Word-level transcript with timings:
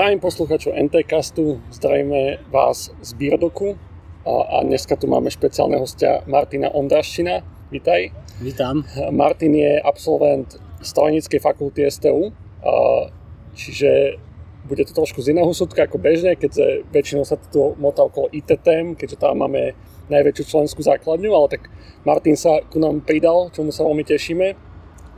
Zdravím 0.00 0.24
poslucháčov 0.24 0.72
NTCastu, 0.80 1.60
zdravíme 1.76 2.40
vás 2.48 2.88
z 3.04 3.10
Bírdoku 3.20 3.76
a, 4.24 4.32
a 4.32 4.56
dneska 4.64 4.96
tu 4.96 5.04
máme 5.04 5.28
špeciálneho 5.28 5.84
hostia 5.84 6.24
Martina 6.24 6.72
Ondraščina. 6.72 7.44
Vítaj. 7.68 8.08
Vítam. 8.40 8.80
Martin 9.12 9.52
je 9.52 9.76
absolvent 9.84 10.56
strojníckej 10.80 11.44
fakulty 11.44 11.84
STU, 11.92 12.32
a, 12.64 13.12
čiže 13.52 14.16
bude 14.64 14.88
to 14.88 14.96
trošku 14.96 15.20
z 15.20 15.36
iného 15.36 15.52
súdka 15.52 15.84
ako 15.84 16.00
bežne, 16.00 16.32
keďže 16.32 16.88
väčšinou 16.88 17.28
sa 17.28 17.36
to 17.36 17.76
motá 17.76 18.00
okolo 18.00 18.32
IT 18.32 18.56
tém, 18.64 18.96
keďže 18.96 19.20
tam 19.20 19.44
máme 19.44 19.76
najväčšiu 20.08 20.44
členskú 20.48 20.80
základňu, 20.80 21.28
ale 21.28 21.60
tak 21.60 21.68
Martin 22.08 22.40
sa 22.40 22.64
ku 22.72 22.80
nám 22.80 23.04
pridal, 23.04 23.52
čomu 23.52 23.68
sa 23.68 23.84
veľmi 23.84 24.08
tešíme. 24.08 24.56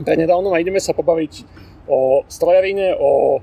Prednedávno 0.03 0.51
a 0.51 0.59
ideme 0.59 0.83
sa 0.83 0.91
pobaviť 0.91 1.47
o 1.87 2.27
strojarine, 2.27 2.99
o 2.99 3.39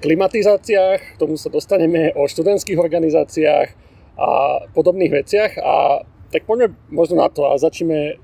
klimatizáciách, 0.00 1.16
k 1.16 1.20
tomu 1.20 1.40
sa 1.40 1.48
dostaneme 1.48 2.12
o 2.16 2.28
študentských 2.28 2.78
organizáciách 2.78 3.68
a 4.16 4.28
podobných 4.72 5.12
veciach 5.12 5.52
a 5.60 6.04
tak 6.32 6.44
poďme 6.48 6.74
možno 6.90 7.22
na 7.22 7.28
to 7.28 7.48
a 7.48 7.60
začneme 7.60 8.18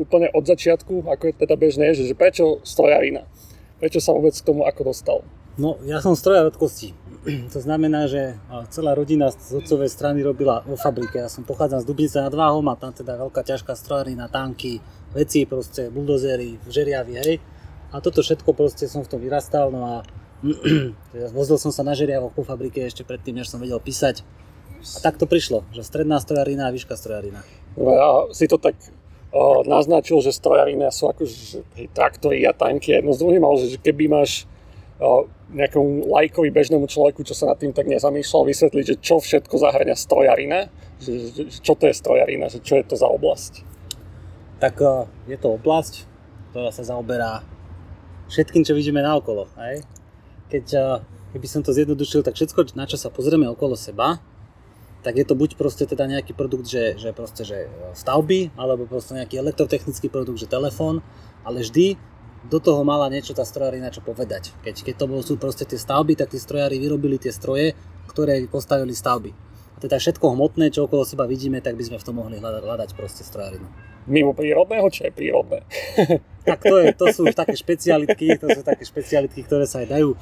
úplne 0.00 0.32
od 0.32 0.44
začiatku, 0.46 1.04
ako 1.04 1.22
je 1.28 1.34
teda 1.36 1.54
bežné, 1.54 1.92
že, 1.92 2.08
že 2.08 2.16
prečo 2.16 2.64
strojarina? 2.64 3.28
Prečo 3.78 4.00
sa 4.00 4.14
vôbec 4.14 4.32
k 4.32 4.46
tomu 4.46 4.64
ako 4.64 4.80
dostal? 4.88 5.18
No, 5.60 5.76
ja 5.84 6.00
som 6.00 6.16
strojar 6.16 6.48
od 6.48 6.56
kosti. 6.56 6.96
To 7.54 7.60
znamená, 7.62 8.10
že 8.10 8.34
celá 8.74 8.98
rodina 8.98 9.30
z 9.30 9.62
otcovej 9.62 9.92
strany 9.92 10.24
robila 10.24 10.64
vo 10.66 10.74
fabrike. 10.74 11.22
Ja 11.22 11.30
som 11.30 11.46
pochádzam 11.46 11.84
z 11.84 11.86
Dubnice 11.86 12.18
nad 12.18 12.34
Váhom 12.34 12.66
a 12.66 12.74
tam 12.74 12.90
teda 12.90 13.14
veľká 13.14 13.46
ťažká 13.46 13.76
strojarina, 13.78 14.26
tanky, 14.32 14.82
veci, 15.14 15.46
proste 15.46 15.92
buldozery, 15.92 16.58
žeriavy, 16.66 17.14
hej. 17.22 17.36
A 17.92 18.00
toto 18.00 18.24
všetko 18.24 18.56
proste 18.56 18.88
som 18.88 19.04
v 19.04 19.10
tom 19.12 19.20
vyrastal, 19.20 19.68
no 19.68 19.84
a 19.84 19.94
Vozil 21.36 21.58
som 21.58 21.70
sa 21.70 21.86
na 21.86 21.94
žeriavoch 21.94 22.34
po 22.34 22.42
fabrike 22.42 22.82
ešte 22.82 23.06
predtým, 23.06 23.38
než 23.38 23.48
som 23.48 23.62
vedel 23.62 23.78
písať. 23.78 24.26
A 24.82 24.98
tak 24.98 25.14
to 25.14 25.30
prišlo, 25.30 25.62
že 25.70 25.86
stredná 25.86 26.18
strojarina 26.18 26.66
a 26.66 26.74
výška 26.74 26.98
strojarina. 26.98 27.46
No 27.78 27.90
ja 27.94 28.08
si 28.34 28.50
to 28.50 28.58
tak 28.58 28.74
o, 29.30 29.62
naznačil, 29.62 30.18
že 30.18 30.34
strojarina 30.34 30.90
sú 30.90 31.06
ako 31.06 31.22
že, 31.22 31.62
traktory 31.94 32.42
a 32.42 32.50
tanky 32.50 32.98
jedno 32.98 33.14
s 33.14 33.22
druhým, 33.22 33.46
ale 33.46 33.62
že 33.62 33.78
keby 33.78 34.10
máš 34.10 34.50
o, 34.98 35.30
nejakom 35.54 36.10
lajkovi 36.10 36.50
bežnému 36.50 36.90
človeku, 36.90 37.22
čo 37.22 37.38
sa 37.38 37.54
nad 37.54 37.62
tým 37.62 37.70
tak 37.70 37.86
nezamýšľal, 37.86 38.42
vysvetliť, 38.42 38.84
že 38.84 38.96
čo 38.98 39.22
všetko 39.22 39.54
zahrania 39.62 39.94
strojarina, 39.94 40.66
že, 40.98 41.30
že, 41.30 41.42
čo 41.62 41.78
to 41.78 41.86
je 41.86 41.94
strojarina, 41.94 42.50
že 42.50 42.58
čo 42.58 42.74
je 42.74 42.84
to 42.90 42.98
za 42.98 43.06
oblasť. 43.06 43.62
Tak 44.58 44.82
je 45.30 45.38
to 45.38 45.54
oblasť, 45.54 46.06
ktorá 46.50 46.74
sa 46.74 46.82
zaoberá 46.82 47.46
všetkým, 48.26 48.66
čo 48.66 48.74
vidíme 48.74 49.02
naokolo. 49.02 49.46
Hej? 49.58 49.86
Keď, 50.52 50.66
keby 51.32 51.46
som 51.48 51.64
to 51.64 51.72
zjednodušil, 51.72 52.20
tak 52.20 52.36
všetko, 52.36 52.76
na 52.76 52.84
čo 52.84 53.00
sa 53.00 53.08
pozrieme 53.08 53.48
okolo 53.48 53.72
seba, 53.72 54.20
tak 55.02 55.18
je 55.18 55.26
to 55.26 55.34
buď 55.34 55.58
proste 55.58 55.82
teda 55.82 56.06
nejaký 56.06 56.36
produkt, 56.36 56.70
že, 56.70 56.94
že 56.94 57.10
proste, 57.10 57.42
že 57.42 57.66
stavby, 57.98 58.54
alebo 58.54 58.86
proste 58.86 59.18
nejaký 59.18 59.40
elektrotechnický 59.42 60.06
produkt, 60.06 60.38
že 60.38 60.46
telefón, 60.46 61.02
ale 61.42 61.66
vždy 61.66 61.98
do 62.46 62.58
toho 62.58 62.82
mala 62.82 63.10
niečo 63.10 63.34
tá 63.34 63.42
strojárina 63.46 63.90
čo 63.90 64.02
povedať. 64.02 64.54
Keď, 64.62 64.86
keď 64.86 64.94
to 64.98 65.06
bolo, 65.10 65.22
sú 65.22 65.38
proste 65.38 65.66
tie 65.66 65.78
stavby, 65.78 66.14
tak 66.14 66.30
tí 66.30 66.38
strojári 66.38 66.78
vyrobili 66.78 67.18
tie 67.18 67.34
stroje, 67.34 67.74
ktoré 68.10 68.46
postavili 68.46 68.94
stavby. 68.94 69.30
A 69.74 69.78
teda 69.82 69.98
všetko 69.98 70.34
hmotné, 70.34 70.70
čo 70.70 70.86
okolo 70.86 71.02
seba 71.02 71.26
vidíme, 71.26 71.58
tak 71.58 71.74
by 71.74 71.86
sme 71.86 71.98
v 71.98 72.06
tom 72.06 72.18
mohli 72.18 72.38
hľadať, 72.38 72.62
hľadať 72.62 72.90
proste 72.94 73.22
strojárinu. 73.26 73.66
Mimo 74.10 74.34
prírodného, 74.34 74.86
čo 74.90 75.06
je 75.06 75.12
prírodné? 75.14 75.62
tak 76.48 76.58
to, 76.66 76.74
je, 76.82 76.90
to 76.94 77.06
sú 77.14 77.30
už 77.30 77.38
také 77.38 77.54
špecialitky, 77.54 78.34
to 78.34 78.50
sú 78.50 78.66
také 78.66 78.82
špecialitky, 78.82 79.46
ktoré 79.46 79.62
sa 79.66 79.86
aj 79.86 79.94
dajú 79.94 80.18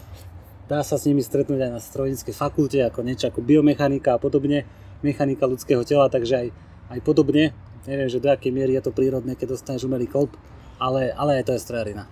dá 0.70 0.86
sa 0.86 0.94
s 0.94 1.10
nimi 1.10 1.18
stretnúť 1.18 1.66
aj 1.66 1.72
na 1.74 1.82
strojníckej 1.82 2.30
fakulte, 2.30 2.78
ako 2.86 3.02
niečo 3.02 3.26
ako 3.26 3.42
biomechanika 3.42 4.14
a 4.14 4.22
podobne, 4.22 4.62
mechanika 5.02 5.50
ľudského 5.50 5.82
tela, 5.82 6.06
takže 6.06 6.46
aj, 6.46 6.48
aj 6.94 6.98
podobne. 7.02 7.50
Neviem, 7.90 8.06
že 8.06 8.22
do 8.22 8.30
akej 8.30 8.54
miery 8.54 8.78
je 8.78 8.86
to 8.86 8.94
prírodné, 8.94 9.34
keď 9.34 9.58
dostaneš 9.58 9.90
umelý 9.90 10.06
kolb, 10.06 10.30
ale, 10.78 11.10
ale 11.10 11.42
aj 11.42 11.50
to 11.50 11.52
je 11.58 11.64
strojarina. 11.66 12.06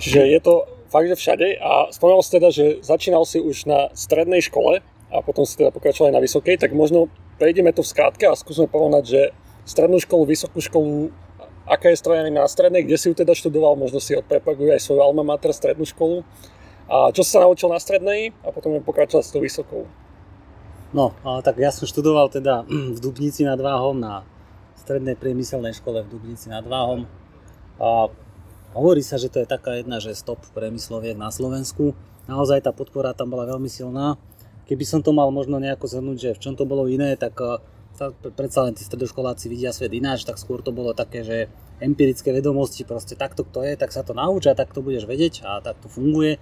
Čiže 0.00 0.24
je 0.24 0.40
to 0.40 0.54
fakt, 0.88 1.04
že 1.12 1.20
všade 1.20 1.60
a 1.60 1.92
spomínal 1.92 2.24
si 2.24 2.32
teda, 2.32 2.48
že 2.48 2.64
začínal 2.80 3.28
si 3.28 3.44
už 3.44 3.68
na 3.68 3.92
strednej 3.92 4.40
škole 4.40 4.80
a 5.12 5.16
potom 5.20 5.44
si 5.44 5.60
teda 5.60 5.68
pokračoval 5.68 6.08
aj 6.08 6.16
na 6.16 6.24
vysokej, 6.24 6.56
tak 6.56 6.72
možno 6.72 7.12
prejdeme 7.36 7.76
to 7.76 7.84
v 7.84 7.92
skrátke 7.92 8.24
a 8.24 8.32
skúsme 8.32 8.72
porovnať, 8.72 9.04
že 9.04 9.20
strednú 9.68 10.00
školu, 10.00 10.24
vysokú 10.24 10.64
školu, 10.64 11.12
aká 11.68 11.92
je 11.92 12.00
strojarina 12.00 12.40
na 12.40 12.48
strednej, 12.48 12.88
kde 12.88 12.96
si 12.96 13.12
ju 13.12 13.14
teda 13.14 13.36
študoval, 13.36 13.76
možno 13.76 14.00
si 14.00 14.16
odprepaguje 14.16 14.72
aj 14.72 14.80
svoju 14.80 15.04
alma 15.04 15.20
mater, 15.26 15.52
strednú 15.52 15.84
školu 15.84 16.24
a 16.92 17.08
čo 17.08 17.24
sa 17.24 17.40
naučil 17.40 17.72
na 17.72 17.80
strednej 17.80 18.36
a 18.44 18.52
potom 18.52 18.76
pokračovať 18.84 19.24
s 19.24 19.32
tou 19.32 19.40
vysokou. 19.40 19.88
No, 20.92 21.16
tak 21.40 21.56
ja 21.56 21.72
som 21.72 21.88
študoval 21.88 22.28
teda 22.28 22.68
v 22.96 22.98
Dubnici 23.00 23.48
nad 23.48 23.56
Váhom 23.56 23.96
na 23.96 24.28
strednej 24.76 25.16
priemyselnej 25.16 25.72
škole 25.72 26.04
v 26.04 26.12
Dubnici 26.12 26.52
nad 26.52 26.68
Váhom. 26.68 27.08
A 27.80 28.12
hovorí 28.76 29.00
sa, 29.00 29.16
že 29.16 29.32
to 29.32 29.40
je 29.40 29.48
taká 29.48 29.80
jedna, 29.80 30.04
že 30.04 30.12
stop 30.12 30.44
priemysloviek 30.52 31.16
na 31.16 31.32
Slovensku. 31.32 31.96
Naozaj 32.28 32.68
tá 32.68 32.76
podpora 32.76 33.16
tam 33.16 33.32
bola 33.32 33.48
veľmi 33.48 33.72
silná. 33.72 34.20
Keby 34.68 34.84
som 34.84 35.00
to 35.00 35.16
mal 35.16 35.32
možno 35.32 35.56
nejako 35.56 35.88
zhrnúť, 35.88 36.18
že 36.20 36.30
v 36.36 36.42
čom 36.44 36.54
to 36.60 36.68
bolo 36.68 36.84
iné, 36.92 37.16
tak 37.16 37.40
predsa 38.36 38.68
len 38.68 38.76
tí 38.76 38.84
stredoškoláci 38.84 39.48
vidia 39.48 39.72
svet 39.72 39.92
ináč, 39.96 40.28
tak 40.28 40.36
skôr 40.36 40.60
to 40.60 40.76
bolo 40.76 40.92
také, 40.92 41.24
že 41.24 41.48
empirické 41.80 42.30
vedomosti, 42.36 42.84
proste 42.84 43.16
takto 43.16 43.48
to 43.48 43.64
je, 43.64 43.80
tak 43.80 43.90
sa 43.90 44.04
to 44.04 44.12
nauč 44.12 44.48
a 44.48 44.54
tak 44.54 44.70
to 44.70 44.84
budeš 44.84 45.08
vedieť 45.08 45.44
a 45.44 45.60
tak 45.60 45.80
to 45.82 45.88
funguje 45.90 46.38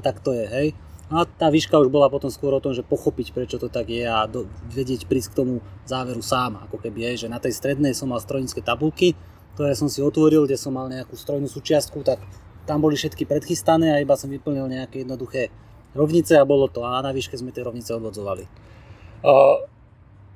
a 0.00 0.02
tak 0.02 0.24
to 0.24 0.32
je, 0.32 0.48
hej. 0.48 0.68
A 1.12 1.28
tá 1.28 1.52
výška 1.52 1.76
už 1.76 1.92
bola 1.92 2.08
potom 2.08 2.32
skôr 2.32 2.56
o 2.56 2.62
tom, 2.62 2.72
že 2.72 2.80
pochopiť, 2.80 3.36
prečo 3.36 3.60
to 3.60 3.68
tak 3.68 3.92
je 3.92 4.08
a 4.08 4.24
do, 4.24 4.48
vedieť 4.72 5.04
prísť 5.04 5.34
k 5.34 5.38
tomu 5.44 5.54
záveru 5.84 6.24
sám, 6.24 6.56
ako 6.64 6.80
keby, 6.80 7.12
hej, 7.12 7.26
že 7.26 7.28
na 7.28 7.36
tej 7.36 7.52
strednej 7.52 7.92
som 7.92 8.08
mal 8.08 8.22
strojnícke 8.22 8.64
tabulky, 8.64 9.12
ktoré 9.58 9.76
som 9.76 9.92
si 9.92 10.00
otvoril, 10.00 10.48
kde 10.48 10.56
som 10.56 10.72
mal 10.72 10.88
nejakú 10.88 11.18
strojnú 11.18 11.50
súčiastku, 11.50 12.00
tak 12.00 12.22
tam 12.64 12.80
boli 12.80 12.94
všetky 12.94 13.26
predchystané 13.26 13.92
a 13.92 14.00
iba 14.00 14.14
som 14.14 14.30
vyplnil 14.30 14.70
nejaké 14.70 15.02
jednoduché 15.02 15.50
rovnice 15.92 16.38
a 16.38 16.46
bolo 16.46 16.70
to. 16.70 16.86
A 16.86 17.02
na 17.02 17.10
výške 17.10 17.34
sme 17.34 17.50
tie 17.50 17.66
rovnice 17.66 17.90
odvodzovali. 17.90 18.46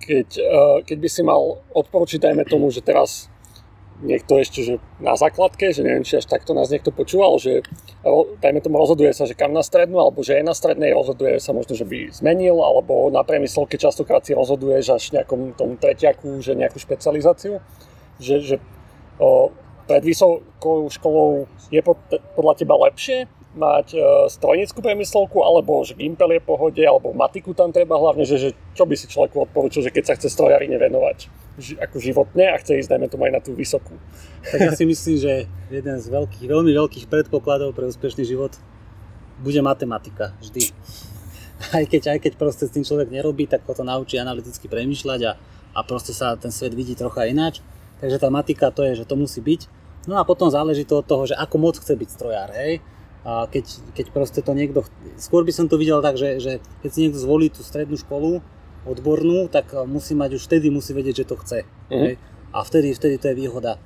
Keď, 0.03 0.29
keď 0.83 0.99
by 0.99 1.09
si 1.09 1.23
mal 1.23 1.63
odporučiť, 1.71 2.19
dajme 2.19 2.43
tomu, 2.51 2.75
že 2.75 2.83
teraz 2.83 3.31
niekto 4.03 4.41
ešte 4.43 4.61
že 4.67 4.75
na 4.99 5.15
základke, 5.15 5.71
že 5.71 5.87
neviem, 5.87 6.03
či 6.03 6.19
až 6.19 6.27
takto 6.27 6.57
nás 6.57 6.73
niekto 6.73 6.91
počúval, 6.91 7.39
že 7.39 7.63
dajme 8.43 8.59
tomu 8.59 8.81
rozhoduje 8.83 9.15
sa, 9.15 9.29
že 9.29 9.39
kam 9.39 9.55
na 9.55 9.63
strednú, 9.63 10.03
alebo 10.03 10.27
že 10.27 10.41
je 10.41 10.43
na 10.43 10.57
strednej, 10.57 10.91
rozhoduje 10.91 11.39
sa 11.39 11.55
možno, 11.55 11.79
že 11.79 11.87
by 11.87 12.11
zmenil, 12.11 12.59
alebo 12.59 13.09
na 13.15 13.23
priemyselke 13.23 13.79
častokrát 13.79 14.27
si 14.27 14.35
rozhoduješ 14.35 14.85
až 14.91 15.05
nejakom 15.15 15.55
tom 15.55 15.79
treťaku, 15.79 16.43
že 16.43 16.59
nejakú 16.59 16.83
špecializáciu, 16.83 17.63
že, 18.19 18.35
že 18.43 18.57
o, 19.23 19.55
pred 19.87 20.03
vysokou 20.03 20.91
školou 20.91 21.47
je 21.71 21.81
podľa 22.35 22.55
teba 22.59 22.75
lepšie 22.89 23.31
mať 23.55 23.95
e, 23.95 23.99
strojnickú 24.35 24.83
priemyslovku, 24.83 25.39
alebo 25.47 25.87
že 25.87 25.95
Gimpel 25.95 26.35
je 26.35 26.43
pohode, 26.43 26.83
alebo 26.83 27.15
matiku 27.15 27.55
tam 27.55 27.71
treba 27.71 27.95
hlavne, 27.95 28.27
že, 28.27 28.37
že 28.37 28.51
čo 28.75 28.83
by 28.83 28.99
si 28.99 29.07
človeku 29.07 29.47
odporučil, 29.47 29.87
že 29.87 29.95
keď 29.95 30.05
sa 30.11 30.15
chce 30.19 30.27
strojarine 30.27 30.75
venovať 30.75 31.44
ako 31.57 31.97
životne 32.03 32.51
a 32.51 32.59
chce 32.59 32.83
ísť, 32.83 32.91
dajme 32.91 33.07
tomu 33.07 33.31
aj 33.31 33.33
na 33.39 33.41
tú 33.43 33.55
vysokú. 33.55 33.95
Tak 34.43 34.59
ja 34.59 34.73
si 34.75 34.85
myslím, 34.85 35.17
že 35.23 35.33
jeden 35.71 35.97
z 36.03 36.07
veľkých, 36.11 36.51
veľmi 36.51 36.73
veľkých 36.75 37.07
predpokladov 37.07 37.79
pre 37.79 37.87
úspešný 37.87 38.27
život 38.27 38.59
bude 39.39 39.61
matematika, 39.63 40.35
vždy. 40.43 40.75
Aj 41.71 41.87
keď, 41.87 42.19
aj 42.19 42.19
keď 42.27 42.33
proste 42.35 42.67
s 42.67 42.75
tým 42.75 42.83
človek 42.83 43.15
nerobí, 43.15 43.47
tak 43.47 43.63
ho 43.65 43.73
to 43.73 43.87
naučí 43.87 44.19
analyticky 44.19 44.67
premýšľať 44.67 45.21
a, 45.31 45.33
a 45.75 45.81
proste 45.87 46.11
sa 46.11 46.35
ten 46.35 46.51
svet 46.51 46.75
vidí 46.75 46.99
trocha 46.99 47.31
ináč. 47.31 47.63
Takže 48.03 48.19
tá 48.19 48.29
matika 48.29 48.75
to 48.75 48.83
je, 48.83 49.01
že 49.01 49.09
to 49.09 49.15
musí 49.15 49.39
byť. 49.39 49.71
No 50.11 50.19
a 50.19 50.27
potom 50.27 50.51
záleží 50.51 50.83
to 50.85 51.01
od 51.01 51.07
toho, 51.07 51.25
že 51.31 51.39
ako 51.39 51.57
moc 51.57 51.79
chce 51.79 51.95
byť 51.95 52.09
strojár, 52.11 52.51
hej 52.53 52.83
a 53.25 53.49
keď, 53.49 53.65
keď 53.97 54.07
proste 54.13 54.41
to 54.45 54.53
niekto, 54.53 54.85
skôr 55.17 55.49
by 55.49 55.53
som 55.57 55.65
to 55.65 55.81
videl 55.81 56.05
tak, 56.05 56.21
že, 56.21 56.37
že 56.45 56.53
keď 56.85 56.91
si 56.93 56.99
niekto 57.09 57.17
zvolí 57.17 57.49
tú 57.49 57.65
strednú 57.65 57.97
školu 57.97 58.45
odbornú, 58.85 59.49
tak 59.49 59.73
musí 59.89 60.13
mať 60.13 60.37
už 60.37 60.43
vtedy, 60.49 60.69
musí 60.69 60.93
vedieť, 60.93 61.25
že 61.25 61.29
to 61.29 61.37
chce. 61.41 61.59
Uh-huh. 61.65 62.15
A 62.55 62.59
vtedy, 62.63 62.93
vtedy 62.95 63.17
to 63.19 63.33
je 63.33 63.37
výhoda. 63.37 63.81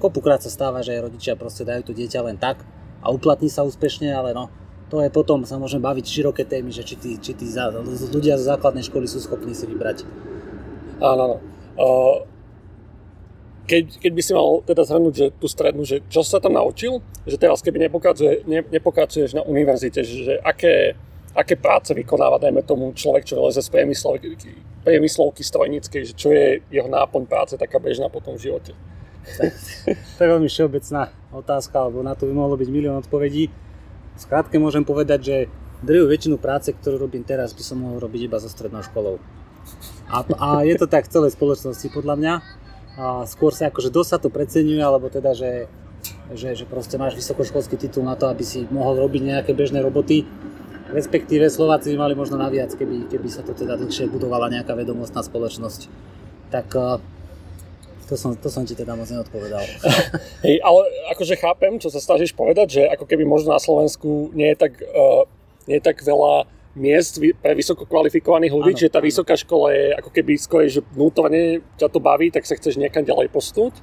Kopukrát 0.00 0.40
sa 0.40 0.48
stáva, 0.48 0.80
že 0.80 0.96
rodičia 0.96 1.36
proste 1.36 1.68
dajú 1.68 1.90
to 1.90 1.92
dieťa 1.92 2.20
len 2.24 2.40
tak 2.40 2.64
a 3.02 3.10
uplatní 3.12 3.50
sa 3.52 3.66
úspešne, 3.66 4.08
ale 4.08 4.32
no, 4.32 4.48
to 4.92 5.00
je 5.00 5.08
potom, 5.08 5.44
sa 5.48 5.56
môžeme 5.56 5.84
baviť 5.88 6.04
široké 6.04 6.44
témy, 6.44 6.68
že 6.68 6.84
či 6.84 6.96
tí, 7.00 7.10
či 7.16 7.32
tí 7.32 7.48
ľudia 8.12 8.36
zo 8.36 8.44
základnej 8.44 8.84
školy 8.84 9.08
sú 9.08 9.24
schopní 9.24 9.56
si 9.56 9.64
vybrať. 9.64 10.04
Áno, 11.00 11.22
áno. 11.24 11.36
Keď, 13.62 14.04
keď 14.04 14.12
by 14.12 14.22
si 14.22 14.32
mal 14.36 14.60
teda 14.68 14.82
zhrnúť, 14.84 15.14
že 15.16 15.26
tú 15.38 15.46
strednú, 15.48 15.86
že 15.86 16.04
čo 16.12 16.20
sa 16.20 16.42
tam 16.44 16.60
naučil, 16.60 17.00
že 17.24 17.40
teraz 17.40 17.64
keby 17.64 17.88
nepokračuje, 17.88 18.44
ne, 18.44 18.60
nepokračuješ 18.68 19.38
na 19.38 19.42
univerzite, 19.48 20.04
že, 20.04 20.16
že 20.28 20.34
aké, 20.44 20.98
aké 21.32 21.56
práce 21.56 21.92
vykonáva, 21.96 22.40
dajme 22.40 22.62
tomu 22.62 22.92
človek, 22.92 23.24
čo 23.24 23.40
leze 23.40 23.64
z 23.64 23.72
priemyslovky, 23.72 24.36
priemyslovky 24.84 25.40
strojníckej, 25.40 26.12
že 26.12 26.14
čo 26.16 26.28
je 26.32 26.60
jeho 26.68 26.88
náplň 26.88 27.24
práce 27.24 27.54
taká 27.56 27.80
bežná 27.80 28.12
potom 28.12 28.36
v 28.36 28.52
živote. 28.52 28.72
To 30.18 30.18
je 30.18 30.28
veľmi 30.28 30.50
všeobecná 30.50 31.14
otázka, 31.30 31.78
alebo 31.78 32.02
na 32.02 32.18
to 32.18 32.26
by 32.26 32.34
mohlo 32.34 32.58
byť 32.58 32.68
milión 32.68 32.98
odpovedí. 32.98 33.48
Skrátke 34.18 34.58
môžem 34.58 34.82
povedať, 34.82 35.20
že 35.22 35.36
drvú 35.82 36.10
väčšinu 36.10 36.36
práce, 36.38 36.74
ktorú 36.74 37.06
robím 37.06 37.22
teraz, 37.22 37.54
by 37.54 37.62
som 37.62 37.82
mohol 37.82 38.02
robiť 38.02 38.20
iba 38.26 38.38
so 38.42 38.50
strednou 38.50 38.82
školou. 38.82 39.22
A, 40.10 40.26
a 40.26 40.48
je 40.66 40.74
to 40.74 40.90
tak 40.90 41.06
v 41.06 41.12
celej 41.14 41.38
spoločnosti 41.38 41.86
podľa 41.94 42.14
mňa. 42.18 42.34
A 42.92 43.04
skôr 43.24 43.56
sa 43.56 43.72
akože 43.72 43.88
dosť 43.88 44.10
sa 44.10 44.18
to 44.20 44.28
preceňuje, 44.28 44.82
alebo 44.82 45.08
teda, 45.08 45.32
že, 45.32 45.70
že, 46.34 46.52
že 46.52 46.64
proste 46.68 47.00
máš 47.00 47.16
vysokoškolský 47.16 47.78
titul 47.80 48.04
na 48.04 48.18
to, 48.18 48.28
aby 48.28 48.44
si 48.44 48.68
mohol 48.68 49.00
robiť 49.00 49.22
nejaké 49.22 49.52
bežné 49.56 49.80
roboty. 49.80 50.28
Respektíve 50.92 51.48
Slováci 51.48 51.96
by 51.96 52.08
mali 52.08 52.14
možno 52.14 52.36
naviac, 52.36 52.76
keby, 52.76 53.08
keby 53.08 53.28
sa 53.32 53.40
to 53.40 53.56
teda 53.56 53.80
dlhšie 53.80 54.12
budovala 54.12 54.52
nejaká 54.52 54.76
vedomostná 54.76 55.24
spoločnosť. 55.24 55.88
Tak 56.52 56.68
to 58.12 58.14
som, 58.20 58.36
to 58.36 58.52
som 58.52 58.68
ti 58.68 58.76
teda 58.76 58.92
moc 58.92 59.08
neodpovedal. 59.08 59.64
Hej, 60.46 60.60
ale 60.60 60.80
akože 61.16 61.40
chápem, 61.40 61.80
čo 61.80 61.88
sa 61.88 61.96
snažíš 61.96 62.36
povedať, 62.36 62.68
že 62.76 62.82
ako 62.92 63.08
keby 63.08 63.24
možno 63.24 63.56
na 63.56 63.60
Slovensku 63.62 64.28
nie 64.36 64.52
je 64.52 64.68
tak, 64.68 64.84
uh, 64.84 65.24
nie 65.64 65.80
je 65.80 65.84
tak 65.88 66.04
veľa 66.04 66.44
miest 66.76 67.20
pre 67.40 67.52
vysoko 67.56 67.88
kvalifikovaných 67.88 68.52
ľudí, 68.52 68.72
že 68.84 68.92
tá 68.92 69.00
vysoká 69.00 69.36
škola 69.36 69.72
je 69.72 69.84
ako 69.96 70.10
keby 70.12 70.32
skôr, 70.36 70.68
že 70.68 70.84
vnútorne 70.92 71.64
ťa 71.76 71.88
to 71.88 72.00
baví, 72.00 72.28
tak 72.32 72.44
sa 72.44 72.56
chceš 72.56 72.76
niekam 72.76 73.04
ďalej 73.04 73.32
postúť. 73.32 73.76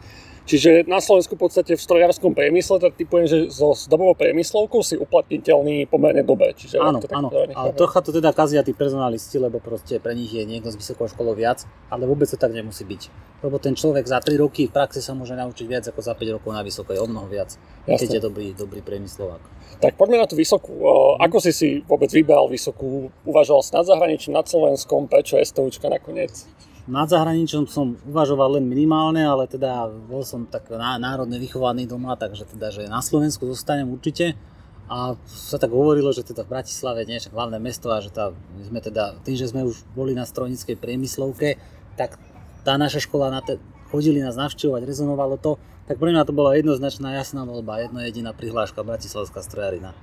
Čiže 0.49 0.89
na 0.89 0.97
Slovensku 0.97 1.37
v 1.37 1.45
podstate 1.45 1.77
v 1.77 1.81
strojárskom 1.81 2.33
priemysle, 2.33 2.81
tak 2.81 2.97
typujem, 2.97 3.29
že 3.29 3.37
so 3.53 3.77
dobovou 3.85 4.17
priemyslovkou 4.17 4.81
si 4.81 4.97
uplatniteľný 4.97 5.85
pomerne 5.85 6.25
dobre. 6.25 6.57
Čiže 6.57 6.81
áno, 6.81 6.97
áno, 7.05 7.29
ale 7.53 7.77
trocha 7.77 8.01
to 8.01 8.09
teda 8.09 8.33
kazia 8.33 8.65
tí 8.65 8.73
personalisti, 8.73 9.37
lebo 9.37 9.61
proste 9.61 10.01
pre 10.01 10.17
nich 10.17 10.33
je 10.33 10.41
niekto 10.49 10.73
z 10.73 10.81
vysokou 10.81 11.05
školou 11.05 11.37
viac, 11.37 11.69
ale 11.93 12.09
vôbec 12.09 12.25
to 12.25 12.33
tak 12.33 12.49
nemusí 12.49 12.81
byť. 12.81 13.29
Lebo 13.45 13.61
ten 13.61 13.77
človek 13.77 14.09
za 14.09 14.17
3 14.25 14.41
roky 14.41 14.65
v 14.65 14.73
praxi 14.73 15.05
sa 15.05 15.13
môže 15.13 15.37
naučiť 15.37 15.65
viac 15.69 15.85
ako 15.85 16.01
za 16.01 16.17
5 16.17 16.41
rokov 16.41 16.49
na 16.49 16.65
vysokej, 16.65 16.97
o 16.97 17.05
mnoho 17.05 17.29
viac, 17.29 17.53
Jasne. 17.85 18.01
keď 18.01 18.09
je 18.09 18.21
dobrý, 18.25 18.47
dobrý 18.57 18.81
priemyslovák. 18.81 19.45
Tak 19.77 20.01
poďme 20.01 20.17
na 20.17 20.25
tú 20.25 20.33
vysokú. 20.33 20.81
Ako 21.21 21.37
si 21.37 21.53
si 21.53 21.69
vôbec 21.85 22.09
vybral 22.09 22.49
vysokú? 22.49 23.13
Uvažoval 23.21 23.61
si 23.61 23.71
nad 23.77 23.85
zahraničím, 23.85 24.33
nad 24.33 24.49
Slovenskom? 24.49 25.05
Prečo 25.05 25.37
STUčka 25.37 25.93
nakoniec? 25.93 26.49
Nad 26.89 27.05
zahraničím 27.05 27.69
som 27.69 27.93
uvažoval 28.09 28.57
len 28.57 28.65
minimálne, 28.65 29.21
ale 29.21 29.45
teda 29.45 29.93
bol 30.09 30.25
som 30.25 30.49
tak 30.49 30.73
národne 30.73 31.37
vychovaný 31.37 31.85
doma, 31.85 32.17
takže 32.17 32.49
teda, 32.49 32.73
že 32.73 32.89
na 32.89 32.97
Slovensku 32.97 33.45
zostanem 33.45 33.85
určite. 33.85 34.33
A 34.89 35.13
sa 35.29 35.61
tak 35.61 35.69
hovorilo, 35.69 36.09
že 36.09 36.25
teda 36.25 36.41
v 36.41 36.57
Bratislave 36.57 37.05
nie 37.05 37.21
je 37.21 37.29
hlavné 37.29 37.61
mesto 37.61 37.93
a 37.93 38.01
že 38.01 38.09
tá, 38.09 38.33
sme 38.65 38.81
teda, 38.81 39.21
tým, 39.21 39.37
že 39.37 39.53
sme 39.53 39.61
už 39.69 39.85
boli 39.93 40.17
na 40.17 40.25
strojníckej 40.25 40.81
priemyslovke, 40.81 41.61
tak 41.93 42.17
tá 42.65 42.73
naša 42.73 43.05
škola 43.05 43.29
na 43.29 43.45
te, 43.45 43.61
chodili 43.93 44.25
nás 44.25 44.33
navštevovať, 44.33 44.81
rezonovalo 44.89 45.37
to, 45.37 45.61
tak 45.85 46.01
pre 46.01 46.09
mňa 46.09 46.25
to 46.25 46.33
bola 46.33 46.57
jednoznačná 46.57 47.13
jasná 47.13 47.45
voľba, 47.45 47.85
jedna 47.85 48.01
jediná 48.09 48.33
prihláška 48.33 48.81
Bratislavská 48.81 49.45
strojarina. 49.45 49.93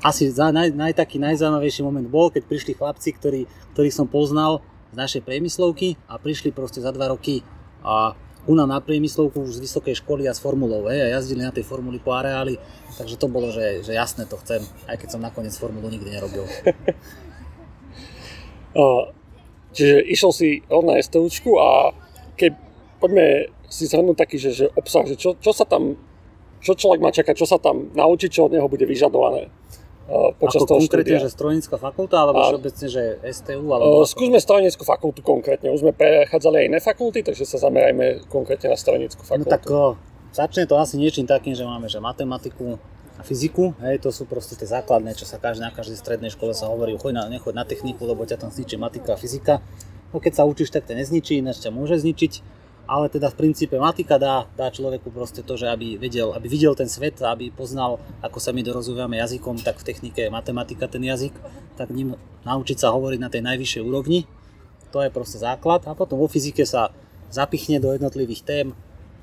Asi 0.00 0.32
za, 0.32 0.48
naj, 0.48 0.72
naj, 0.72 0.96
taký 0.96 1.20
najzaujímavejší 1.20 1.84
moment 1.84 2.08
bol, 2.08 2.32
keď 2.32 2.48
prišli 2.48 2.80
chlapci, 2.80 3.12
ktorí, 3.12 3.44
ktorých 3.76 3.92
som 3.92 4.08
poznal 4.08 4.64
z 4.90 4.96
našej 4.98 5.22
priemyslovky 5.22 5.94
a 6.10 6.18
prišli 6.18 6.50
proste 6.50 6.82
za 6.82 6.90
dva 6.90 7.08
roky. 7.14 7.42
A 7.86 8.14
u 8.48 8.54
nás 8.56 8.66
na 8.66 8.80
priemyslovku 8.80 9.40
už 9.40 9.60
z 9.60 9.64
vysokej 9.68 9.94
školy 10.00 10.24
a 10.26 10.34
z 10.34 10.40
formulou 10.40 10.88
hej, 10.88 11.00
a 11.06 11.20
jazdili 11.20 11.44
na 11.44 11.52
tej 11.52 11.62
formuli 11.62 12.00
po 12.00 12.16
areáli, 12.16 12.56
takže 12.96 13.20
to 13.20 13.28
bolo, 13.28 13.52
že, 13.52 13.84
že 13.84 13.92
jasné 13.92 14.24
to 14.24 14.40
chcem, 14.40 14.64
aj 14.88 14.96
keď 14.96 15.08
som 15.12 15.20
nakoniec 15.20 15.52
formulu 15.52 15.92
nikdy 15.92 16.08
nerobil. 16.08 16.48
čiže 19.76 19.96
išiel 20.08 20.32
si 20.32 20.48
na 20.66 20.96
STUčku 20.96 21.52
a 21.60 21.92
keď 22.40 22.56
poďme 22.96 23.52
si 23.68 23.86
zhrnúť 23.86 24.16
taký, 24.18 24.40
že, 24.40 24.50
že 24.56 24.66
obsah, 24.72 25.04
že 25.04 25.20
čo, 25.20 25.36
čo 25.36 25.52
sa 25.52 25.68
tam, 25.68 26.00
čo 26.64 26.72
človek 26.74 27.00
má 27.04 27.12
čakať, 27.12 27.36
čo 27.36 27.46
sa 27.46 27.60
tam 27.60 27.92
naučiť, 27.92 28.30
čo 28.32 28.48
od 28.48 28.56
neho 28.56 28.66
bude 28.66 28.88
vyžadované 28.88 29.52
počas 30.36 30.66
Ako 30.66 30.68
toho 30.74 30.80
konkrétne, 30.82 31.18
štúdia. 31.18 31.26
že 31.26 31.30
strojnícka 31.30 31.76
fakulta, 31.78 32.16
alebo 32.26 32.42
všeobecne, 32.50 32.86
že 32.90 33.02
STU? 33.30 33.66
Alebo... 33.70 34.02
Skúsme 34.02 34.38
strojnícku 34.42 34.82
fakultu 34.82 35.22
konkrétne. 35.22 35.70
Už 35.70 35.86
sme 35.86 35.94
prechádzali 35.94 36.56
aj 36.60 36.64
iné 36.66 36.78
fakulty, 36.82 37.22
takže 37.22 37.46
sa 37.46 37.62
zamerajme 37.62 38.26
konkrétne 38.26 38.74
na 38.74 38.78
strojnícku 38.78 39.22
fakultu. 39.22 39.46
No 39.46 39.54
tak 39.54 39.64
uh, 39.70 39.94
začne 40.34 40.66
to 40.66 40.74
asi 40.76 40.98
niečím 40.98 41.30
takým, 41.30 41.54
že 41.54 41.62
máme 41.62 41.86
že 41.86 42.02
matematiku 42.02 42.82
a 43.18 43.22
fyziku, 43.22 43.76
hej, 43.84 44.00
to 44.00 44.08
sú 44.10 44.24
proste 44.24 44.56
tie 44.56 44.64
základné, 44.64 45.12
čo 45.12 45.28
sa 45.28 45.36
každý, 45.36 45.68
na 45.68 45.70
každej 45.70 46.00
strednej 46.00 46.32
škole 46.32 46.56
sa 46.56 46.72
hovorí, 46.72 46.96
choď 46.96 47.20
na, 47.20 47.24
nechoď 47.28 47.52
na 47.52 47.64
techniku, 47.68 48.08
lebo 48.08 48.24
ťa 48.24 48.40
tam 48.40 48.50
zničí 48.50 48.80
matika 48.80 49.14
a 49.14 49.20
fyzika. 49.20 49.60
No 50.10 50.18
keď 50.18 50.40
sa 50.40 50.48
učíš, 50.48 50.72
tak 50.72 50.88
to 50.88 50.96
nezničí, 50.96 51.38
ináč 51.38 51.60
ťa 51.60 51.70
môže 51.70 52.00
zničiť 52.00 52.59
ale 52.90 53.06
teda 53.06 53.30
v 53.30 53.38
princípe 53.38 53.78
matika 53.78 54.18
dá, 54.18 54.50
dá 54.58 54.66
človeku 54.66 55.14
proste 55.14 55.46
to, 55.46 55.54
že 55.54 55.70
aby, 55.70 55.94
vedel, 55.94 56.34
aby 56.34 56.50
videl 56.50 56.74
ten 56.74 56.90
svet, 56.90 57.22
aby 57.22 57.54
poznal, 57.54 58.02
ako 58.18 58.42
sa 58.42 58.50
my 58.50 58.66
dorozumieme 58.66 59.14
jazykom, 59.22 59.62
tak 59.62 59.78
v 59.78 59.86
technike 59.94 60.26
je 60.26 60.34
matematika 60.34 60.90
ten 60.90 61.06
jazyk, 61.06 61.30
tak 61.78 61.94
ním 61.94 62.18
naučiť 62.42 62.82
sa 62.82 62.90
hovoriť 62.90 63.22
na 63.22 63.30
tej 63.30 63.46
najvyššej 63.46 63.82
úrovni, 63.86 64.26
to 64.90 65.06
je 65.06 65.14
proste 65.14 65.38
základ. 65.38 65.86
A 65.86 65.94
potom 65.94 66.18
vo 66.18 66.26
fyzike 66.26 66.66
sa 66.66 66.90
zapichne 67.30 67.78
do 67.78 67.94
jednotlivých 67.94 68.42
tém, 68.42 68.74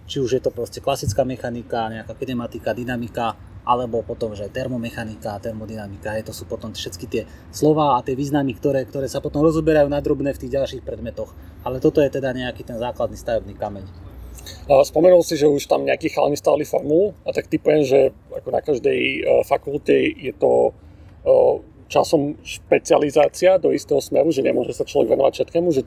či 0.07 0.23
už 0.23 0.39
je 0.39 0.41
to 0.41 0.55
proste 0.55 0.79
klasická 0.79 1.27
mechanika, 1.27 1.91
nejaká 1.91 2.15
kinematika, 2.15 2.71
dynamika, 2.71 3.35
alebo 3.67 3.99
potom, 3.99 4.31
že 4.31 4.47
termomechanika 4.47 5.35
termodynamika, 5.43 6.15
je, 6.15 6.31
to 6.31 6.33
sú 6.33 6.47
potom 6.47 6.71
všetky 6.71 7.05
tie 7.11 7.23
slova 7.51 7.99
a 7.99 8.03
tie 8.05 8.15
významy, 8.15 8.55
ktoré, 8.55 8.87
ktoré 8.87 9.11
sa 9.11 9.19
potom 9.19 9.43
rozoberajú 9.43 9.91
na 9.91 9.99
drobné 9.99 10.31
v 10.31 10.47
tých 10.47 10.55
ďalších 10.55 10.87
predmetoch. 10.87 11.35
Ale 11.67 11.83
toto 11.83 11.99
je 11.99 12.07
teda 12.07 12.31
nejaký 12.31 12.63
ten 12.63 12.79
základný 12.79 13.19
stavebný 13.19 13.59
kameň. 13.59 13.83
Spomenul 14.67 15.27
si, 15.27 15.35
že 15.35 15.51
už 15.51 15.67
tam 15.67 15.83
nejakí 15.83 16.07
chalani 16.07 16.39
stavili 16.39 16.63
formulu 16.63 17.11
a 17.27 17.35
tak 17.35 17.51
typujem, 17.51 17.83
že 17.83 17.99
ako 18.31 18.49
na 18.55 18.61
každej 18.63 18.99
e, 18.99 19.19
fakulte 19.43 19.91
je 20.15 20.31
to 20.31 20.71
e, 20.71 21.31
časom 21.91 22.39
špecializácia 22.43 23.59
do 23.59 23.75
istého 23.75 23.99
smeru, 23.99 24.31
že 24.31 24.43
nemôže 24.43 24.75
sa 24.75 24.87
človek 24.87 25.15
venovať 25.15 25.33
všetkému, 25.43 25.67
že 25.75 25.83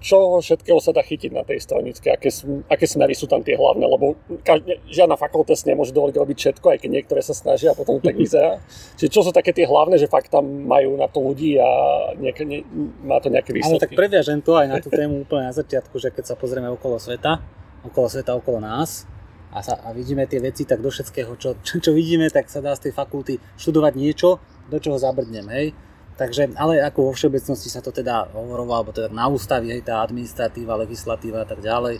čo 0.00 0.40
všetkého 0.40 0.80
sa 0.80 0.96
dá 0.96 1.04
chytiť 1.04 1.28
na 1.28 1.44
tej 1.44 1.60
strojnícke, 1.60 2.08
aké, 2.08 2.32
aké 2.72 2.84
smery 2.88 3.12
sú 3.12 3.28
tam 3.28 3.44
tie 3.44 3.52
hlavné, 3.52 3.84
lebo 3.84 4.16
každá, 4.40 4.80
žiadna 4.88 5.20
fakulta 5.20 5.52
si 5.52 5.68
nemôže 5.68 5.92
dovoliť 5.92 6.16
robiť 6.16 6.36
všetko, 6.40 6.66
aj 6.72 6.78
keď 6.80 6.90
niektoré 6.90 7.20
sa 7.20 7.36
snažia 7.36 7.72
a 7.72 7.78
potom 7.78 8.00
tak 8.00 8.16
vyzerá. 8.20 8.64
Čiže 8.96 9.12
čo 9.12 9.20
sú 9.20 9.30
také 9.30 9.52
tie 9.52 9.68
hlavné, 9.68 10.00
že 10.00 10.08
fakt 10.08 10.32
tam 10.32 10.48
majú 10.64 10.96
na 10.96 11.04
to 11.04 11.20
ľudí 11.20 11.60
a 11.60 11.68
niek- 12.16 12.48
ne, 12.48 12.64
má 13.04 13.20
to 13.20 13.28
nejaké 13.28 13.52
výsledky. 13.52 13.76
Ale 13.76 13.84
tak 13.92 13.92
previažem 13.92 14.40
to 14.40 14.56
aj 14.56 14.66
na 14.72 14.80
tú 14.80 14.88
tému 14.88 15.28
úplne 15.28 15.52
na 15.52 15.54
začiatku, 15.54 16.00
že 16.00 16.08
keď 16.08 16.32
sa 16.32 16.34
pozrieme 16.34 16.72
okolo 16.72 16.96
sveta, 16.96 17.44
okolo 17.84 18.08
sveta, 18.08 18.32
okolo 18.40 18.56
nás, 18.64 19.04
a, 19.52 19.60
sa, 19.60 19.84
a 19.84 19.92
vidíme 19.92 20.24
tie 20.24 20.40
veci, 20.40 20.64
tak 20.64 20.80
do 20.80 20.88
všetkého, 20.88 21.36
čo, 21.36 21.58
čo, 21.60 21.76
čo 21.82 21.90
vidíme, 21.92 22.30
tak 22.32 22.48
sa 22.48 22.64
dá 22.64 22.72
z 22.72 22.88
tej 22.88 22.92
fakulty 22.96 23.36
študovať 23.60 23.92
niečo, 23.98 24.38
do 24.70 24.78
čoho 24.78 24.96
zabrdnem, 24.96 25.44
hej 25.50 25.89
Takže, 26.20 26.52
ale 26.52 26.84
ako 26.84 27.08
vo 27.08 27.12
všeobecnosti 27.16 27.72
sa 27.72 27.80
to 27.80 27.88
teda 27.88 28.28
hovorovalo, 28.36 28.84
alebo 28.84 28.92
teda 28.92 29.08
na 29.08 29.24
ústavy, 29.32 29.72
hej, 29.72 29.88
tá 29.88 30.04
administratíva, 30.04 30.76
legislatíva 30.76 31.42
a 31.42 31.48
tak 31.48 31.64
ďalej, 31.64 31.96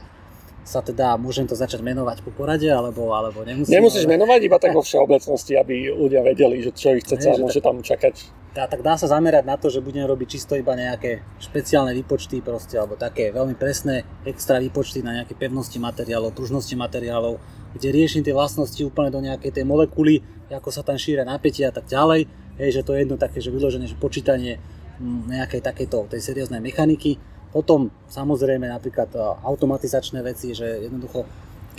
sa 0.61 0.85
teda, 0.85 1.17
môžem 1.17 1.49
to 1.49 1.57
začať 1.57 1.81
menovať 1.81 2.21
po 2.21 2.29
porade, 2.29 2.69
alebo, 2.69 3.17
alebo 3.17 3.41
nemusím. 3.49 3.81
Nemusíš 3.81 4.05
ale... 4.05 4.21
menovať 4.21 4.41
iba 4.45 4.61
tak 4.61 4.77
vo 4.77 4.85
všeobecnosti, 4.89 5.57
aby 5.57 5.89
ľudia 5.97 6.21
vedeli, 6.21 6.61
že 6.61 6.77
čo 6.77 6.93
ich 6.93 7.09
chce 7.09 7.33
a 7.33 7.41
môže 7.41 7.65
tam 7.65 7.81
čakať. 7.81 8.37
Tá, 8.53 8.69
tak 8.69 8.85
dá 8.85 9.01
sa 9.01 9.09
zamerať 9.09 9.47
na 9.47 9.57
to, 9.57 9.73
že 9.73 9.81
budem 9.81 10.05
robiť 10.05 10.37
čisto 10.37 10.53
iba 10.53 10.77
nejaké 10.77 11.25
špeciálne 11.41 11.97
výpočty 11.97 12.45
proste, 12.45 12.77
alebo 12.77 13.01
také 13.01 13.33
veľmi 13.33 13.57
presné 13.57 14.05
extra 14.29 14.61
výpočty 14.61 15.01
na 15.01 15.23
nejaké 15.23 15.33
pevnosti 15.33 15.81
materiálov, 15.81 16.37
pružnosti 16.37 16.77
materiálov, 16.77 17.41
kde 17.73 17.89
riešim 17.89 18.21
tie 18.21 18.37
vlastnosti 18.37 18.83
úplne 18.85 19.09
do 19.09 19.23
nejakej 19.25 19.55
tej 19.55 19.65
molekuly, 19.65 20.21
ako 20.53 20.69
sa 20.69 20.85
tam 20.85 20.99
šíria 20.99 21.25
napätia 21.25 21.71
a 21.71 21.75
tak 21.79 21.89
ďalej 21.89 22.50
Hej, 22.61 22.81
že 22.81 22.85
to 22.85 22.93
je 22.93 23.09
jedno 23.09 23.17
také, 23.17 23.41
že 23.41 23.49
vyložené, 23.49 23.89
že 23.89 23.97
počítanie 23.97 24.61
mm, 25.01 25.33
nejakej 25.33 25.65
takejto 25.65 26.13
tej 26.13 26.21
serióznej 26.21 26.61
mechaniky. 26.61 27.17
Potom 27.51 27.89
samozrejme 28.13 28.69
napríklad 28.69 29.09
e, 29.17 29.19
automatizačné 29.49 30.21
veci, 30.21 30.53
že 30.53 30.85
jednoducho 30.85 31.25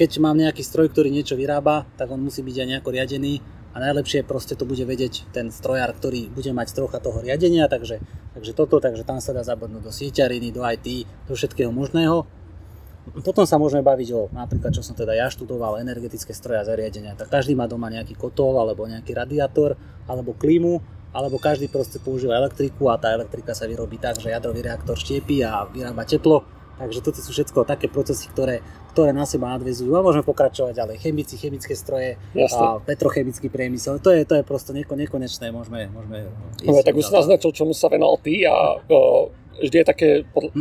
keď 0.02 0.18
mám 0.18 0.34
nejaký 0.34 0.66
stroj, 0.66 0.90
ktorý 0.90 1.14
niečo 1.14 1.38
vyrába, 1.38 1.86
tak 1.94 2.10
on 2.10 2.26
musí 2.26 2.42
byť 2.42 2.56
aj 2.58 2.68
nejako 2.74 2.90
riadený 2.90 3.38
a 3.72 3.78
najlepšie 3.80 4.26
proste 4.26 4.58
to 4.58 4.66
bude 4.66 4.82
vedieť 4.82 5.30
ten 5.30 5.54
strojár, 5.54 5.94
ktorý 5.94 6.32
bude 6.34 6.52
mať 6.52 6.74
trocha 6.74 6.98
toho 6.98 7.22
riadenia, 7.22 7.70
takže, 7.70 8.02
takže 8.34 8.52
toto, 8.58 8.82
takže 8.82 9.06
tam 9.06 9.22
sa 9.22 9.32
dá 9.32 9.46
zabudnúť 9.46 9.84
do 9.86 9.94
sieťariny, 9.94 10.50
do 10.50 10.66
IT, 10.66 11.06
do 11.30 11.38
všetkého 11.38 11.70
možného. 11.70 12.26
Potom 13.02 13.50
sa 13.50 13.58
môžeme 13.58 13.82
baviť 13.82 14.10
o 14.14 14.22
napríklad, 14.30 14.78
čo 14.78 14.86
som 14.86 14.94
teda 14.94 15.18
ja 15.18 15.26
študoval, 15.28 15.82
energetické 15.82 16.38
stroje 16.38 16.62
a 16.62 16.68
zariadenia. 16.68 17.18
Tak 17.18 17.34
každý 17.34 17.58
má 17.58 17.66
doma 17.66 17.90
nejaký 17.90 18.14
kotol 18.14 18.62
alebo 18.62 18.86
nejaký 18.86 19.18
radiátor 19.18 19.74
alebo 20.06 20.38
klímu, 20.38 20.80
alebo 21.12 21.42
každý 21.42 21.68
proste 21.68 22.00
používa 22.00 22.38
elektriku 22.40 22.88
a 22.88 23.02
tá 23.02 23.12
elektrika 23.12 23.52
sa 23.52 23.68
vyrobí 23.68 24.00
tak, 24.00 24.22
že 24.22 24.32
jadrový 24.32 24.64
reaktor 24.64 24.96
štiepí 24.96 25.44
a 25.44 25.68
vyrába 25.68 26.08
teplo. 26.08 26.46
Takže 26.82 27.00
toto 27.06 27.20
sú 27.22 27.30
všetko 27.30 27.62
také 27.68 27.86
procesy, 27.92 28.26
ktoré, 28.34 28.66
ktoré 28.96 29.14
na 29.14 29.28
seba 29.30 29.54
nadvezujú 29.54 29.94
a 29.94 30.02
môžeme 30.02 30.26
pokračovať 30.26 30.74
ďalej. 30.74 30.96
Chemici, 30.98 31.38
chemické 31.38 31.78
stroje, 31.78 32.18
a 32.34 32.82
petrochemický 32.82 33.54
priemysel, 33.54 34.02
to 34.02 34.10
je, 34.10 34.26
to 34.26 34.42
je 34.42 34.44
prosto 34.48 34.74
neko, 34.74 34.98
nekonečné, 34.98 35.54
môžeme, 35.54 35.94
môžeme 35.94 36.26
ísť. 36.58 36.74
No, 36.74 36.82
tak 36.82 36.98
už 36.98 37.06
si 37.06 37.14
naznačil, 37.14 37.54
čomu 37.54 37.78
sa 37.78 37.86
venoval 37.86 38.18
ty 38.18 38.50
a 38.50 38.82
uh, 38.82 39.30
vždy 39.62 39.78
je 39.82 39.86
také 39.86 40.10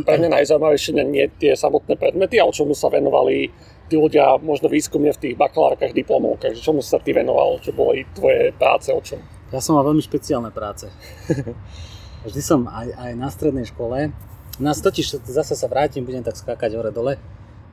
pre 0.05 0.15
mňa 0.21 0.41
najzaujímavejšie 0.41 0.91
nie 1.05 1.25
tie 1.41 1.57
samotné 1.57 1.97
predmety, 1.97 2.37
ale 2.37 2.53
čomu 2.53 2.77
sa 2.77 2.87
venovali 2.93 3.49
tí 3.91 3.99
ľudia 3.99 4.39
možno 4.39 4.71
výskumne 4.71 5.11
v 5.11 5.19
tých 5.19 5.35
bakalárkach, 5.35 5.91
diplomovkách, 5.91 6.55
čomu 6.55 6.79
sa 6.79 7.01
ty 7.01 7.11
venoval, 7.11 7.59
čo 7.59 7.75
boli 7.75 8.07
tvoje 8.15 8.55
práce, 8.55 8.93
o 8.95 9.01
čom? 9.03 9.19
Ja 9.51 9.59
som 9.59 9.75
mal 9.75 9.83
veľmi 9.83 9.99
špeciálne 9.99 10.47
práce. 10.55 10.87
Vždy 12.25 12.41
som 12.41 12.69
aj, 12.71 12.87
aj 12.95 13.11
na 13.19 13.27
strednej 13.27 13.67
škole, 13.67 14.15
nás 14.61 14.77
totiž, 14.79 15.25
zase 15.27 15.57
sa 15.57 15.67
vrátim, 15.67 16.07
budem 16.07 16.23
tak 16.23 16.39
skákať 16.39 16.77
hore-dole, 16.77 17.19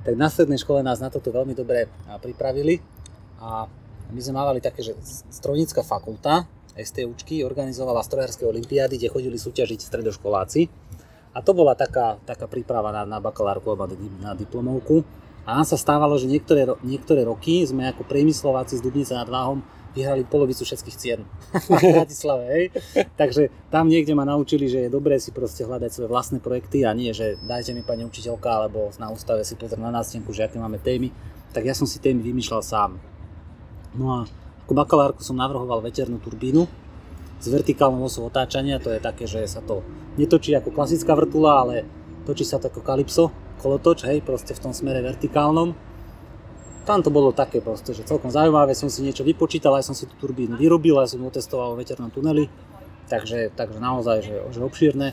tak 0.03 0.15
na 0.19 0.27
strednej 0.27 0.59
škole 0.59 0.83
nás 0.83 0.99
na 0.99 1.13
toto 1.13 1.31
veľmi 1.31 1.53
dobre 1.53 1.87
pripravili. 2.25 2.81
A 3.39 3.69
my 4.09 4.21
sme 4.25 4.41
mávali 4.41 4.59
také, 4.59 4.81
že 4.83 4.97
strojnícka 5.29 5.85
fakulta 5.85 6.49
STUčky 6.79 7.43
organizovala 7.43 8.07
strojárske 8.07 8.47
olimpiády, 8.47 8.97
kde 8.97 9.13
chodili 9.13 9.37
súťažiť 9.37 9.85
stredoškoláci 9.85 10.71
a 11.39 11.43
to 11.47 11.55
bola 11.55 11.79
taká, 11.79 12.19
taká 12.27 12.51
príprava 12.51 12.91
na, 12.91 13.07
na 13.07 13.23
bakalárku 13.23 13.71
alebo 13.71 13.87
na 14.19 14.35
diplomovku 14.35 15.07
a 15.47 15.55
nám 15.55 15.65
sa 15.65 15.79
stávalo, 15.79 16.19
že 16.19 16.27
niektoré, 16.27 16.67
niektoré 16.83 17.23
roky 17.23 17.63
sme 17.63 17.89
ako 17.89 18.05
priemyslováci 18.05 18.77
z 18.77 18.85
Dubnice 18.85 19.15
nad 19.15 19.31
Váhom 19.31 19.63
vyhrali 19.97 20.29
polovicu 20.29 20.67
všetkých 20.67 20.99
cien 21.01 21.25
v 21.65 21.95
Bratislave, 21.95 22.45
hej. 22.53 22.65
Takže 23.17 23.49
tam 23.73 23.89
niekde 23.89 24.13
ma 24.13 24.29
naučili, 24.29 24.69
že 24.69 24.85
je 24.85 24.91
dobré 24.93 25.17
si 25.17 25.33
proste 25.33 25.65
hľadať 25.65 25.91
svoje 25.95 26.13
vlastné 26.13 26.39
projekty 26.45 26.85
a 26.85 26.93
nie, 26.93 27.17
že 27.17 27.41
dajte 27.47 27.73
mi 27.73 27.81
pani 27.81 28.05
učiteľka 28.05 28.51
alebo 28.51 28.93
na 29.01 29.09
ústave 29.09 29.41
si 29.47 29.57
pozrieť 29.57 29.81
na 29.81 29.89
nástenku, 29.89 30.29
že 30.37 30.45
aké 30.45 30.61
máme 30.61 30.77
témy. 30.83 31.15
Tak 31.57 31.65
ja 31.65 31.73
som 31.73 31.89
si 31.89 31.97
témy 31.97 32.21
vymýšľal 32.21 32.61
sám. 32.61 33.01
No 33.97 34.21
a 34.21 34.29
ako 34.69 34.73
bakalárku 34.77 35.25
som 35.25 35.41
navrhoval 35.41 35.81
veternú 35.81 36.21
turbínu 36.21 36.69
s 37.39 37.47
vertikálnou 37.47 38.07
osou 38.07 38.27
otáčania, 38.27 38.83
to 38.83 38.91
je 38.91 39.01
také, 39.01 39.25
že 39.31 39.47
sa 39.47 39.63
to 39.63 39.87
netočí 40.19 40.55
ako 40.59 40.75
klasická 40.75 41.15
vrtula, 41.15 41.63
ale 41.63 41.75
točí 42.27 42.43
sa 42.43 42.59
to 42.59 42.67
ako 42.69 42.83
kalypso, 42.83 43.31
kolotoč, 43.63 44.07
hej, 44.11 44.23
proste 44.23 44.55
v 44.55 44.63
tom 44.63 44.73
smere 44.75 45.03
vertikálnom 45.03 45.89
tam 46.89 47.05
to 47.05 47.13
bolo 47.13 47.37
také 47.37 47.61
proste, 47.61 47.93
že 47.93 48.09
celkom 48.09 48.33
zaujímavé, 48.33 48.73
som 48.73 48.89
si 48.89 49.05
niečo 49.05 49.21
vypočítal, 49.21 49.77
aj 49.77 49.93
som 49.93 49.93
si 49.93 50.09
tú 50.09 50.17
turbínu 50.25 50.57
vyrobil, 50.57 50.97
aj 50.97 51.13
som 51.13 51.21
otestoval 51.21 51.77
v 51.77 51.85
veternom 51.85 52.09
tuneli, 52.09 52.49
takže, 53.13 53.53
takže 53.53 53.77
naozaj, 53.77 54.25
že, 54.25 54.41
že 54.49 54.61
obšírne. 54.65 55.13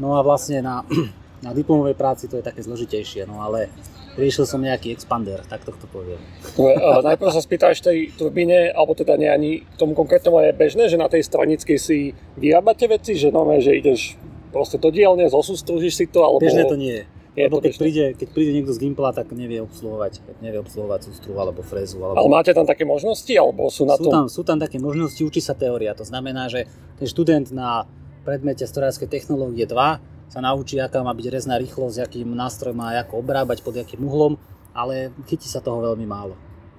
No 0.00 0.16
a 0.16 0.24
vlastne 0.24 0.64
na, 0.64 0.80
na 1.44 1.52
diplomovej 1.52 2.00
práci 2.00 2.32
to 2.32 2.40
je 2.40 2.48
také 2.48 2.64
zložitejšie, 2.64 3.28
no 3.28 3.44
ale 3.44 3.68
riešil 4.16 4.44
som 4.44 4.60
nejaký 4.60 4.92
expander, 4.92 5.40
tak 5.48 5.64
to 5.64 5.86
poviem. 5.88 6.20
Uh, 6.56 7.00
najprv 7.00 7.32
sa 7.32 7.40
spýtaš 7.40 7.80
tej 7.80 8.12
turbíne, 8.16 8.72
alebo 8.72 8.92
teda 8.92 9.16
nie 9.16 9.30
ani 9.30 9.50
k 9.64 9.74
tomu 9.80 9.96
konkrétnemu 9.96 10.52
je 10.52 10.52
bežné, 10.52 10.84
že 10.92 11.00
na 11.00 11.08
tej 11.08 11.24
stranickej 11.24 11.78
si 11.80 12.12
vyrábate 12.36 12.84
veci, 12.88 13.16
že 13.16 13.32
no, 13.32 13.48
že 13.56 13.72
ideš 13.72 14.20
proste 14.52 14.76
do 14.76 14.92
dielne, 14.92 15.24
zosústružíš 15.32 15.94
si 15.96 16.04
to, 16.08 16.20
alebo... 16.22 16.44
Bežné 16.44 16.68
to 16.68 16.76
nie 16.76 16.94
je. 17.02 17.04
Je 17.32 17.48
Lebo 17.48 17.64
keď 17.64 17.80
príde, 17.80 18.04
keď 18.12 18.28
príde 18.28 18.52
niekto 18.52 18.76
z 18.76 18.78
Gimpla, 18.84 19.16
tak 19.16 19.32
nevie 19.32 19.64
obsluhovať, 19.64 20.20
nevie 20.44 20.60
obsluhovať 20.60 21.00
sústru 21.08 21.32
alebo 21.40 21.64
frézu. 21.64 21.96
Alebo... 22.04 22.20
Ale 22.20 22.28
máte 22.28 22.52
tam 22.52 22.68
také 22.68 22.84
možnosti, 22.84 23.32
alebo 23.32 23.72
sú 23.72 23.88
na 23.88 23.96
sú 23.96 24.12
Tam, 24.12 24.28
sú 24.28 24.42
tam 24.44 24.60
také 24.60 24.76
možnosti, 24.76 25.16
učí 25.24 25.40
sa 25.40 25.56
teória. 25.56 25.96
To 25.96 26.04
znamená, 26.04 26.52
že 26.52 26.68
ten 27.00 27.08
študent 27.08 27.48
na 27.48 27.88
predmete 28.28 28.68
strojárskej 28.68 29.08
technológie 29.08 29.64
2 29.64 30.11
sa 30.32 30.40
naučí, 30.40 30.80
aká 30.80 31.04
má 31.04 31.12
byť 31.12 31.26
rezná 31.28 31.60
rýchlosť, 31.60 32.08
akým 32.08 32.32
nástroj 32.32 32.72
má 32.72 32.96
ako 32.96 33.20
obrábať, 33.20 33.60
pod 33.60 33.76
akým 33.76 34.00
uhlom, 34.00 34.40
ale 34.72 35.12
chytí 35.28 35.44
sa 35.44 35.60
toho 35.60 35.84
veľmi 35.84 36.08
málo. 36.08 36.32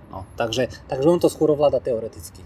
No, 0.10 0.26
takže, 0.34 0.74
takže 0.90 1.06
on 1.06 1.22
to 1.22 1.30
skôr 1.30 1.54
ovláda 1.54 1.78
teoreticky. 1.78 2.42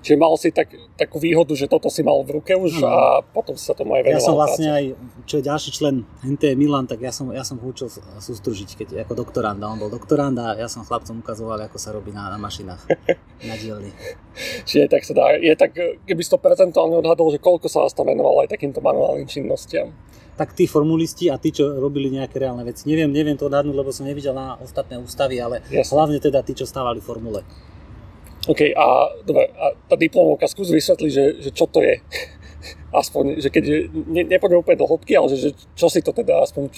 Čiže 0.00 0.16
mal 0.16 0.32
si 0.40 0.48
tak, 0.48 0.72
takú 0.96 1.20
výhodu, 1.20 1.52
že 1.52 1.68
toto 1.68 1.92
si 1.92 2.00
mal 2.00 2.24
v 2.24 2.40
ruke 2.40 2.56
už 2.56 2.80
no. 2.80 2.88
a 2.88 3.20
potom 3.20 3.52
sa 3.52 3.76
tomu 3.76 4.00
aj 4.00 4.08
venoval. 4.08 4.16
Ja 4.16 4.24
som 4.24 4.32
vlastne 4.32 4.68
práce. 4.72 4.78
aj, 4.80 4.84
čo 5.28 5.34
je 5.36 5.44
ďalší 5.44 5.70
člen 5.76 5.94
NT 6.24 6.56
Milan, 6.56 6.88
tak 6.88 7.04
ja 7.04 7.12
som, 7.12 7.28
ja 7.28 7.44
som 7.44 7.60
ho 7.60 7.66
učil 7.68 7.92
sústružiť, 8.16 8.80
keď 8.80 8.88
ako 9.04 9.12
doktoranda. 9.12 9.68
On 9.68 9.76
bol 9.76 9.92
doktorand 9.92 10.40
a 10.40 10.56
ja 10.56 10.72
som 10.72 10.88
chlapcom 10.88 11.20
ukazoval, 11.20 11.60
ako 11.68 11.76
sa 11.76 11.92
robí 11.92 12.16
na, 12.16 12.32
na 12.32 12.40
mašinách, 12.40 12.80
na 13.48 13.54
dielni. 13.60 13.92
Čiže 14.64 14.88
tak 14.88 15.04
sa 15.04 15.12
dá, 15.12 15.36
je 15.36 15.52
tak, 15.52 15.76
keby 16.08 16.20
si 16.24 16.32
to 16.32 16.40
percentuálne 16.40 16.96
odhadol, 16.96 17.28
že 17.28 17.36
koľko 17.36 17.68
sa 17.68 17.84
vás 17.84 17.92
tam 17.92 18.08
venovalo 18.08 18.40
aj 18.40 18.56
takýmto 18.56 18.80
manuálnym 18.80 19.28
činnostiam? 19.28 19.92
tak 20.40 20.56
tí 20.56 20.64
formulisti 20.64 21.28
a 21.28 21.36
tí, 21.36 21.52
čo 21.52 21.68
robili 21.76 22.08
nejaké 22.08 22.40
reálne 22.40 22.64
veci. 22.64 22.88
Neviem, 22.88 23.12
neviem 23.12 23.36
to 23.36 23.52
odhadnúť, 23.52 23.76
lebo 23.76 23.92
som 23.92 24.08
nevidel 24.08 24.32
na 24.32 24.56
ostatné 24.56 24.96
ústavy, 24.96 25.36
ale 25.36 25.60
Jasne. 25.68 25.92
hlavne 25.92 26.16
teda 26.16 26.40
tí, 26.40 26.56
čo 26.56 26.64
stávali 26.64 27.04
formule. 27.04 27.44
OK, 28.48 28.72
a, 28.72 28.86
dobre, 29.28 29.52
a 29.52 29.76
tá 29.88 30.00
diplomovka, 30.00 30.48
skús 30.48 30.72
vysvetliť, 30.72 31.10
že, 31.12 31.24
že 31.44 31.50
čo 31.52 31.68
to 31.68 31.84
je. 31.84 32.00
aspoň, 32.90 33.38
že 33.38 33.48
keď 33.48 33.64
ne, 33.92 34.22
nepôjdeme 34.26 34.60
úplne 34.60 34.80
do 34.80 34.88
hĺbky, 34.88 35.14
ale 35.14 35.32
že, 35.32 35.36
že 35.38 35.50
čo 35.78 35.86
si 35.86 36.02
to 36.02 36.10
teda 36.10 36.42
aspoň, 36.42 36.72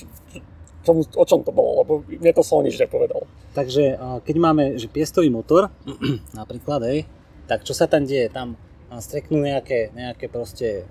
čo, 0.83 0.91
o 0.93 1.25
čom 1.25 1.41
to 1.47 1.53
bolo, 1.55 1.83
lebo 1.85 1.93
mne 2.07 2.33
to 2.35 2.45
slovo 2.45 2.67
nič 2.67 2.77
nepovedal. 2.77 3.25
Takže 3.57 3.99
keď 4.27 4.37
máme 4.37 4.65
že 4.77 4.91
piestový 4.91 5.31
motor, 5.31 5.73
napríklad, 6.39 6.81
hej, 6.89 6.99
tak 7.47 7.65
čo 7.65 7.75
sa 7.75 7.89
tam 7.89 8.05
deje? 8.05 8.29
Tam 8.31 8.55
streknú 8.93 9.41
nejaké, 9.41 9.89
nejaké 9.97 10.29
proste 10.29 10.85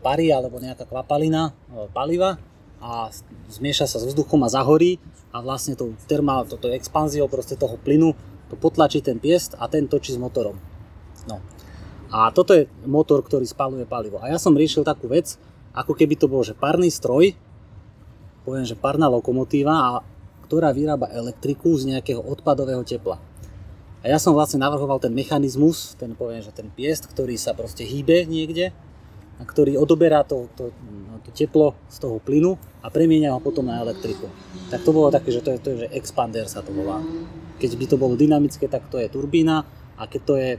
pary 0.00 0.32
alebo 0.32 0.56
nejaká 0.56 0.88
kvapalina 0.88 1.52
paliva 1.92 2.40
a 2.80 3.12
zmieša 3.52 3.84
sa 3.88 4.00
s 4.00 4.08
vzduchom 4.08 4.40
a 4.44 4.48
zahorí 4.48 4.96
a 5.32 5.44
vlastne 5.44 5.76
tou 5.76 5.92
termál, 6.08 6.48
toto 6.48 6.72
expanziou 6.72 7.28
proste 7.28 7.60
toho 7.60 7.76
plynu 7.76 8.16
to 8.46 8.54
potlačí 8.54 9.02
ten 9.02 9.18
piest 9.18 9.58
a 9.58 9.66
ten 9.66 9.90
točí 9.90 10.14
s 10.14 10.20
motorom. 10.20 10.58
No. 11.26 11.42
A 12.10 12.30
toto 12.30 12.54
je 12.54 12.70
motor, 12.86 13.22
ktorý 13.22 13.42
spaluje 13.42 13.82
palivo. 13.82 14.22
A 14.22 14.30
ja 14.30 14.38
som 14.38 14.54
riešil 14.54 14.86
takú 14.86 15.10
vec, 15.10 15.34
ako 15.74 15.92
keby 15.92 16.14
to 16.14 16.30
bol 16.30 16.46
že 16.46 16.54
párny 16.54 16.88
stroj, 16.88 17.34
poviem, 18.46 18.62
že 18.62 18.78
párna 18.78 19.10
lokomotíva, 19.10 19.74
a, 19.74 19.90
ktorá 20.46 20.70
vyrába 20.70 21.10
elektriku 21.10 21.74
z 21.74 21.90
nejakého 21.90 22.22
odpadového 22.22 22.86
tepla. 22.86 23.18
A 24.06 24.14
ja 24.14 24.22
som 24.22 24.38
vlastne 24.38 24.62
navrhoval 24.62 25.02
ten 25.02 25.10
mechanizmus, 25.10 25.98
ten 25.98 26.14
poviem, 26.14 26.38
že 26.38 26.54
ten 26.54 26.70
piest, 26.70 27.10
ktorý 27.10 27.34
sa 27.34 27.58
proste 27.58 27.82
hýbe 27.82 28.22
niekde 28.30 28.70
a 29.36 29.42
ktorý 29.42 29.74
odoberá 29.74 30.22
to, 30.22 30.46
to, 30.54 30.70
to 31.26 31.30
teplo 31.34 31.74
z 31.90 31.96
toho 31.98 32.22
plynu 32.22 32.54
a 32.86 32.88
premieňa 32.88 33.34
ho 33.34 33.42
potom 33.42 33.66
na 33.66 33.82
elektriku. 33.82 34.30
Tak 34.70 34.86
to 34.86 34.94
bolo 34.94 35.10
také, 35.10 35.34
že 35.34 35.42
to 35.42 35.50
je, 35.50 35.58
to 35.58 35.68
je 35.74 35.76
že 35.82 35.88
expander 35.90 36.46
sa 36.46 36.62
to 36.62 36.70
volá. 36.70 37.02
Keď 37.58 37.70
by 37.74 37.84
to 37.90 37.96
bolo 37.98 38.14
dynamické, 38.14 38.70
tak 38.70 38.86
to 38.86 39.02
je 39.02 39.10
turbína 39.10 39.66
a 39.98 40.06
keď 40.06 40.20
to 40.22 40.34
je 40.38 40.50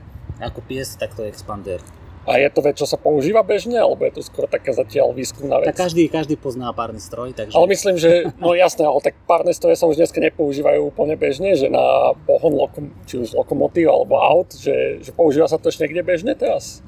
ako 0.43 0.59
pies, 0.67 0.99
tak 0.99 1.15
to 1.15 1.23
je 1.23 1.31
expander. 1.31 1.79
A 2.27 2.43
je 2.43 2.51
to 2.51 2.59
vec, 2.59 2.75
čo 2.75 2.83
sa 2.83 2.99
používa 2.99 3.39
bežne, 3.39 3.79
alebo 3.79 4.03
je 4.03 4.19
to 4.19 4.21
skôr 4.27 4.51
taká 4.51 4.75
zatiaľ 4.75 5.15
výskumná 5.15 5.63
vec? 5.63 5.71
Tak 5.71 5.87
každý, 5.87 6.11
každý 6.11 6.35
pozná 6.35 6.67
párny 6.75 6.99
stroj, 6.99 7.31
takže... 7.31 7.55
Ale 7.55 7.71
myslím, 7.71 7.95
že, 7.95 8.35
no 8.43 8.51
jasné, 8.51 8.83
ale 8.83 8.99
tak 8.99 9.15
párne 9.23 9.55
stroje 9.55 9.79
sa 9.79 9.87
už 9.87 9.95
dneska 9.95 10.19
nepoužívajú 10.19 10.91
úplne 10.91 11.15
bežne, 11.15 11.55
že 11.55 11.71
na 11.71 12.11
pohon 12.27 12.51
lokom, 12.51 12.91
či 13.07 13.23
už 13.23 13.31
lokomotív 13.31 13.87
alebo 13.87 14.19
aut, 14.19 14.51
že, 14.51 14.99
že 14.99 15.15
používa 15.15 15.47
sa 15.47 15.55
to 15.55 15.71
ešte 15.71 15.87
niekde 15.87 16.03
bežne 16.03 16.35
teraz? 16.35 16.83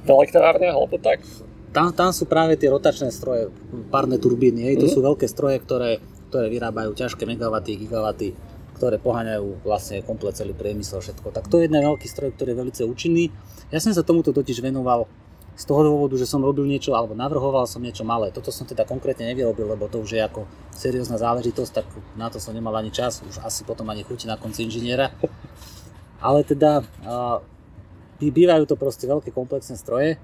V 0.00 0.08
elektrárne 0.08 0.72
alebo 0.72 0.96
tak? 0.96 1.20
Tam, 1.70 1.94
tam 1.94 2.10
sú 2.10 2.26
práve 2.26 2.58
tie 2.58 2.66
rotačné 2.66 3.14
stroje, 3.14 3.46
párne 3.94 4.18
turbíny, 4.18 4.66
hej, 4.66 4.76
to 4.82 4.86
mm. 4.90 4.92
sú 4.92 4.98
veľké 5.06 5.30
stroje, 5.30 5.62
ktoré, 5.62 6.02
ktoré 6.26 6.50
vyrábajú 6.50 6.90
ťažké 6.98 7.22
megawaty, 7.30 7.78
gigawaty 7.78 8.34
ktoré 8.80 8.96
poháňajú 8.96 9.60
vlastne 9.60 10.00
komplet 10.00 10.40
celý 10.40 10.56
priemysel, 10.56 11.04
všetko. 11.04 11.36
Tak 11.36 11.52
to 11.52 11.60
je 11.60 11.68
jeden 11.68 11.84
veľký 11.84 12.08
stroj, 12.08 12.32
ktorý 12.32 12.56
je 12.56 12.58
veľmi 12.64 12.72
účinný. 12.88 13.28
Ja 13.68 13.76
som 13.76 13.92
sa 13.92 14.00
tomuto 14.00 14.32
totiž 14.32 14.64
venoval 14.64 15.04
z 15.52 15.68
toho 15.68 15.84
dôvodu, 15.84 16.16
že 16.16 16.24
som 16.24 16.40
robil 16.40 16.64
niečo, 16.64 16.96
alebo 16.96 17.12
navrhoval 17.12 17.68
som 17.68 17.84
niečo 17.84 18.08
malé. 18.08 18.32
Toto 18.32 18.48
som 18.48 18.64
teda 18.64 18.88
konkrétne 18.88 19.28
nevyrobil, 19.28 19.76
lebo 19.76 19.84
to 19.92 20.00
už 20.00 20.16
je 20.16 20.24
ako 20.24 20.48
seriózna 20.72 21.20
záležitosť, 21.20 21.72
tak 21.76 21.84
na 22.16 22.32
to 22.32 22.40
som 22.40 22.56
nemal 22.56 22.72
ani 22.72 22.88
čas, 22.88 23.20
už 23.20 23.44
asi 23.44 23.68
potom 23.68 23.84
ani 23.92 24.00
chuti 24.00 24.24
na 24.24 24.40
konci 24.40 24.64
inžiniera. 24.64 25.12
Ale 26.24 26.40
teda 26.48 26.80
bývajú 28.16 28.64
to 28.64 28.80
proste 28.80 29.04
veľké 29.04 29.28
komplexné 29.28 29.76
stroje, 29.76 30.16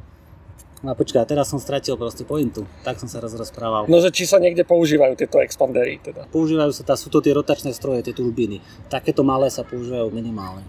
No 0.85 0.93
a 0.93 0.95
počkaj, 0.95 1.25
teraz 1.25 1.49
som 1.49 1.57
stratil 1.57 1.97
proste 1.97 2.29
pointu, 2.29 2.69
tak 2.85 3.01
som 3.01 3.09
sa 3.09 3.17
raz 3.17 3.33
rozprával. 3.33 3.89
No, 3.89 3.97
že 4.05 4.13
či 4.13 4.29
sa 4.29 4.37
niekde 4.37 4.61
používajú 4.61 5.17
tieto 5.17 5.41
expandery 5.41 5.97
teda? 6.05 6.29
Používajú 6.29 6.73
sa, 6.77 6.85
tá, 6.85 6.95
sú 7.01 7.09
to 7.09 7.25
tie 7.25 7.33
rotačné 7.33 7.73
stroje, 7.73 8.05
tie 8.05 8.13
turbíny. 8.13 8.61
Takéto 8.93 9.25
malé 9.25 9.49
sa 9.49 9.65
používajú 9.65 10.13
minimálne. 10.13 10.69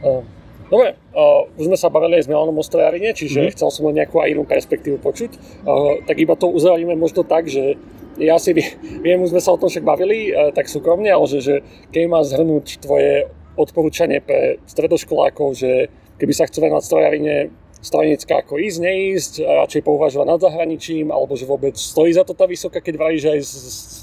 Uh, 0.00 0.24
dobre, 0.72 0.96
uh, 1.12 1.44
už 1.60 1.68
sme 1.68 1.76
sa 1.76 1.92
bavili 1.92 2.16
aj 2.16 2.24
s 2.24 2.30
Milanom 2.32 2.56
o 2.56 2.64
strojarine, 2.64 3.12
čiže 3.12 3.46
mm. 3.46 3.52
chcel 3.52 3.68
som 3.68 3.84
len 3.92 4.00
nejakú 4.00 4.16
aj 4.16 4.32
inú 4.32 4.48
perspektívu 4.48 4.96
počuť. 5.04 5.30
Uh, 5.68 6.00
tak 6.08 6.16
iba 6.16 6.32
to 6.32 6.48
uzavíme 6.48 6.96
možno 6.96 7.20
tak, 7.20 7.52
že 7.52 7.76
ja 8.16 8.40
si 8.40 8.56
viem, 9.04 9.20
už 9.20 9.36
sme 9.36 9.44
sa 9.44 9.52
o 9.52 9.60
tom 9.60 9.68
však 9.68 9.84
bavili, 9.84 10.32
uh, 10.32 10.56
tak 10.56 10.72
súkromne, 10.72 11.12
ale 11.12 11.28
že, 11.28 11.38
že 11.44 11.54
keď 11.92 12.02
má 12.08 12.24
zhrnúť 12.24 12.80
tvoje 12.80 13.28
odporúčanie 13.60 14.24
pre 14.24 14.56
stredoškolákov, 14.64 15.52
že 15.52 15.92
keby 16.16 16.32
sa 16.32 16.48
chcú 16.48 16.64
venovať 16.64 16.84
strojarine, 16.88 17.34
stranická 17.82 18.46
ako 18.46 18.62
ísť, 18.62 18.78
neísť, 18.78 19.32
radšej 19.42 19.82
pouvažovať 19.82 20.26
nad 20.30 20.38
zahraničím, 20.38 21.10
alebo 21.10 21.34
že 21.34 21.50
vôbec 21.50 21.74
stojí 21.74 22.14
za 22.14 22.22
to 22.22 22.32
tá 22.32 22.46
vysoká, 22.46 22.78
keď 22.78 22.94
vraví, 22.94 23.18
že 23.18 23.34
aj 23.34 23.40
z, 23.42 23.52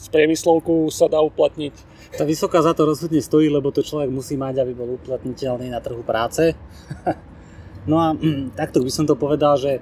z 0.06 0.08
priemyslovku 0.12 0.92
sa 0.92 1.08
dá 1.08 1.24
uplatniť? 1.24 1.74
Tá 2.20 2.28
vysoká 2.28 2.60
za 2.60 2.76
to 2.76 2.84
rozhodne 2.84 3.24
stojí, 3.24 3.48
lebo 3.48 3.72
to 3.72 3.80
človek 3.80 4.12
musí 4.12 4.36
mať, 4.36 4.68
aby 4.68 4.76
bol 4.76 5.00
uplatniteľný 5.00 5.72
na 5.72 5.80
trhu 5.80 6.04
práce. 6.04 6.52
no 7.90 7.96
a 8.04 8.12
takto 8.60 8.84
by 8.84 8.92
som 8.92 9.08
to 9.08 9.16
povedal, 9.16 9.56
že 9.56 9.80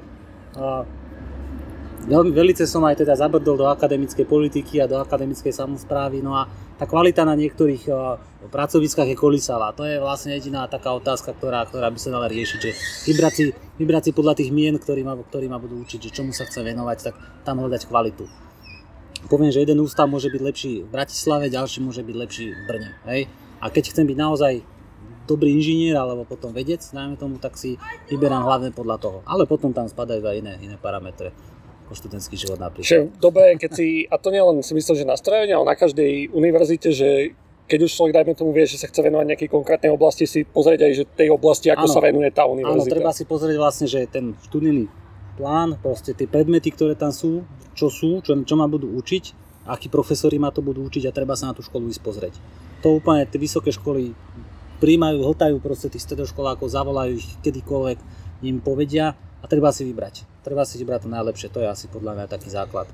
veľmi 2.07 2.31
velice 2.31 2.63
som 2.63 2.81
aj 2.87 3.03
teda 3.03 3.19
zabrdol 3.19 3.59
do 3.59 3.67
akademickej 3.67 4.23
politiky 4.23 4.79
a 4.79 4.87
do 4.87 4.95
akademickej 4.95 5.51
samozprávy, 5.51 6.23
no 6.23 6.33
a 6.39 6.47
tá 6.79 6.87
kvalita 6.87 7.27
na 7.27 7.35
niektorých 7.35 7.83
uh, 7.91 8.15
pracoviskách 8.47 9.11
je 9.11 9.17
kolísavá. 9.19 9.75
To 9.75 9.83
je 9.83 9.99
vlastne 9.99 10.31
jediná 10.31 10.65
taká 10.71 10.95
otázka, 10.95 11.35
ktorá, 11.35 11.67
ktorá 11.67 11.91
by 11.91 11.99
sa 11.99 12.15
dala 12.15 12.31
riešiť, 12.31 12.59
že 12.63 12.71
vybrať 13.11 13.33
si, 13.35 13.43
vybrať 13.75 14.03
si 14.09 14.11
podľa 14.15 14.33
tých 14.39 14.49
mien, 14.55 14.79
ktorí 14.79 15.03
ma, 15.03 15.19
ktorí 15.19 15.51
ma 15.51 15.59
budú 15.59 15.83
učiť, 15.83 15.99
že 16.07 16.15
čomu 16.15 16.31
sa 16.31 16.47
chce 16.47 16.63
venovať, 16.63 16.97
tak 17.11 17.15
tam 17.43 17.59
hľadať 17.59 17.83
kvalitu. 17.91 18.23
Poviem, 19.27 19.51
že 19.51 19.67
jeden 19.67 19.83
ústav 19.83 20.07
môže 20.07 20.31
byť 20.31 20.41
lepší 20.41 20.71
v 20.87 20.89
Bratislave, 20.93 21.51
ďalší 21.51 21.83
môže 21.83 21.99
byť 22.05 22.15
lepší 22.15 22.45
v 22.55 22.61
Brne. 22.63 22.89
Hej? 23.09 23.27
A 23.59 23.67
keď 23.67 23.91
chcem 23.91 24.07
byť 24.07 24.17
naozaj 24.17 24.53
dobrý 25.27 25.59
inžinier 25.59 25.99
alebo 25.99 26.23
potom 26.23 26.55
vedec, 26.55 26.79
najmä 26.95 27.19
tomu, 27.19 27.35
tak 27.35 27.59
si 27.59 27.75
vyberám 28.07 28.47
hlavne 28.47 28.71
podľa 28.71 28.97
toho. 29.01 29.17
Ale 29.27 29.43
potom 29.43 29.75
tam 29.75 29.89
spadajú 29.89 30.23
aj 30.23 30.35
iné, 30.39 30.53
iné 30.63 30.77
parametre 30.79 31.35
ako 31.87 31.95
študentský 31.95 32.35
život 32.35 32.59
napríklad. 32.59 33.15
Dobre, 33.15 33.55
keď 33.55 33.71
si, 33.71 34.03
a 34.11 34.19
to 34.19 34.27
nie 34.27 34.43
len 34.43 34.59
si 34.59 34.75
myslím, 34.75 34.95
že 34.99 35.07
na 35.07 35.15
strojovne, 35.15 35.55
ale 35.55 35.71
na 35.71 35.75
každej 35.79 36.35
univerzite, 36.35 36.91
že 36.91 37.31
keď 37.67 37.79
už 37.87 37.91
človek, 37.95 38.13
dajme 38.15 38.35
tomu, 38.35 38.51
vie, 38.51 38.67
že 38.67 38.79
sa 38.79 38.91
chce 38.91 38.99
venovať 39.03 39.27
nejakej 39.27 39.49
konkrétnej 39.51 39.91
oblasti, 39.91 40.27
si 40.27 40.43
pozrieť 40.43 40.87
aj, 40.87 40.93
že 40.95 41.03
tej 41.15 41.29
oblasti, 41.31 41.67
ako 41.71 41.87
ano, 41.87 41.95
sa 41.95 41.99
venuje 42.03 42.29
tá 42.31 42.43
univerzita. 42.47 42.91
Áno, 42.91 42.95
treba 42.99 43.11
si 43.15 43.23
pozrieť 43.23 43.55
vlastne, 43.59 43.87
že 43.87 44.07
ten 44.07 44.35
študijný 44.51 44.87
plán, 45.39 45.79
proste 45.79 46.15
tie 46.15 46.27
predmety, 46.27 46.71
ktoré 46.71 46.95
tam 46.95 47.11
sú, 47.11 47.43
čo 47.75 47.91
sú, 47.91 48.23
čo, 48.23 48.35
čo 48.43 48.55
ma 48.55 48.71
budú 48.71 48.87
učiť, 48.95 49.23
akí 49.67 49.91
profesori 49.91 50.39
ma 50.39 50.51
to 50.51 50.63
budú 50.63 50.87
učiť 50.87 51.07
a 51.07 51.15
treba 51.15 51.35
sa 51.35 51.51
na 51.51 51.53
tú 51.55 51.63
školu 51.63 51.91
ísť 51.91 52.01
pozrieť. 52.03 52.33
To 52.87 53.03
úplne 53.03 53.27
tie 53.27 53.35
vysoké 53.35 53.75
školy 53.75 54.15
príjmajú, 54.79 55.27
hltajú 55.27 55.59
proste 55.59 55.91
tých 55.91 56.07
stredoškolákov, 56.07 56.71
zavolajú 56.71 57.19
ich 57.19 57.27
kedykoľvek, 57.43 57.97
im 58.47 58.63
povedia 58.63 59.19
a 59.41 59.45
treba 59.45 59.69
si 59.69 59.85
vybrať. 59.85 60.25
Treba 60.41 60.65
si 60.65 60.81
vybrať 60.81 61.05
to 61.05 61.09
najlepšie, 61.13 61.47
to 61.53 61.61
je 61.61 61.67
asi 61.69 61.85
podľa 61.87 62.17
mňa 62.17 62.25
taký 62.27 62.49
základ. 62.49 62.89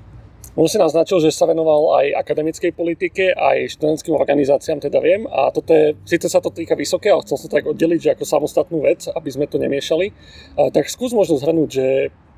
On 0.54 0.70
si 0.70 0.78
naznačil, 0.78 1.18
že 1.18 1.34
sa 1.34 1.50
venoval 1.50 1.98
aj 1.98 2.14
akademickej 2.14 2.78
politike, 2.78 3.34
aj 3.34 3.74
študentským 3.74 4.14
organizáciám, 4.14 4.78
teda 4.78 5.02
viem. 5.02 5.26
A 5.26 5.50
toto 5.50 5.74
je, 5.74 5.98
síce 6.06 6.30
sa 6.30 6.38
to 6.38 6.54
týka 6.54 6.78
vysoké, 6.78 7.10
ale 7.10 7.26
chcel 7.26 7.42
som 7.42 7.50
tak 7.50 7.66
oddeliť, 7.66 7.98
že 7.98 8.12
ako 8.14 8.22
samostatnú 8.22 8.86
vec, 8.86 9.10
aby 9.10 9.28
sme 9.34 9.50
to 9.50 9.58
nemiešali. 9.58 10.14
A, 10.54 10.70
tak 10.70 10.86
skús 10.86 11.10
možno 11.10 11.42
zhrnúť, 11.42 11.70
že 11.74 11.86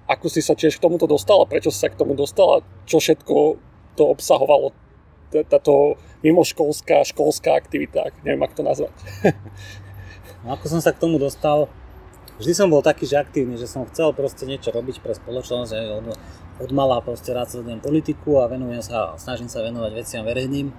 ako 0.08 0.32
si 0.32 0.40
sa 0.40 0.56
tiež 0.56 0.80
k 0.80 0.84
tomuto 0.88 1.04
dostal 1.04 1.44
a 1.44 1.50
prečo 1.50 1.68
si 1.68 1.76
sa 1.76 1.92
k 1.92 1.98
tomu 1.98 2.16
dostal 2.16 2.48
a 2.56 2.64
čo 2.88 3.04
všetko 3.04 3.60
to 4.00 4.02
obsahovalo, 4.08 4.72
táto 5.52 6.00
mimoškolská, 6.25 7.04
školská 7.04 7.52
aktivita, 7.52 8.16
neviem, 8.25 8.40
ako 8.40 8.54
to 8.56 8.64
nazvať. 8.64 8.94
No, 10.46 10.54
ako 10.54 10.70
som 10.70 10.78
sa 10.78 10.94
k 10.94 11.02
tomu 11.02 11.18
dostal, 11.18 11.66
vždy 12.38 12.52
som 12.52 12.69
bol 12.69 12.85
taký, 12.85 13.09
že 13.09 13.21
aktívny, 13.21 13.57
že 13.61 13.69
som 13.69 13.85
chcel 13.88 14.12
proste 14.16 14.45
niečo 14.49 14.73
robiť 14.73 15.00
pre 15.00 15.12
spoločnosť, 15.16 15.73
od, 15.73 16.07
od 16.62 16.71
mala 16.73 17.00
proste 17.05 17.33
rád 17.33 17.52
sledujem 17.52 17.81
politiku 17.81 18.40
a 18.40 18.49
venujem 18.49 18.81
sa, 18.81 19.16
snažím 19.21 19.49
sa 19.49 19.64
venovať 19.64 19.93
veciam 19.93 20.23
verejným. 20.25 20.73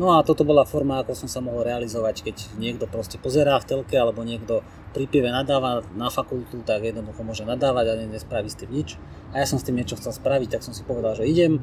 No 0.00 0.16
a 0.16 0.24
toto 0.24 0.48
bola 0.48 0.64
forma, 0.64 1.02
ako 1.02 1.12
som 1.12 1.28
sa 1.28 1.44
mohol 1.44 1.66
realizovať, 1.66 2.24
keď 2.24 2.36
niekto 2.56 2.88
proste 2.88 3.20
pozerá 3.20 3.60
v 3.60 3.68
telke 3.68 3.98
alebo 4.00 4.24
niekto 4.24 4.64
pri 4.96 5.04
pive 5.04 5.28
nadáva 5.28 5.84
na 5.92 6.08
fakultu, 6.08 6.62
tak 6.64 6.86
jednoducho 6.86 7.20
môže 7.20 7.44
nadávať 7.44 7.84
a 7.92 7.94
nespraví 8.08 8.48
s 8.48 8.56
tým 8.56 8.70
nič. 8.72 8.96
A 9.34 9.42
ja 9.42 9.46
som 9.46 9.60
s 9.60 9.66
tým 9.66 9.76
niečo 9.76 10.00
chcel 10.00 10.16
spraviť, 10.16 10.56
tak 10.56 10.62
som 10.64 10.72
si 10.72 10.86
povedal, 10.88 11.18
že 11.18 11.28
idem. 11.28 11.60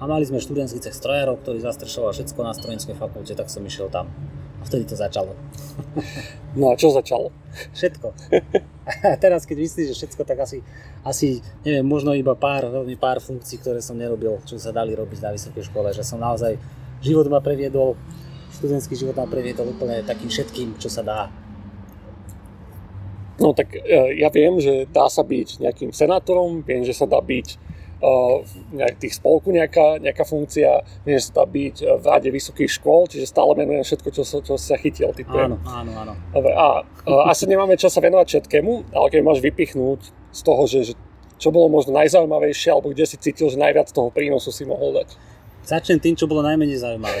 A 0.00 0.08
mali 0.08 0.24
sme 0.24 0.40
študentský 0.40 0.80
cech 0.80 0.96
strojárov, 0.96 1.44
ktorý 1.44 1.60
zastrešoval 1.60 2.16
všetko 2.16 2.40
na 2.40 2.56
strojníckej 2.56 2.96
fakulte, 2.96 3.34
tak 3.36 3.52
som 3.52 3.60
išiel 3.66 3.92
tam. 3.92 4.08
Vtedy 4.64 4.84
to 4.84 4.96
začalo. 4.96 5.32
No 6.56 6.72
a 6.72 6.74
čo 6.76 6.90
začalo? 6.90 7.30
Všetko. 7.72 8.10
A 8.90 9.16
teraz, 9.16 9.46
keď 9.46 9.56
myslíš, 9.64 9.86
že 9.94 9.98
všetko, 10.02 10.22
tak 10.26 10.42
asi, 10.42 10.60
asi, 11.06 11.40
neviem, 11.62 11.86
možno 11.86 12.10
iba 12.12 12.34
pár, 12.34 12.66
veľmi 12.66 12.98
pár 12.98 13.22
funkcií, 13.22 13.62
ktoré 13.62 13.78
som 13.78 13.94
nerobil, 13.94 14.42
čo 14.44 14.58
sa 14.58 14.74
dali 14.74 14.92
robiť 14.92 15.18
na 15.22 15.30
vysokej 15.30 15.70
škole, 15.70 15.94
že 15.94 16.02
som 16.02 16.18
naozaj, 16.18 16.58
život 17.00 17.30
ma 17.30 17.38
previedol, 17.38 17.94
študentský 18.58 18.98
život 18.98 19.14
ma 19.14 19.30
previedol 19.30 19.70
úplne 19.70 20.02
takým 20.02 20.28
všetkým, 20.28 20.76
čo 20.76 20.90
sa 20.90 21.06
dá. 21.06 21.20
No 23.40 23.56
tak 23.56 23.72
e, 23.72 24.20
ja 24.20 24.28
viem, 24.28 24.60
že 24.60 24.84
dá 24.92 25.08
sa 25.08 25.24
byť 25.24 25.64
nejakým 25.64 25.90
senátorom, 25.96 26.60
viem, 26.60 26.84
že 26.84 26.92
sa 26.92 27.08
dá 27.08 27.22
byť 27.24 27.56
nejak 28.72 28.96
tých 28.96 29.20
spolku 29.20 29.52
nejaká, 29.52 30.00
nejaká 30.00 30.24
funkcia, 30.24 30.80
vieš 31.04 31.36
sa 31.36 31.44
byť 31.44 32.00
v 32.00 32.04
ráde 32.04 32.32
vysokých 32.32 32.80
škôl, 32.80 33.04
čiže 33.04 33.28
stále 33.28 33.52
menujem 33.52 33.84
všetko, 33.84 34.08
čo, 34.08 34.22
čo 34.24 34.54
sa 34.56 34.76
chytil. 34.80 35.12
Typujem. 35.12 35.60
Áno, 35.60 35.60
áno, 35.68 35.92
áno. 35.92 36.12
Dobre, 36.32 36.52
a, 36.56 36.80
a 36.84 37.12
asi 37.28 37.44
nemáme 37.44 37.76
čas 37.76 37.92
sa 37.92 38.00
venovať 38.00 38.26
všetkému, 38.40 38.96
ale 38.96 39.06
keď 39.12 39.20
máš 39.20 39.44
vypichnúť 39.44 40.00
z 40.32 40.40
toho, 40.40 40.62
že, 40.64 40.80
že 40.92 40.94
čo 41.40 41.52
bolo 41.52 41.68
možno 41.72 41.96
najzaujímavejšie, 41.96 42.72
alebo 42.72 42.92
kde 42.92 43.04
si 43.04 43.16
cítil, 43.20 43.52
že 43.52 43.60
najviac 43.60 43.88
toho 43.92 44.08
prínosu 44.08 44.52
si 44.52 44.64
mohol 44.64 44.96
dať? 45.00 45.16
Začnem 45.64 46.00
tým, 46.00 46.16
čo 46.16 46.24
bolo 46.24 46.40
najmenej 46.40 46.80
zaujímavé. 46.80 47.20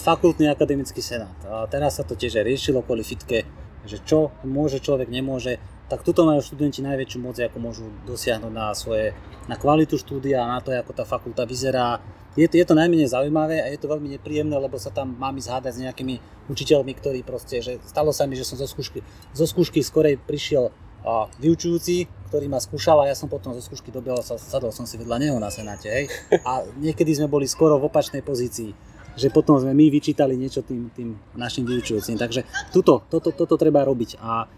Fakultný 0.00 0.48
akademický 0.52 1.00
senát. 1.00 1.36
A 1.48 1.64
teraz 1.68 2.00
sa 2.00 2.04
to 2.04 2.16
tiež 2.16 2.44
riešilo 2.44 2.84
kvôli 2.84 3.04
fitke, 3.04 3.44
že 3.88 4.00
čo 4.04 4.32
môže 4.44 4.80
človek, 4.80 5.08
nemôže 5.12 5.60
tak 5.92 6.08
tuto 6.08 6.24
majú 6.24 6.40
študenti 6.40 6.80
najväčšiu 6.80 7.20
moc, 7.20 7.36
ako 7.36 7.60
môžu 7.60 7.84
dosiahnuť 8.08 8.48
na 8.48 8.72
svoje, 8.72 9.12
na 9.44 9.60
kvalitu 9.60 10.00
štúdia 10.00 10.40
na 10.40 10.64
to, 10.64 10.72
ako 10.72 10.96
tá 10.96 11.04
fakulta 11.04 11.44
vyzerá. 11.44 12.00
Je 12.32 12.48
to, 12.48 12.56
je 12.56 12.64
to 12.64 12.72
najmenej 12.72 13.12
zaujímavé 13.12 13.60
a 13.60 13.68
je 13.68 13.76
to 13.76 13.92
veľmi 13.92 14.08
nepríjemné, 14.16 14.56
lebo 14.56 14.80
sa 14.80 14.88
tam 14.88 15.12
mám 15.20 15.36
ísť 15.36 15.52
hádať 15.52 15.72
s 15.76 15.82
nejakými 15.84 16.14
učiteľmi, 16.48 16.96
ktorí 16.96 17.20
proste, 17.28 17.60
že 17.60 17.76
stalo 17.84 18.08
sa 18.08 18.24
mi, 18.24 18.40
že 18.40 18.48
som 18.48 18.56
zo 18.56 18.64
skúšky, 18.64 19.04
zo 19.36 19.44
skúšky 19.44 19.84
skorej 19.84 20.16
prišiel 20.16 20.72
a 21.04 21.28
vyučujúci, 21.36 22.08
ktorý 22.32 22.48
ma 22.48 22.56
skúšal 22.56 23.04
a 23.04 23.12
ja 23.12 23.16
som 23.18 23.28
potom 23.28 23.52
zo 23.52 23.60
skúšky 23.60 23.92
dobehol, 23.92 24.24
sadol 24.24 24.72
som 24.72 24.88
si 24.88 24.96
vedľa 24.96 25.20
neho 25.20 25.36
na 25.36 25.52
senáte, 25.52 25.92
hej. 25.92 26.08
A 26.48 26.64
niekedy 26.80 27.12
sme 27.12 27.28
boli 27.28 27.44
skoro 27.44 27.76
v 27.76 27.92
opačnej 27.92 28.24
pozícii 28.24 28.72
že 29.12 29.28
potom 29.28 29.60
sme 29.60 29.76
my 29.76 29.92
vyčítali 29.92 30.40
niečo 30.40 30.64
tým, 30.64 30.88
tým 30.88 31.12
našim 31.36 31.68
vyučujúcim. 31.68 32.16
Takže 32.16 32.48
tuto, 32.72 33.04
toto, 33.12 33.28
toto 33.36 33.60
treba 33.60 33.84
robiť. 33.84 34.16
A 34.24 34.48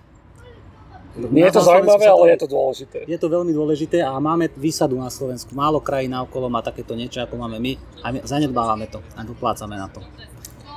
nie 1.17 1.47
je 1.47 1.55
to 1.55 1.63
zaujímavé, 1.63 2.07
ale 2.11 2.35
je 2.35 2.39
to 2.43 2.49
dôležité. 2.51 2.99
Je 3.07 3.19
to 3.19 3.31
veľmi 3.31 3.55
dôležité 3.55 4.03
a 4.03 4.19
máme 4.19 4.51
výsadu 4.59 4.99
na 4.99 5.11
Slovensku. 5.11 5.55
Málo 5.55 5.79
krajín 5.79 6.15
okolo 6.19 6.51
má 6.51 6.59
takéto 6.61 6.99
niečo, 6.99 7.23
ako 7.23 7.39
máme 7.39 7.63
my 7.63 7.73
a 8.03 8.07
my 8.11 8.19
zanedbávame 8.27 8.91
to 8.91 8.99
a 9.15 9.23
doplácame 9.23 9.79
na 9.79 9.87
to. 9.87 10.03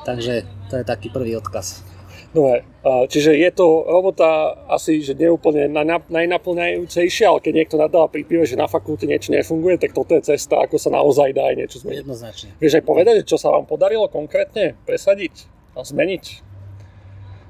Takže 0.05 0.45
to 0.69 0.79
je 0.79 0.85
taký 0.85 1.09
prvý 1.09 1.35
odkaz. 1.35 1.81
Dobre, 2.27 2.67
čiže 3.07 3.33
je 3.39 3.49
to 3.55 3.87
robota 3.87 4.51
asi, 4.67 4.99
že 4.99 5.15
neúplne 5.15 5.71
najnaplňajúcejšia, 6.11 7.31
ale 7.31 7.39
keď 7.39 7.53
niekto 7.55 7.75
nadáva 7.79 8.11
pri 8.11 8.27
pive, 8.27 8.43
že 8.43 8.59
na 8.59 8.67
fakulte 8.67 9.07
niečo 9.07 9.31
nefunguje, 9.31 9.79
tak 9.79 9.95
toto 9.95 10.11
je 10.13 10.35
cesta, 10.35 10.59
ako 10.59 10.75
sa 10.75 10.91
naozaj 10.91 11.31
dá 11.31 11.49
aj 11.49 11.55
niečo 11.55 11.79
zmeniť. 11.81 12.03
Jednoznačne. 12.03 12.49
Vieš 12.59 12.77
aj 12.77 12.83
povedať, 12.83 13.15
čo 13.23 13.39
sa 13.39 13.55
vám 13.55 13.63
podarilo 13.63 14.11
konkrétne 14.11 14.75
presadiť 14.83 15.47
a 15.73 15.87
zmeniť? 15.87 16.23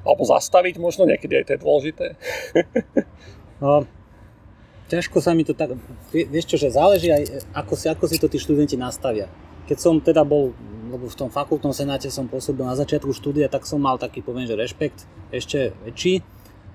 Alebo 0.07 0.23
zastaviť 0.23 0.79
možno, 0.79 1.03
niekedy 1.03 1.43
aj 1.43 1.45
to 1.45 1.51
je 1.53 1.63
dôležité. 1.63 2.05
no, 3.63 3.83
ťažko 4.87 5.19
sa 5.19 5.35
mi 5.35 5.43
to 5.43 5.51
tak, 5.51 5.75
vieš 6.11 6.47
čo, 6.47 6.55
že 6.55 6.71
záleží 6.71 7.11
aj, 7.11 7.43
ako 7.51 7.73
si, 7.75 7.85
ako 7.91 8.05
si 8.07 8.17
to 8.17 8.31
tí 8.31 8.39
študenti 8.39 8.79
nastavia. 8.79 9.27
Keď 9.67 9.77
som 9.77 9.99
teda 9.99 10.23
bol, 10.23 10.55
lebo 10.87 11.11
v 11.11 11.19
tom 11.19 11.27
fakultnom 11.27 11.75
senáte 11.75 12.07
som 12.07 12.31
pôsobil 12.31 12.63
na 12.63 12.79
začiatku 12.79 13.11
štúdia, 13.11 13.51
tak 13.51 13.67
som 13.67 13.83
mal 13.83 13.99
taký, 13.99 14.23
poviem, 14.23 14.47
že 14.47 14.55
rešpekt 14.55 15.03
ešte 15.35 15.75
väčší. 15.83 16.23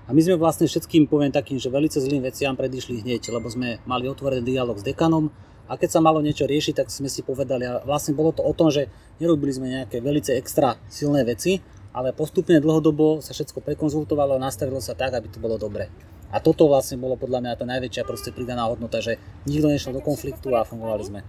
A 0.03 0.11
my 0.11 0.19
sme 0.19 0.35
vlastne 0.35 0.67
všetkým, 0.67 1.07
poviem 1.07 1.31
takým, 1.33 1.57
že 1.57 1.71
veľmi 1.71 1.89
zlým 1.89 2.21
veciam 2.27 2.53
predišli 2.53 3.01
hneď, 3.01 3.33
lebo 3.33 3.49
sme 3.49 3.81
mali 3.87 4.05
otvorený 4.05 4.45
dialog 4.45 4.77
s 4.77 4.85
dekanom 4.85 5.31
a 5.63 5.79
keď 5.79 5.89
sa 5.95 5.99
malo 6.03 6.19
niečo 6.19 6.43
riešiť, 6.43 6.83
tak 6.83 6.91
sme 6.91 7.07
si 7.07 7.23
povedali, 7.23 7.63
a 7.63 7.79
vlastne 7.87 8.11
bolo 8.11 8.35
to 8.35 8.43
o 8.43 8.51
tom, 8.51 8.67
že 8.67 8.91
nerobili 9.23 9.55
sme 9.55 9.71
nejaké 9.71 10.03
veľmi 10.03 10.21
extra 10.35 10.75
silné 10.91 11.23
veci, 11.23 11.63
ale 11.93 12.09
postupne 12.11 12.57
dlhodobo 12.57 13.21
sa 13.21 13.37
všetko 13.37 13.61
prekonzultovalo 13.61 14.35
a 14.35 14.43
nastavilo 14.43 14.81
sa 14.81 14.97
tak, 14.97 15.13
aby 15.13 15.29
to 15.29 15.37
bolo 15.37 15.61
dobre. 15.61 15.93
A 16.33 16.41
toto 16.41 16.65
vlastne 16.65 16.97
bolo 16.97 17.13
podľa 17.13 17.45
mňa 17.45 17.59
tá 17.61 17.65
najväčšia 17.69 18.03
proste 18.09 18.33
pridaná 18.33 18.65
hodnota, 18.65 18.97
že 19.05 19.21
nikto 19.45 19.69
nešiel 19.69 19.93
do 19.93 20.01
konfliktu 20.01 20.49
a 20.57 20.65
fungovali 20.65 21.05
sme. 21.05 21.21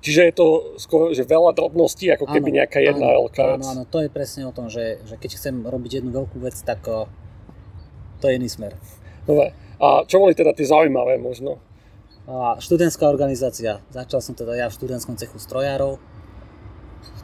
Čiže 0.00 0.30
je 0.30 0.34
to 0.38 0.46
skoro, 0.78 1.10
že 1.10 1.26
veľa 1.26 1.52
drobností, 1.52 2.08
ako 2.14 2.30
keby 2.30 2.48
áno, 2.54 2.56
nejaká 2.62 2.78
jedna 2.80 3.06
áno, 3.10 3.16
veľká 3.26 3.42
vec. 3.44 3.60
Áno, 3.60 3.68
áno, 3.74 3.82
to 3.84 3.98
je 4.00 4.08
presne 4.08 4.46
o 4.46 4.54
tom, 4.54 4.70
že, 4.70 5.02
že 5.04 5.18
keď 5.18 5.30
chcem 5.36 5.54
robiť 5.66 6.00
jednu 6.00 6.14
veľkú 6.14 6.38
vec, 6.40 6.56
tak 6.62 6.80
to 6.86 8.24
je 8.24 8.32
iný 8.38 8.48
smer. 8.48 8.78
Dobre. 9.26 9.52
A 9.82 10.06
čo 10.06 10.22
boli 10.22 10.32
teda 10.32 10.54
tie 10.54 10.64
zaujímavé 10.64 11.18
možno? 11.18 11.58
A 12.30 12.56
študentská 12.62 13.10
organizácia. 13.10 13.82
Začal 13.90 14.22
som 14.22 14.38
teda 14.38 14.54
ja 14.54 14.70
v 14.70 14.76
študentskom 14.78 15.18
cechu 15.18 15.36
strojárov 15.36 15.98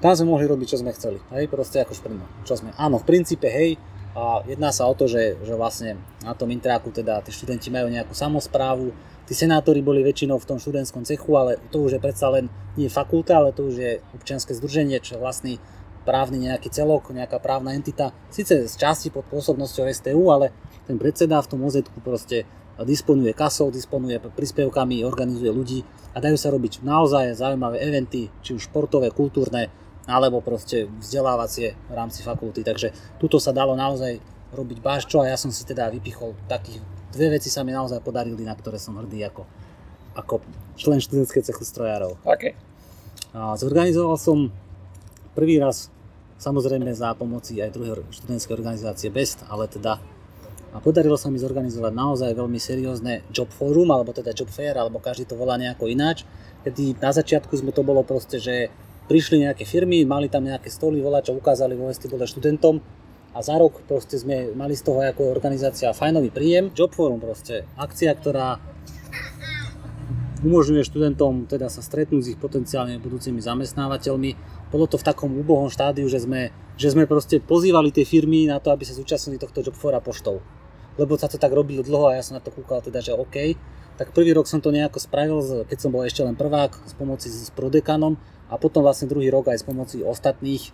tam 0.00 0.12
sme 0.12 0.32
mohli 0.32 0.44
robiť, 0.44 0.66
čo 0.76 0.80
sme 0.80 0.92
chceli. 0.92 1.18
Hej, 1.32 1.48
proste 1.48 1.80
ako 1.80 1.92
šprno. 1.96 2.24
Čo 2.44 2.61
sme. 2.61 2.70
Áno, 2.76 3.00
v 3.00 3.09
princípe, 3.09 3.48
hej, 3.48 3.80
a 4.16 4.40
jedná 4.48 4.72
sa 4.72 4.88
o 4.88 4.96
to, 4.96 5.04
že, 5.04 5.37
že 5.44 5.52
vlastne 5.52 6.00
na 6.24 6.32
tom 6.32 6.48
intráku 6.48 6.88
teda 6.88 7.20
tí 7.20 7.37
študenti 7.37 7.68
majú 7.68 7.92
nejakú 7.92 8.16
samozprávu, 8.16 8.88
tí 9.28 9.37
senátori 9.37 9.85
boli 9.85 10.00
väčšinou 10.00 10.40
v 10.40 10.48
tom 10.48 10.56
študentskom 10.56 11.04
cechu, 11.04 11.37
ale 11.37 11.61
to 11.68 11.85
už 11.85 11.96
je 11.96 12.00
predsa 12.00 12.32
len 12.32 12.48
nie 12.80 12.88
fakulta, 12.88 13.37
ale 13.37 13.52
to 13.52 13.68
už 13.68 13.76
je 13.76 13.92
občianske 14.16 14.56
združenie, 14.56 15.04
čo 15.04 15.20
vlastný 15.20 15.61
právny 16.09 16.48
nejaký 16.48 16.72
celok, 16.72 17.12
nejaká 17.12 17.37
právna 17.44 17.76
entita, 17.76 18.16
síce 18.32 18.64
z 18.64 18.74
časti 18.80 19.12
pod 19.12 19.28
pôsobnosťou 19.28 19.85
STU, 19.92 20.32
ale 20.32 20.48
ten 20.88 20.96
predseda 20.96 21.42
v 21.44 21.50
tom 21.52 21.61
OZ 21.68 21.85
proste 22.00 22.48
disponuje 22.88 23.37
kasou, 23.37 23.68
disponuje 23.68 24.16
príspevkami, 24.16 25.04
organizuje 25.04 25.52
ľudí 25.52 25.78
a 26.16 26.24
dajú 26.24 26.40
sa 26.40 26.48
robiť 26.48 26.80
naozaj 26.80 27.37
zaujímavé 27.37 27.85
eventy, 27.85 28.32
či 28.40 28.56
už 28.56 28.72
športové, 28.72 29.12
kultúrne, 29.12 29.68
alebo 30.07 30.38
proste 30.40 30.87
vzdelávacie 30.87 31.75
v 31.75 31.92
rámci 31.92 32.23
fakulty. 32.23 32.62
Takže 32.62 33.19
tuto 33.19 33.42
sa 33.42 33.51
dalo 33.51 33.75
naozaj 33.75 34.23
robiť 34.55 34.79
báščo 34.79 35.21
a 35.21 35.31
ja 35.31 35.37
som 35.37 35.51
si 35.51 35.66
teda 35.66 35.90
vypichol 35.90 36.38
takých 36.47 36.81
dve 37.16 37.40
veci 37.40 37.49
sa 37.49 37.64
mi 37.64 37.73
naozaj 37.73 38.05
podarili, 38.05 38.45
na 38.45 38.53
ktoré 38.53 38.77
som 38.77 39.01
hrdý 39.01 39.25
ako, 39.27 39.42
ako 40.14 40.35
člen 40.77 41.01
študentskej 41.01 41.42
cechu 41.49 41.64
strojárov. 41.64 42.21
Okay. 42.23 42.53
A 43.33 43.57
zorganizoval 43.57 44.21
som 44.21 44.53
prvý 45.33 45.57
raz 45.57 45.88
samozrejme 46.37 46.92
za 46.92 47.16
pomoci 47.16 47.57
aj 47.64 47.73
druhej 47.73 48.05
študentskej 48.12 48.53
organizácie 48.53 49.09
BEST, 49.09 49.49
ale 49.49 49.66
teda 49.66 49.97
a 50.77 50.81
podarilo 50.85 51.16
sa 51.16 51.33
mi 51.33 51.40
zorganizovať 51.40 51.88
naozaj 51.97 52.37
veľmi 52.37 52.61
seriózne 52.61 53.25
job 53.33 53.49
forum, 53.49 53.88
alebo 53.97 54.12
teda 54.12 54.37
job 54.37 54.53
fair, 54.53 54.77
alebo 54.77 55.01
každý 55.01 55.25
to 55.25 55.33
volá 55.33 55.57
nejako 55.57 55.88
ináč. 55.88 56.29
Kedy 56.69 57.01
na 57.01 57.16
začiatku 57.16 57.57
sme 57.57 57.73
to 57.73 57.81
bolo 57.81 58.05
proste, 58.05 58.37
že 58.37 58.69
prišli 59.07 59.47
nejaké 59.47 59.62
firmy, 59.62 60.03
mali 60.05 60.27
tam 60.27 60.45
nejaké 60.45 60.71
stoly, 60.71 60.99
volá, 61.01 61.23
čo 61.23 61.33
ukázali 61.33 61.79
vo 61.79 61.88
vestibule 61.88 62.27
študentom 62.27 62.83
a 63.33 63.38
za 63.40 63.55
rok 63.57 63.85
proste 63.87 64.19
sme 64.19 64.53
mali 64.53 64.75
z 64.75 64.83
toho 64.87 65.03
ako 65.03 65.31
organizácia 65.31 65.95
fajnový 65.95 66.35
príjem. 66.35 66.75
Job 66.75 66.92
forum 66.92 67.23
proste, 67.23 67.64
akcia, 67.79 68.12
ktorá 68.19 68.59
umožňuje 70.45 70.85
študentom 70.85 71.49
teda 71.49 71.73
sa 71.73 71.81
stretnúť 71.81 72.23
s 72.23 72.31
ich 72.37 72.38
potenciálne 72.38 73.01
budúcimi 73.01 73.40
zamestnávateľmi. 73.40 74.31
Bolo 74.69 74.85
to 74.90 74.99
v 75.01 75.07
takom 75.07 75.33
úbohom 75.33 75.73
štádiu, 75.73 76.07
že 76.11 76.23
sme, 76.23 76.53
že 76.77 76.92
sme 76.92 77.09
proste 77.09 77.40
pozývali 77.40 77.95
tie 77.95 78.05
firmy 78.05 78.51
na 78.51 78.59
to, 78.61 78.75
aby 78.75 78.85
sa 78.85 78.92
zúčastnili 78.92 79.40
tohto 79.40 79.64
jobfora 79.64 80.03
poštou 80.03 80.42
lebo 80.97 81.16
sa 81.21 81.29
to 81.29 81.37
tak 81.37 81.53
robilo 81.53 81.85
dlho 81.85 82.12
a 82.12 82.16
ja 82.19 82.23
som 82.25 82.40
na 82.40 82.42
to 82.42 82.53
kúkal 82.53 82.81
teda, 82.81 83.05
že 83.05 83.12
OK. 83.12 83.57
Tak 83.97 84.12
prvý 84.12 84.37
rok 84.37 84.45
som 84.45 84.61
to 84.61 84.73
nejako 84.73 85.01
spravil, 85.01 85.40
keď 85.64 85.79
som 85.81 85.92
bol 85.92 86.05
ešte 86.05 86.21
len 86.21 86.37
prvák 86.37 86.73
s 86.85 86.92
pomoci 86.97 87.33
s 87.33 87.49
prodekanom 87.53 88.21
a 88.46 88.54
potom 88.56 88.87
vlastne 88.87 89.11
druhý 89.11 89.30
rok 89.30 89.50
aj 89.50 89.62
s 89.62 89.64
pomoci 89.66 90.02
ostatných 90.02 90.70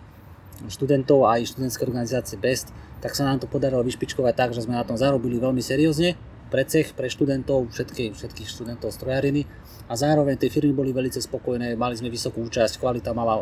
študentov 0.69 1.25
a 1.25 1.39
aj 1.39 1.53
študentskej 1.55 1.85
organizácie 1.89 2.37
BEST, 2.37 2.69
tak 3.01 3.17
sa 3.17 3.27
nám 3.27 3.41
to 3.41 3.49
podarilo 3.49 3.83
vyšpičkovať 3.83 4.33
tak, 4.37 4.49
že 4.55 4.63
sme 4.63 4.77
na 4.77 4.85
tom 4.85 4.95
zarobili 4.95 5.41
veľmi 5.41 5.59
seriózne 5.59 6.15
pre 6.53 6.63
cech, 6.63 6.93
pre 6.93 7.09
študentov, 7.09 7.73
všetkých, 7.73 8.13
všetkých 8.13 8.47
študentov 8.47 8.93
strojariny 8.93 9.49
a 9.89 9.97
zároveň 9.97 10.37
tie 10.37 10.53
firmy 10.53 10.71
boli 10.71 10.93
veľmi 10.93 11.09
spokojné, 11.09 11.73
mali 11.73 11.97
sme 11.97 12.13
vysokú 12.13 12.45
účasť, 12.45 12.77
kvalita 12.77 13.11
mala, 13.11 13.41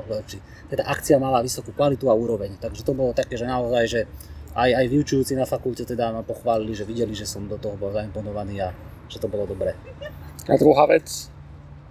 teda 0.71 0.87
akcia 0.87 1.19
mala 1.19 1.43
vysokú 1.43 1.75
kvalitu 1.75 2.07
a 2.07 2.15
úroveň, 2.15 2.55
takže 2.57 2.87
to 2.87 2.95
bolo 2.95 3.11
také, 3.11 3.35
že 3.35 3.45
naozaj, 3.45 3.83
že 3.85 4.01
aj, 4.55 4.69
aj 4.83 4.85
vyučujúci 4.87 5.35
na 5.35 5.43
fakulte 5.47 5.83
teda 5.83 6.11
ma 6.15 6.23
pochválili, 6.23 6.71
že 6.75 6.87
videli, 6.87 7.11
že 7.11 7.27
som 7.27 7.45
do 7.47 7.59
toho 7.59 7.75
bol 7.75 7.91
zaimponovaný 7.91 8.63
a 8.63 8.69
že 9.11 9.19
to 9.19 9.27
bolo 9.27 9.43
dobré. 9.43 9.75
A 10.47 10.55
druhá 10.55 10.87
vec? 10.87 11.27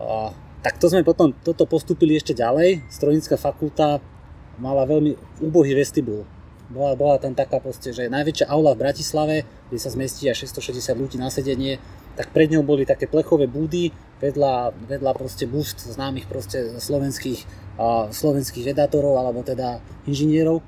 A, 0.01 0.33
tak 0.61 0.77
to 0.77 0.93
sme 0.93 1.01
potom 1.01 1.33
toto 1.41 1.65
postupili 1.65 2.21
ešte 2.21 2.37
ďalej. 2.37 2.85
Strojnická 2.93 3.41
fakulta 3.41 4.01
mala 4.61 4.85
veľmi 4.85 5.41
úbohý 5.41 5.73
vestibul. 5.73 6.29
Bola, 6.71 6.95
bola 6.95 7.17
tam 7.19 7.35
taká 7.35 7.59
proste, 7.59 7.91
že 7.91 8.13
najväčšia 8.13 8.47
aula 8.47 8.77
v 8.79 8.87
Bratislave, 8.87 9.37
kde 9.73 9.79
sa 9.81 9.91
zmestí 9.91 10.31
až 10.31 10.47
660 10.47 10.95
ľudí 10.95 11.17
na 11.19 11.27
sedenie, 11.27 11.83
tak 12.15 12.31
pred 12.31 12.47
ňou 12.53 12.63
boli 12.63 12.87
také 12.87 13.11
plechové 13.11 13.51
búdy, 13.51 13.91
vedľa, 14.23 14.77
vedľa 14.87 15.13
proste 15.17 15.51
búst 15.51 15.83
známych 15.83 16.31
proste 16.31 16.79
slovenských, 16.79 17.43
a, 17.81 18.13
slovenských 18.13 18.71
vedátorov 18.71 19.19
alebo 19.19 19.43
teda 19.43 19.83
inžinierov 20.07 20.63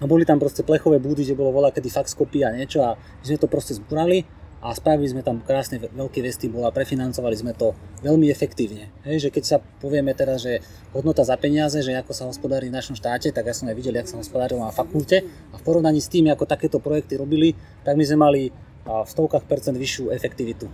a 0.00 0.04
boli 0.08 0.22
tam 0.22 0.38
proste 0.38 0.62
plechové 0.62 1.02
búdy, 1.02 1.26
kde 1.26 1.34
bolo 1.34 1.52
voľa 1.52 1.72
kedy 1.74 1.88
faxkopy 1.90 2.44
a 2.44 2.54
niečo 2.54 2.84
a 2.84 2.94
my 2.96 3.24
sme 3.24 3.40
to 3.40 3.48
proste 3.50 3.76
zbúrali 3.76 4.28
a 4.60 4.76
spravili 4.76 5.08
sme 5.08 5.24
tam 5.24 5.40
krásne 5.40 5.80
veľký 5.80 6.20
vestibul 6.20 6.60
a 6.68 6.74
prefinancovali 6.74 7.32
sme 7.32 7.56
to 7.56 7.72
veľmi 8.04 8.28
efektívne. 8.28 8.92
Hej, 9.08 9.24
že 9.24 9.28
keď 9.32 9.44
sa 9.44 9.56
povieme 9.80 10.12
teraz, 10.12 10.44
že 10.44 10.60
hodnota 10.92 11.24
za 11.24 11.40
peniaze, 11.40 11.80
že 11.80 11.96
ako 11.96 12.12
sa 12.12 12.28
hospodári 12.28 12.68
v 12.68 12.76
našom 12.76 12.92
štáte, 12.92 13.32
tak 13.32 13.48
ja 13.48 13.56
som 13.56 13.72
aj 13.72 13.76
videl, 13.80 13.96
ako 13.96 14.12
sa 14.12 14.20
hospodárilo 14.20 14.60
na 14.60 14.68
fakulte 14.68 15.24
a 15.52 15.56
v 15.56 15.62
porovnaní 15.64 16.04
s 16.04 16.12
tým, 16.12 16.28
ako 16.28 16.44
takéto 16.44 16.76
projekty 16.76 17.16
robili, 17.16 17.56
tak 17.88 17.96
my 17.96 18.04
sme 18.04 18.18
mali 18.20 18.42
v 18.84 19.08
stovkách 19.08 19.48
percent 19.48 19.76
vyššiu 19.80 20.12
efektivitu 20.12 20.68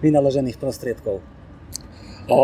vynaložených 0.00 0.56
prostriedkov. 0.56 1.20
O, 2.28 2.40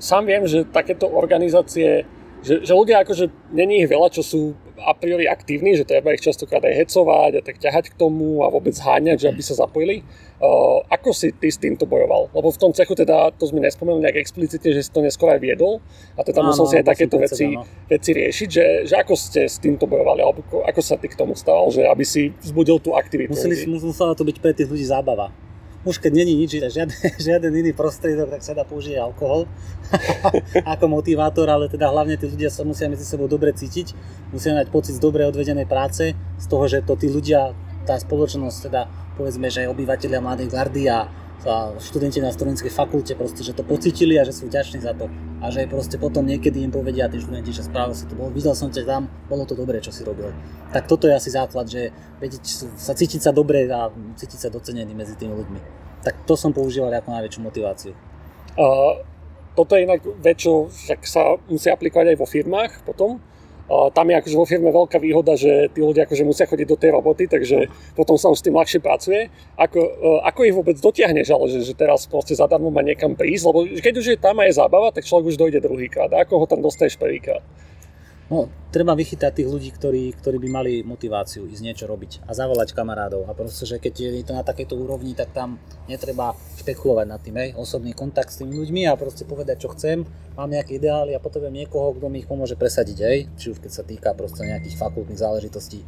sám 0.00 0.24
viem, 0.24 0.48
že 0.48 0.64
takéto 0.68 1.04
organizácie 1.04 2.08
že, 2.38 2.62
že 2.62 2.70
ľudia 2.70 3.02
akože, 3.02 3.50
není 3.50 3.82
ich 3.82 3.90
veľa, 3.90 4.14
čo 4.14 4.22
sú 4.22 4.40
a 4.82 4.92
priori 4.94 5.26
aktívni, 5.26 5.74
že 5.74 5.84
treba 5.84 6.14
ich 6.14 6.22
častokrát 6.22 6.62
aj 6.62 6.74
hecovať 6.86 7.32
a 7.38 7.40
tak 7.42 7.56
ťahať 7.58 7.92
k 7.92 7.98
tomu 7.98 8.42
a 8.42 8.50
vôbec 8.50 8.74
háňať, 8.74 9.24
že 9.24 9.26
aby 9.30 9.42
sa 9.42 9.54
zapojili. 9.58 10.06
Uh, 10.38 10.86
ako 10.86 11.10
si 11.10 11.34
ty 11.34 11.50
s 11.50 11.58
týmto 11.58 11.82
bojoval? 11.82 12.30
Lebo 12.30 12.54
v 12.54 12.58
tom 12.62 12.70
cechu 12.70 12.94
teda, 12.94 13.34
to 13.34 13.50
sme 13.50 13.58
nespomenuli 13.58 14.06
nejak 14.06 14.22
explicitne, 14.22 14.70
že 14.70 14.86
si 14.86 14.90
to 14.94 15.02
neskôr 15.02 15.34
aj 15.34 15.42
viedol 15.42 15.82
a 16.14 16.22
teda 16.22 16.46
musel 16.46 16.70
si 16.70 16.78
aj 16.78 16.86
takéto 16.86 17.18
veci, 17.18 17.58
veci 17.90 18.10
riešiť, 18.14 18.48
že, 18.48 18.66
že 18.86 18.94
ako 19.02 19.18
ste 19.18 19.50
s 19.50 19.58
týmto 19.58 19.90
bojovali, 19.90 20.22
alebo 20.22 20.46
ako, 20.46 20.62
ako 20.62 20.80
sa 20.84 20.94
ty 20.94 21.10
k 21.10 21.18
tomu 21.18 21.34
stával, 21.34 21.74
že 21.74 21.82
aby 21.82 22.06
si 22.06 22.30
vzbudil 22.38 22.78
tú 22.78 22.94
aktivitu. 22.94 23.34
Museli, 23.34 23.66
musela 23.82 24.14
to 24.14 24.22
byť 24.22 24.36
pre 24.38 24.54
tých 24.54 24.70
ľudí 24.70 24.86
zábava 24.86 25.34
už 25.86 26.02
keď 26.02 26.12
není 26.14 26.34
nič, 26.34 26.58
žiaden, 26.58 26.90
žiaden 27.26 27.52
iný 27.54 27.70
prostriedok, 27.70 28.34
tak 28.34 28.42
sa 28.42 28.54
dá 28.54 28.66
použiť 28.66 28.98
alkohol. 28.98 29.46
Ako 30.74 30.90
motivátor, 30.90 31.46
ale 31.46 31.70
teda 31.70 31.90
hlavne 31.90 32.18
tí 32.18 32.26
ľudia 32.26 32.50
sa 32.50 32.66
musia 32.66 32.90
medzi 32.90 33.06
sebou 33.06 33.30
dobre 33.30 33.54
cítiť, 33.54 33.94
musia 34.34 34.54
mať 34.58 34.68
pocit 34.74 34.98
z 34.98 35.02
dobre 35.02 35.22
odvedenej 35.28 35.70
práce, 35.70 36.18
z 36.18 36.46
toho, 36.50 36.64
že 36.66 36.82
to 36.82 36.98
tí 36.98 37.06
ľudia, 37.06 37.54
tá 37.86 37.94
spoločnosť, 37.96 38.58
teda 38.68 38.90
povedzme, 39.16 39.48
že 39.48 39.70
obyvateľia 39.70 40.20
Mladej 40.20 40.48
gardy 40.50 40.86
a 40.90 41.08
a 41.46 41.78
študenti 41.78 42.18
na 42.18 42.34
strojníckej 42.34 42.72
fakulte 42.74 43.14
proste, 43.14 43.46
že 43.46 43.54
to 43.54 43.62
pocítili 43.62 44.18
a 44.18 44.26
že 44.26 44.34
sú 44.34 44.50
vďační 44.50 44.82
za 44.82 44.90
to. 44.90 45.06
A 45.38 45.54
že 45.54 45.70
proste 45.70 45.94
potom 45.94 46.26
niekedy 46.26 46.66
im 46.66 46.74
povedia 46.74 47.06
tí 47.06 47.22
študenti, 47.22 47.54
že 47.54 47.62
správne 47.62 47.94
si 47.94 48.10
to 48.10 48.18
bol, 48.18 48.26
videl 48.34 48.58
som 48.58 48.74
ťa 48.74 48.82
tam, 48.82 49.06
bolo 49.30 49.46
to 49.46 49.54
dobré, 49.54 49.78
čo 49.78 49.94
si 49.94 50.02
robil. 50.02 50.34
Tak 50.74 50.90
toto 50.90 51.06
je 51.06 51.14
asi 51.14 51.30
základ, 51.30 51.70
že 51.70 51.94
vedieť 52.18 52.42
sa 52.74 52.90
cítiť 52.90 53.22
sa 53.22 53.30
dobre 53.30 53.70
a 53.70 53.86
cítiť 54.18 54.38
sa 54.38 54.48
docenený 54.50 54.98
medzi 54.98 55.14
tými 55.14 55.38
ľuďmi. 55.38 55.60
Tak 56.02 56.26
to 56.26 56.34
som 56.34 56.50
používal 56.50 56.90
ako 56.90 57.14
najväčšiu 57.14 57.40
motiváciu. 57.46 57.92
Uh, 58.58 58.98
toto 59.54 59.78
je 59.78 59.86
inak 59.86 60.02
vec, 60.18 60.42
čo 60.42 60.66
sa 61.06 61.38
musí 61.46 61.70
aplikovať 61.70 62.14
aj 62.14 62.18
vo 62.18 62.26
firmách 62.26 62.72
potom, 62.82 63.22
tam 63.68 64.08
je 64.08 64.14
akože 64.16 64.36
vo 64.36 64.48
firme 64.48 64.72
veľká 64.72 64.96
výhoda, 64.96 65.36
že 65.36 65.68
tí 65.76 65.84
ľudia 65.84 66.08
akože 66.08 66.24
musia 66.24 66.48
chodiť 66.48 66.66
do 66.66 66.80
tej 66.80 66.90
roboty, 66.96 67.28
takže 67.28 67.68
potom 67.92 68.16
sa 68.16 68.32
už 68.32 68.40
s 68.40 68.46
tým 68.48 68.56
ľahšie 68.56 68.80
pracuje. 68.80 69.28
Ako, 69.60 69.80
e, 69.80 70.20
ako 70.24 70.40
ich 70.48 70.56
vôbec 70.56 70.76
dotiahneš, 70.80 71.28
ale 71.36 71.52
že, 71.52 71.60
že 71.68 71.74
teraz 71.76 72.08
proste 72.08 72.32
zadarmo 72.32 72.72
má 72.72 72.80
niekam 72.80 73.12
prísť, 73.12 73.44
lebo 73.44 73.58
keď 73.68 73.94
už 74.00 74.06
je 74.16 74.18
tam 74.18 74.40
a 74.40 74.48
je 74.48 74.56
zábava, 74.56 74.88
tak 74.88 75.04
človek 75.04 75.36
už 75.36 75.36
dojde 75.36 75.60
druhýkrát. 75.60 76.08
Ako 76.16 76.40
ho 76.40 76.46
tam 76.48 76.64
dostaneš 76.64 76.96
prvýkrát? 76.96 77.44
No, 78.28 78.44
treba 78.68 78.92
vychytať 78.92 79.40
tých 79.40 79.48
ľudí, 79.48 79.72
ktorí, 79.72 80.12
ktorí 80.20 80.36
by 80.36 80.48
mali 80.52 80.72
motiváciu 80.84 81.48
ísť 81.48 81.64
niečo 81.64 81.84
robiť 81.88 82.28
a 82.28 82.36
zavolať 82.36 82.76
kamarádov. 82.76 83.24
A 83.24 83.32
proste, 83.32 83.64
že 83.64 83.80
keď 83.80 84.20
je 84.20 84.26
to 84.28 84.36
na 84.36 84.44
takejto 84.44 84.76
úrovni, 84.76 85.16
tak 85.16 85.32
tam 85.32 85.56
netreba 85.88 86.36
špekulovať 86.60 87.06
nad 87.08 87.24
tým, 87.24 87.40
hej. 87.40 87.56
osobný 87.56 87.96
kontakt 87.96 88.28
s 88.28 88.44
tými 88.44 88.52
ľuďmi 88.52 88.84
a 88.84 89.00
proste 89.00 89.24
povedať, 89.24 89.64
čo 89.64 89.72
chcem, 89.72 90.04
mám 90.36 90.52
nejaké 90.52 90.76
ideály 90.76 91.16
a 91.16 91.24
potrebujem 91.24 91.56
niekoho, 91.56 91.96
kto 91.96 92.12
mi 92.12 92.20
ich 92.20 92.28
pomôže 92.28 92.60
presadiť, 92.60 92.98
hej. 93.00 93.18
či 93.40 93.48
už 93.48 93.64
keď 93.64 93.72
sa 93.72 93.80
týka 93.80 94.12
proste 94.12 94.44
nejakých 94.44 94.76
fakultných 94.76 95.24
záležitostí. 95.24 95.80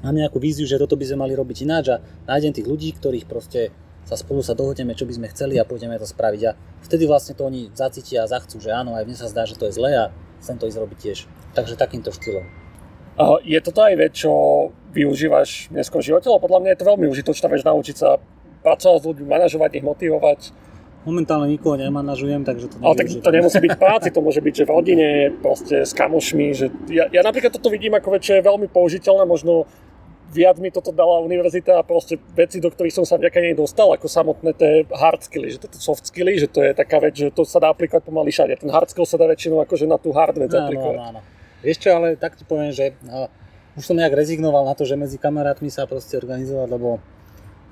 Mám 0.00 0.16
nejakú 0.16 0.40
víziu, 0.40 0.64
že 0.64 0.80
toto 0.80 0.96
by 0.96 1.04
sme 1.04 1.28
mali 1.28 1.36
robiť 1.36 1.68
ináč 1.68 1.92
a 1.92 2.00
nájdem 2.24 2.56
tých 2.56 2.68
ľudí, 2.68 2.88
ktorých 2.96 3.28
proste 3.28 3.68
sa 4.04 4.20
spolu 4.20 4.44
sa 4.44 4.52
dohodneme, 4.52 4.92
čo 4.92 5.08
by 5.08 5.12
sme 5.16 5.26
chceli 5.32 5.56
a 5.56 5.64
pôjdeme 5.64 5.96
to 5.96 6.04
spraviť. 6.04 6.42
A 6.48 6.52
vtedy 6.84 7.08
vlastne 7.08 7.32
to 7.32 7.48
oni 7.48 7.72
zacítia 7.72 8.24
a 8.24 8.30
zachcú, 8.30 8.60
že 8.60 8.72
áno, 8.72 8.92
aj 8.92 9.04
mne 9.08 9.16
sa 9.16 9.28
zdá, 9.32 9.48
že 9.48 9.56
to 9.56 9.68
je 9.68 9.76
zlé 9.76 9.96
a 9.96 10.04
chcem 10.44 10.60
to 10.60 10.68
ísť 10.68 10.78
robiť 10.80 10.98
tiež. 11.00 11.18
Takže 11.56 11.80
takýmto 11.80 12.12
štýlom. 12.12 12.44
Je 13.46 13.58
toto 13.62 13.80
aj 13.80 13.94
vec, 13.94 14.12
čo 14.12 14.30
využívaš 14.90 15.70
v 15.70 15.78
dneskom 15.78 16.02
živote? 16.02 16.26
Lebo 16.26 16.44
podľa 16.44 16.60
mňa 16.66 16.70
je 16.74 16.78
to 16.82 16.90
veľmi 16.90 17.06
užitočná 17.08 17.46
vec 17.46 17.62
naučiť 17.62 17.96
sa 17.96 18.18
pracovať 18.66 18.98
s 19.00 19.04
ľuďmi, 19.06 19.24
manažovať 19.24 19.70
ich, 19.78 19.84
motivovať. 19.86 20.40
Momentálne 21.04 21.52
nikoho 21.52 21.76
nemanažujem, 21.76 22.48
takže 22.48 22.72
to 22.72 22.80
Ale 22.80 22.96
tak 22.96 23.12
to 23.12 23.28
nemusí 23.28 23.60
byť 23.60 23.72
v 23.76 23.80
práci, 23.80 24.08
to 24.08 24.24
môže 24.24 24.40
byť, 24.40 24.54
že 24.56 24.64
v 24.64 24.72
rodine, 24.72 25.08
proste 25.36 25.84
s 25.84 25.92
kamošmi. 25.92 26.46
Že 26.56 26.66
ja, 26.88 27.04
ja 27.12 27.20
napríklad 27.20 27.52
toto 27.52 27.68
vidím 27.68 27.92
ako 27.92 28.16
vec, 28.16 28.24
čo 28.24 28.40
je 28.40 28.42
veľmi 28.42 28.72
použiteľné, 28.72 29.28
možno 29.28 29.68
viac 30.34 30.58
mi 30.58 30.74
toto 30.74 30.90
dala 30.90 31.22
univerzita 31.22 31.78
a 31.78 31.86
proste 31.86 32.18
veci, 32.34 32.58
do 32.58 32.66
ktorých 32.66 32.90
som 32.90 33.06
sa 33.06 33.14
vďaka 33.14 33.38
nej 33.38 33.54
dostal, 33.54 33.94
ako 33.94 34.10
samotné 34.10 34.50
tie 34.58 34.82
hard 34.90 35.22
skilly, 35.22 35.54
že 35.54 35.62
to 35.62 35.78
soft 35.78 36.10
skilly, 36.10 36.34
že 36.34 36.50
to 36.50 36.58
je 36.66 36.74
taká 36.74 36.98
vec, 36.98 37.14
že 37.14 37.30
to 37.30 37.46
sa 37.46 37.62
dá 37.62 37.70
aplikovať 37.70 38.02
pomaly 38.02 38.34
všade. 38.34 38.58
Ten 38.58 38.74
hard 38.74 38.90
skill 38.90 39.06
sa 39.06 39.14
dá 39.14 39.30
väčšinou 39.30 39.62
akože 39.62 39.86
na 39.86 39.96
tú 40.02 40.10
hard 40.10 40.34
vec 40.34 40.50
no, 40.50 40.58
aplikovať. 40.66 40.98
No, 40.98 41.06
no, 41.06 41.18
no. 41.18 41.20
Vieš 41.62 41.78
čo, 41.78 41.88
ale 41.94 42.18
tak 42.18 42.34
ti 42.34 42.42
poviem, 42.44 42.74
že 42.74 42.98
uh, 43.06 43.30
už 43.78 43.86
som 43.86 43.96
nejak 43.96 44.12
rezignoval 44.12 44.66
na 44.66 44.74
to, 44.74 44.82
že 44.82 44.98
medzi 44.98 45.16
kamarátmi 45.16 45.70
sa 45.70 45.86
proste 45.86 46.18
organizovať, 46.18 46.68
lebo 46.68 46.98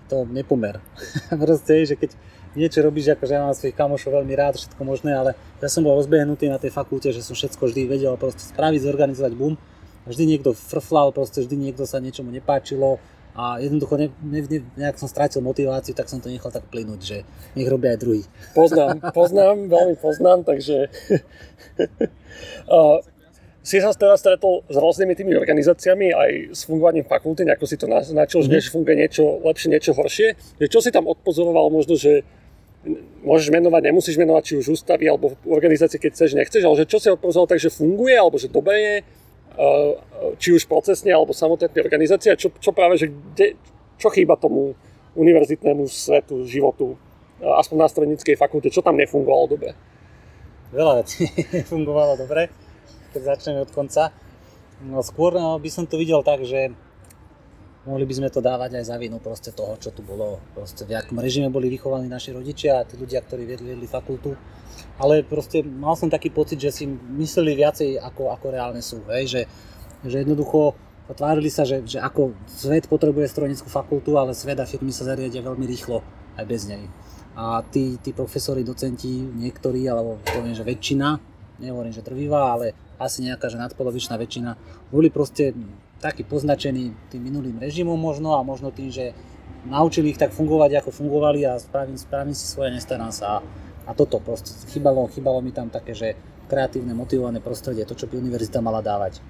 to 0.06 0.22
nepomer. 0.30 0.78
proste, 1.42 1.82
že 1.82 1.98
keď 1.98 2.14
niečo 2.54 2.84
robíš, 2.84 3.16
akože 3.16 3.32
ja 3.32 3.42
mám 3.42 3.56
svojich 3.56 3.76
kamošov 3.76 4.22
veľmi 4.22 4.34
rád, 4.38 4.60
všetko 4.60 4.82
možné, 4.84 5.12
ale 5.16 5.30
ja 5.58 5.68
som 5.68 5.82
bol 5.82 5.96
rozbehnutý 5.96 6.46
na 6.52 6.60
tej 6.62 6.70
fakulte, 6.70 7.10
že 7.10 7.24
som 7.24 7.32
všetko 7.32 7.68
vždy 7.68 7.88
vedel 7.88 8.14
proste 8.20 8.44
spraviť, 8.44 8.80
zorganizovať 8.86 9.32
boom 9.34 9.56
vždy 10.06 10.24
niekto 10.36 10.54
frflal, 10.56 11.14
proste 11.14 11.42
vždy 11.42 11.56
niekto 11.70 11.86
sa 11.86 12.02
niečomu 12.02 12.30
nepáčilo, 12.34 12.98
a 13.32 13.56
jednoducho 13.64 13.96
ne, 13.96 14.12
ne, 14.20 14.44
ne, 14.44 14.60
nejak 14.76 15.00
som 15.00 15.08
strátil 15.08 15.40
motiváciu, 15.40 15.96
tak 15.96 16.04
som 16.12 16.20
to 16.20 16.28
nechal 16.28 16.52
tak 16.52 16.68
plynúť, 16.68 17.00
že 17.00 17.16
nech 17.56 17.64
robia 17.64 17.96
aj 17.96 18.00
druhý. 18.04 18.22
Poznám, 18.52 19.00
poznám, 19.16 19.72
veľmi 19.72 19.96
poznám, 19.96 20.44
takže 20.44 20.92
uh, 22.76 23.00
si 23.64 23.80
sa 23.80 23.94
teraz 23.96 24.20
stretol 24.20 24.68
s 24.68 24.76
rôznymi 24.76 25.16
tými 25.16 25.32
organizáciami 25.32 26.12
aj 26.12 26.30
s 26.52 26.60
fungovaním 26.68 27.08
fakulty, 27.08 27.48
ako 27.48 27.64
si 27.64 27.80
to 27.80 27.88
naznačil, 27.88 28.44
mm-hmm. 28.44 28.60
že 28.60 28.74
funguje 28.74 28.96
niečo 29.00 29.24
lepšie, 29.40 29.68
niečo 29.72 29.96
horšie. 29.96 30.36
Že 30.60 30.66
čo 30.68 30.78
si 30.84 30.90
tam 30.92 31.08
odpozoroval 31.08 31.72
možno, 31.72 31.96
že 31.96 32.26
môžeš 33.22 33.54
menovať, 33.54 33.80
nemusíš 33.86 34.18
menovať 34.18 34.42
či 34.42 34.54
už 34.58 34.74
ústavy 34.74 35.06
alebo 35.06 35.38
organizácie, 35.46 36.02
keď 36.02 36.10
chceš, 36.18 36.30
nechceš, 36.34 36.62
ale 36.66 36.82
že 36.82 36.90
čo 36.90 36.98
si 36.98 37.08
odpozoroval 37.08 37.54
tak, 37.54 37.62
že 37.62 37.70
funguje 37.70 38.18
alebo 38.18 38.36
že 38.36 38.50
dobre 38.50 38.76
je, 38.76 38.94
či 40.40 40.48
už 40.56 40.64
procesne 40.64 41.12
alebo 41.12 41.36
samotné 41.36 41.68
organizácie, 41.76 42.32
čo, 42.36 42.48
čo 42.56 42.70
práve, 42.72 42.96
že 42.96 43.12
kde, 43.12 43.58
čo 44.00 44.08
chýba 44.08 44.40
tomu 44.40 44.72
univerzitnému 45.12 45.84
svetu, 45.88 46.48
životu, 46.48 46.96
aspoň 47.40 47.76
na 47.76 47.88
stranickej 47.88 48.36
fakulte, 48.38 48.72
čo 48.72 48.80
tam 48.80 48.96
nefungovalo 48.96 49.46
dobre? 49.50 49.76
Veľa 50.72 51.04
vecí 51.04 51.28
fungovalo 51.72 52.16
dobre 52.16 52.48
keď 53.12 53.36
začneme 53.36 53.60
od 53.62 53.70
konca. 53.70 54.08
No 54.82 55.04
skôr 55.04 55.36
no, 55.36 55.60
by 55.60 55.70
som 55.70 55.84
to 55.86 56.00
videl 56.00 56.24
tak, 56.24 56.42
že 56.42 56.72
mohli 57.86 58.04
by 58.06 58.14
sme 58.14 58.28
to 58.30 58.38
dávať 58.38 58.78
aj 58.78 58.84
za 58.94 58.96
vinu 58.98 59.18
proste 59.18 59.50
toho, 59.50 59.74
čo 59.78 59.90
tu 59.90 60.06
bolo. 60.06 60.38
Proste 60.54 60.86
v 60.86 60.94
akom 60.94 61.18
režime 61.18 61.50
boli 61.50 61.66
vychovaní 61.66 62.06
naši 62.06 62.30
rodičia 62.30 62.82
a 62.82 62.86
tí 62.86 62.94
ľudia, 62.94 63.22
ktorí 63.22 63.42
viedli, 63.42 63.74
viedli 63.74 63.88
fakultu. 63.90 64.38
Ale 65.02 65.26
proste 65.26 65.66
mal 65.66 65.98
som 65.98 66.06
taký 66.06 66.30
pocit, 66.30 66.62
že 66.62 66.70
si 66.70 66.84
mysleli 66.88 67.58
viacej 67.58 67.98
ako, 67.98 68.30
ako 68.30 68.46
reálne 68.54 68.82
sú. 68.82 69.02
Hej? 69.10 69.24
Že, 69.26 69.42
že 70.06 70.16
jednoducho 70.22 70.78
tvárili 71.12 71.50
sa, 71.50 71.66
že, 71.66 71.82
že 71.82 71.98
ako 71.98 72.32
svet 72.46 72.86
potrebuje 72.86 73.28
strojnickú 73.28 73.68
fakultu, 73.68 74.16
ale 74.16 74.32
svet 74.32 74.62
a 74.62 74.66
firmy 74.66 74.94
sa 74.94 75.04
zariadia 75.04 75.42
veľmi 75.42 75.66
rýchlo 75.66 76.00
aj 76.38 76.44
bez 76.46 76.70
nej. 76.70 76.86
A 77.32 77.64
tí, 77.64 77.96
tí 77.98 78.12
profesori, 78.12 78.62
docenti, 78.62 79.08
niektorí, 79.20 79.88
alebo 79.88 80.20
poviem, 80.22 80.52
že 80.52 80.64
väčšina, 80.64 81.16
nehovorím, 81.64 81.92
že 81.92 82.04
trvivá, 82.04 82.54
ale 82.54 82.76
asi 83.00 83.24
nejaká 83.24 83.48
že 83.48 83.58
nadpolovičná 83.58 84.14
väčšina, 84.20 84.54
boli 84.92 85.08
proste 85.08 85.56
takí 86.02 86.26
poznačení 86.26 86.90
tým 87.14 87.22
minulým 87.22 87.62
režimom 87.62 87.94
možno 87.94 88.34
a 88.34 88.42
možno 88.42 88.74
tým, 88.74 88.90
že 88.90 89.14
naučili 89.70 90.10
ich 90.10 90.18
tak 90.18 90.34
fungovať, 90.34 90.82
ako 90.82 90.90
fungovali 90.90 91.46
a 91.46 91.62
spravím, 91.62 91.94
spravím 91.94 92.34
si 92.34 92.44
svoje, 92.50 92.74
nestarám 92.74 93.14
sa. 93.14 93.38
A 93.86 93.90
toto 93.94 94.18
proste 94.18 94.50
chýbalo, 94.74 95.06
chýbalo 95.06 95.38
mi 95.38 95.54
tam 95.54 95.70
také, 95.70 95.94
že 95.94 96.18
kreatívne, 96.50 96.90
motivované 96.92 97.38
prostredie, 97.38 97.86
to, 97.86 97.94
čo 97.94 98.10
by 98.10 98.18
univerzita 98.18 98.58
mala 98.58 98.82
dávať. 98.82 99.22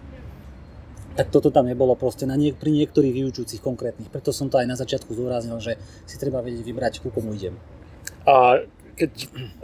Tak 1.13 1.29
toto 1.29 1.53
tam 1.53 1.69
nebolo 1.69 1.93
proste 1.93 2.25
na 2.25 2.41
niek- 2.41 2.57
pri 2.57 2.73
niektorých 2.73 3.13
vyučujúcich 3.13 3.61
konkrétnych. 3.61 4.09
Preto 4.09 4.33
som 4.33 4.49
to 4.49 4.57
aj 4.57 4.65
na 4.65 4.81
začiatku 4.81 5.13
zúraznil, 5.13 5.61
že 5.61 5.77
si 6.09 6.17
treba 6.17 6.41
vedieť 6.41 6.65
vybrať, 6.65 7.05
ku 7.05 7.13
komu 7.13 7.37
idem. 7.37 7.53
A 8.25 8.65
keď, 9.03 9.11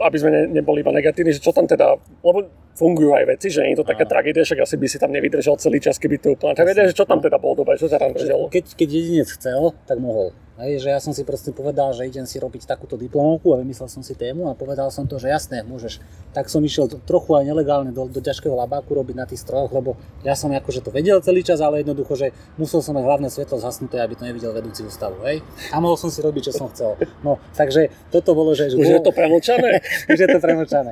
aby 0.03 0.17
sme 0.19 0.29
ne, 0.29 0.41
neboli 0.59 0.83
iba 0.83 0.91
negatívni, 0.91 1.31
že 1.31 1.39
čo 1.39 1.55
tam 1.55 1.63
teda, 1.63 1.95
lebo 1.95 2.51
fungujú 2.75 3.11
aj 3.11 3.25
veci, 3.35 3.47
že 3.51 3.63
nie 3.63 3.75
je 3.75 3.83
to 3.83 3.87
taká 3.87 4.07
tragédia, 4.07 4.43
však 4.47 4.63
asi 4.63 4.75
by 4.79 4.87
si 4.87 4.97
tam 4.99 5.11
nevydržal 5.11 5.59
celý 5.59 5.83
čas, 5.83 5.99
keby 5.99 6.19
to 6.19 6.35
úplne 6.35 6.55
tragédia, 6.55 6.87
že 6.87 6.95
čo 6.95 7.03
tam 7.03 7.19
teda 7.19 7.35
bolo 7.35 7.63
dobre, 7.63 7.75
čo 7.75 7.91
sa 7.91 7.99
tam 7.99 8.15
držalo? 8.15 8.47
Keď, 8.47 8.75
keď 8.75 8.87
jedinec 8.87 9.29
chcel, 9.35 9.75
tak 9.83 9.99
mohol. 9.99 10.31
Hej, 10.59 10.83
že 10.83 10.91
ja 10.91 10.99
som 10.99 11.15
si 11.15 11.23
proste 11.23 11.55
povedal, 11.55 11.95
že 11.95 12.03
idem 12.03 12.27
si 12.27 12.35
robiť 12.35 12.67
takúto 12.67 12.99
diplomovku 12.99 13.55
a 13.55 13.63
vymyslel 13.63 13.87
som 13.87 14.03
si 14.03 14.11
tému 14.11 14.51
a 14.51 14.59
povedal 14.59 14.91
som 14.91 15.07
to, 15.07 15.15
že 15.15 15.31
jasné, 15.31 15.63
môžeš. 15.63 16.03
Tak 16.35 16.51
som 16.51 16.59
išiel 16.59 16.91
trochu 17.07 17.31
aj 17.39 17.47
nelegálne 17.47 17.95
do, 17.95 18.11
do 18.11 18.19
ťažkého 18.19 18.51
labáku 18.59 18.91
robiť 18.91 19.15
na 19.15 19.23
tých 19.23 19.39
strojoch, 19.39 19.71
lebo 19.71 19.95
ja 20.27 20.35
som 20.35 20.51
akože 20.51 20.83
to 20.83 20.91
vedel 20.91 21.23
celý 21.23 21.47
čas, 21.47 21.63
ale 21.63 21.79
jednoducho, 21.79 22.11
že 22.19 22.35
musel 22.59 22.83
som 22.83 22.91
mať 22.99 23.07
hlavné 23.07 23.31
svetlo 23.31 23.55
zhasnuté, 23.55 24.03
aby 24.03 24.19
to 24.19 24.27
nevidel 24.27 24.51
vedúci 24.51 24.83
ústavu. 24.83 25.23
Hej? 25.23 25.39
A 25.71 25.79
mohol 25.79 25.95
som 25.95 26.11
si 26.11 26.19
robiť, 26.19 26.51
čo 26.51 26.53
som 26.59 26.67
chcel. 26.75 26.99
No, 27.23 27.39
takže 27.55 27.87
toto 28.11 28.35
bolo, 28.35 28.51
že... 28.51 28.67
Už 28.67 28.83
bolo... 28.83 28.99
je 28.99 28.99
to 28.99 29.15
premočané? 29.15 29.79
Už 30.11 30.19
je 30.19 30.27
to 30.27 30.43
premočané. 30.43 30.91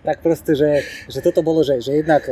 tak 0.00 0.24
proste, 0.24 0.56
že, 0.56 0.88
že 1.12 1.20
toto 1.20 1.44
bolo, 1.44 1.60
že, 1.60 1.84
že 1.84 2.00
jednak 2.00 2.24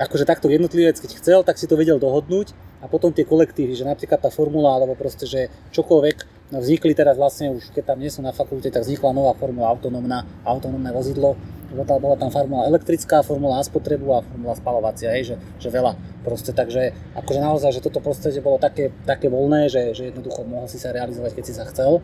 akože 0.00 0.24
takto 0.24 0.48
jednotlivec, 0.48 0.96
keď 0.96 1.10
chcel, 1.20 1.38
tak 1.44 1.60
si 1.60 1.68
to 1.68 1.76
vedel 1.76 2.00
dohodnúť 2.00 2.56
a 2.80 2.88
potom 2.88 3.12
tie 3.12 3.28
kolektívy, 3.28 3.76
že 3.76 3.84
napríklad 3.84 4.16
tá 4.16 4.32
formula, 4.32 4.80
alebo 4.80 4.96
proste, 4.96 5.28
že 5.28 5.52
čokoľvek, 5.76 6.16
no 6.56 6.64
vznikli 6.64 6.96
teraz 6.96 7.20
vlastne 7.20 7.52
už, 7.52 7.68
keď 7.76 7.92
tam 7.92 7.98
nie 8.00 8.08
sú 8.08 8.24
na 8.24 8.32
fakulte, 8.32 8.72
tak 8.72 8.88
vznikla 8.88 9.12
nová 9.12 9.36
formula 9.36 9.68
autonómna, 9.68 10.24
autonómne 10.48 10.88
vozidlo, 10.88 11.36
bola 11.70 11.84
tam, 11.84 11.98
bola 12.00 12.16
tam 12.16 12.32
formula 12.32 12.64
elektrická, 12.66 13.20
formula 13.20 13.60
na 13.60 13.64
spotrebu 13.64 14.08
a 14.16 14.24
formula 14.24 14.56
spalovacia, 14.56 15.12
hej, 15.12 15.34
že, 15.34 15.36
že 15.60 15.68
veľa 15.68 15.92
proste, 16.24 16.56
takže 16.56 16.96
akože 17.20 17.40
naozaj, 17.44 17.70
že 17.76 17.84
toto 17.84 18.00
prostredie 18.00 18.40
bolo 18.40 18.56
také, 18.56 18.90
také 19.04 19.28
voľné, 19.28 19.68
že, 19.68 19.92
že 19.92 20.08
jednoducho 20.10 20.48
mohol 20.48 20.66
si 20.66 20.80
sa 20.80 20.96
realizovať, 20.96 21.36
keď 21.36 21.44
si 21.44 21.54
sa 21.54 21.68
chcel 21.68 22.00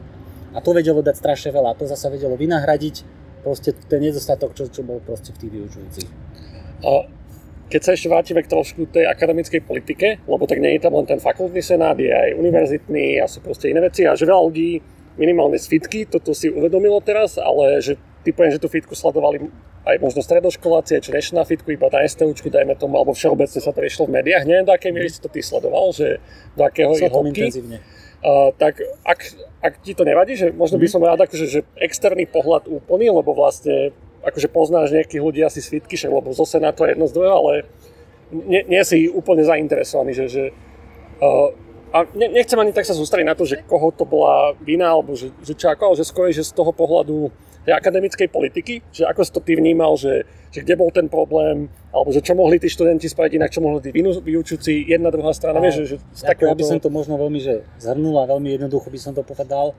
a 0.52 0.60
to 0.60 0.76
vedelo 0.76 1.00
dať 1.00 1.16
strašne 1.16 1.50
veľa, 1.50 1.74
to 1.80 1.88
zase 1.88 2.12
vedelo 2.12 2.36
vynahradiť 2.36 3.02
proste 3.40 3.72
ten 3.72 4.04
nedostatok, 4.04 4.52
čo, 4.52 4.68
čo 4.68 4.84
bol 4.84 5.00
proste 5.00 5.32
v 5.32 5.38
tých 5.40 5.52
vyučujúcich. 5.52 6.08
A 6.84 7.08
keď 7.66 7.80
sa 7.82 7.90
ešte 7.98 8.06
vrátime 8.06 8.40
k 8.46 8.52
trošku 8.52 8.86
tej 8.94 9.10
akademickej 9.10 9.60
politike, 9.66 10.22
lebo 10.22 10.46
tak 10.46 10.62
nie 10.62 10.78
je 10.78 10.86
tam 10.86 10.94
len 10.94 11.06
ten 11.06 11.18
fakultný 11.18 11.58
senát, 11.58 11.98
je 11.98 12.10
aj 12.10 12.38
univerzitný 12.38 13.18
a 13.18 13.26
sú 13.26 13.42
proste 13.42 13.74
iné 13.74 13.82
veci 13.82 14.06
a 14.06 14.14
že 14.14 14.22
veľa 14.22 14.42
ľudí 14.46 14.78
minimálne 15.18 15.58
z 15.58 15.66
fitky 15.66 16.06
toto 16.06 16.30
si 16.30 16.52
uvedomilo 16.52 17.02
teraz, 17.02 17.40
ale 17.40 17.82
že 17.82 17.98
typujem, 18.22 18.54
že 18.54 18.62
tú 18.62 18.70
fitku 18.70 18.94
sledovali 18.94 19.50
aj 19.86 19.96
možno 20.02 20.18
stredoškolácie, 20.18 20.98
čo 20.98 21.14
na 21.30 21.46
fitku, 21.46 21.70
iba 21.70 21.86
na 21.86 22.02
STUčku, 22.02 22.50
dajme 22.50 22.74
tomu, 22.74 22.98
alebo 22.98 23.14
všeobecne 23.14 23.62
sa 23.62 23.70
to 23.70 23.78
riešilo 23.78 24.10
v 24.10 24.18
médiách. 24.18 24.42
Neviem, 24.42 24.66
do 24.66 24.74
akej 24.74 24.90
miery 24.90 25.06
si 25.06 25.22
to 25.22 25.30
ty 25.30 25.38
sledoval, 25.46 25.94
že 25.94 26.18
do 26.58 26.66
akého 26.66 26.90
je 26.98 27.06
hĺbky. 27.06 27.46
Uh, 28.26 28.50
tak 28.58 28.82
ak, 29.06 29.20
ak 29.62 29.74
ti 29.86 29.94
to 29.94 30.02
nevadí, 30.02 30.34
že 30.34 30.50
možno 30.50 30.82
by 30.82 30.90
mhm. 30.90 30.92
som 30.98 31.06
rád 31.06 31.22
akože, 31.22 31.46
že 31.46 31.60
externý 31.78 32.26
pohľad 32.26 32.66
úplný, 32.66 33.14
lebo 33.14 33.30
vlastne 33.30 33.94
akože 34.26 34.50
poznáš 34.50 34.90
nejakých 34.90 35.22
ľudí 35.22 35.40
asi 35.46 35.62
však, 35.62 36.10
lebo 36.10 36.34
zo 36.34 36.42
Senátu 36.42 36.82
je 36.82 36.98
jedno 36.98 37.06
z 37.06 37.14
druhého, 37.14 37.36
ale 37.38 37.52
nie, 38.34 38.66
nie 38.66 38.82
si 38.82 39.06
úplne 39.06 39.46
zainteresovaný, 39.46 40.18
že, 40.18 40.26
že 40.26 40.44
uh, 41.22 41.54
a 41.94 42.04
ne, 42.12 42.26
nechcem 42.28 42.58
ani 42.58 42.74
tak 42.74 42.84
sa 42.84 42.92
sústrediť 42.92 43.26
na 43.26 43.38
to, 43.38 43.46
že 43.46 43.62
koho 43.64 43.94
to 43.94 44.02
bola 44.02 44.52
vina, 44.58 44.90
alebo 44.90 45.14
že, 45.14 45.30
že 45.46 45.54
čo 45.54 45.70
ako, 45.70 45.94
ale 45.94 45.96
že 46.02 46.04
skôr, 46.04 46.28
že 46.34 46.42
z 46.42 46.52
toho 46.52 46.74
pohľadu 46.74 47.30
tej 47.66 47.74
akademickej 47.74 48.28
politiky, 48.30 48.74
že 48.94 49.06
ako 49.10 49.20
si 49.26 49.30
to 49.34 49.40
ty 49.42 49.58
vnímal, 49.58 49.98
že, 49.98 50.22
že 50.54 50.62
kde 50.62 50.78
bol 50.78 50.90
ten 50.94 51.10
problém, 51.10 51.66
alebo 51.90 52.14
že 52.14 52.22
čo 52.22 52.38
mohli 52.38 52.62
tí 52.62 52.70
študenti 52.70 53.10
spraviť 53.10 53.42
inak, 53.42 53.50
čo 53.50 53.58
mohli 53.58 53.82
tí 53.82 53.90
vyučujúci, 53.94 54.86
jedna, 54.86 55.10
druhá 55.10 55.34
strana, 55.34 55.58
vieš, 55.58 55.82
že, 55.82 55.84
že 55.94 55.96
z 56.14 56.22
takého... 56.30 56.54
Aby 56.54 56.62
som 56.62 56.78
to 56.78 56.94
možno 56.94 57.18
veľmi 57.18 57.42
že 57.42 57.66
zhrnul 57.82 58.22
a 58.22 58.30
veľmi 58.30 58.54
jednoducho 58.54 58.86
by 58.86 58.98
som 59.02 59.12
to 59.18 59.26
povedal, 59.26 59.74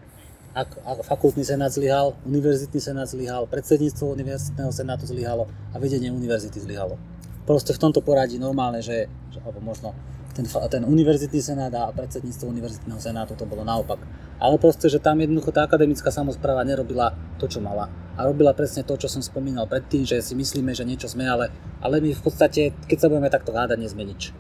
ak, 0.58 0.82
ak 0.82 0.98
fakultný 1.06 1.46
senát 1.46 1.70
zlyhal, 1.70 2.18
univerzitný 2.26 2.82
senát 2.82 3.06
zlyhal, 3.06 3.46
predsedníctvo 3.46 4.18
univerzitného 4.18 4.72
senátu 4.74 5.06
zlyhalo 5.06 5.46
a 5.70 5.78
vedenie 5.78 6.10
univerzity 6.10 6.58
zlyhalo. 6.58 6.98
Proste 7.46 7.78
v 7.78 7.80
tomto 7.80 8.02
poradí 8.02 8.42
normálne, 8.42 8.82
že, 8.82 9.06
že 9.30 9.38
alebo 9.46 9.62
možno 9.62 9.94
ten, 10.34 10.46
ten 10.50 10.84
univerzitný 10.86 11.42
senát 11.42 11.74
a 11.78 11.94
predsedníctvo 11.94 12.50
univerzitného 12.50 12.98
senátu 12.98 13.38
to 13.38 13.46
bolo 13.46 13.62
naopak. 13.62 14.02
Ale 14.42 14.58
proste, 14.58 14.90
že 14.90 15.02
tam 15.02 15.22
jednoducho 15.22 15.54
tá 15.54 15.66
akademická 15.66 16.10
samozpráva 16.10 16.66
nerobila 16.66 17.14
to, 17.38 17.46
čo 17.46 17.62
mala. 17.62 17.90
A 18.18 18.26
robila 18.26 18.54
presne 18.54 18.82
to, 18.82 18.98
čo 18.98 19.10
som 19.10 19.22
spomínal 19.22 19.70
predtým, 19.70 20.06
že 20.06 20.22
si 20.22 20.34
myslíme, 20.34 20.74
že 20.74 20.86
niečo 20.86 21.10
sme, 21.10 21.26
ale, 21.26 21.54
ale 21.82 22.02
my 22.02 22.14
v 22.14 22.22
podstate, 22.22 22.74
keď 22.90 22.98
sa 22.98 23.10
budeme 23.10 23.30
takto 23.30 23.54
hádať, 23.54 23.78
nezme 23.78 24.06
nič. 24.06 24.34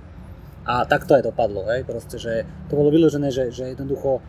A 0.65 0.85
tak 0.85 1.05
to 1.05 1.17
aj 1.17 1.25
dopadlo, 1.25 1.65
hej, 1.71 1.85
proste, 1.87 2.21
že 2.21 2.45
to 2.69 2.77
bolo 2.77 2.91
vyložené, 2.93 3.31
že, 3.33 3.49
že 3.49 3.73
jednoducho 3.73 4.19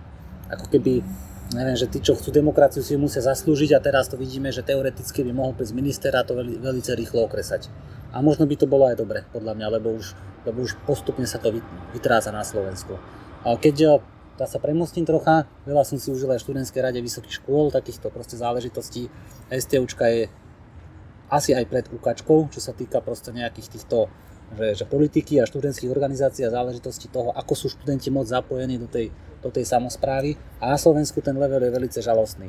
ako 0.48 0.66
keby 0.72 1.04
neviem, 1.52 1.76
že 1.76 1.88
tí, 1.88 2.04
čo 2.04 2.16
chcú 2.16 2.28
demokraciu, 2.28 2.84
si 2.84 2.96
ju 2.96 3.00
musia 3.00 3.24
zaslúžiť 3.24 3.76
a 3.76 3.80
teraz 3.80 4.12
to 4.12 4.20
vidíme, 4.20 4.52
že 4.52 4.66
teoreticky 4.66 5.24
by 5.24 5.32
mohol 5.32 5.52
prísť 5.56 5.74
minister 5.76 6.12
a 6.12 6.26
to 6.26 6.36
veľmi, 6.36 6.60
veľmi 6.60 6.82
rýchlo 6.84 7.24
okresať. 7.24 7.72
A 8.12 8.24
možno 8.24 8.48
by 8.48 8.56
to 8.56 8.66
bolo 8.68 8.88
aj 8.88 8.96
dobre, 9.00 9.24
podľa 9.32 9.56
mňa, 9.56 9.66
lebo 9.80 9.92
už, 9.96 10.16
lebo 10.48 10.64
už 10.64 10.76
postupne 10.84 11.24
sa 11.28 11.40
to 11.40 11.52
vytráca 11.92 12.32
na 12.32 12.44
Slovensku. 12.44 12.96
A 13.44 13.56
keď 13.56 14.00
dá 14.36 14.46
sa 14.46 14.60
premostím 14.60 15.08
trocha, 15.08 15.48
veľa 15.64 15.84
som 15.84 15.96
si 15.96 16.12
užil 16.12 16.30
aj 16.32 16.40
v 16.40 16.44
študentskej 16.46 16.80
rade 16.80 17.00
vysokých 17.00 17.42
škôl, 17.42 17.72
takýchto 17.72 18.08
proste 18.08 18.36
záležitostí. 18.38 19.12
STUčka 19.52 20.08
je 20.08 20.30
asi 21.28 21.52
aj 21.52 21.64
pred 21.68 21.84
UKačkou, 21.92 22.48
čo 22.48 22.60
sa 22.60 22.72
týka 22.72 23.04
proste 23.04 23.32
nejakých 23.32 23.76
týchto 23.76 24.08
že, 24.56 24.82
že 24.82 24.84
politiky 24.88 25.42
a 25.42 25.48
študentských 25.48 25.92
organizácií 25.92 26.46
a 26.46 26.54
záležitosti 26.54 27.12
toho, 27.12 27.34
ako 27.36 27.52
sú 27.52 27.66
študenti 27.68 28.08
moc 28.08 28.30
zapojení 28.30 28.80
do 28.80 28.88
tej, 28.88 29.12
do 29.44 29.52
tej 29.52 29.68
samozprávy 29.68 30.38
a 30.62 30.72
na 30.72 30.78
Slovensku 30.80 31.20
ten 31.20 31.36
level 31.36 31.60
je 31.60 31.74
veľmi 31.74 31.90
žalostný. 31.92 32.48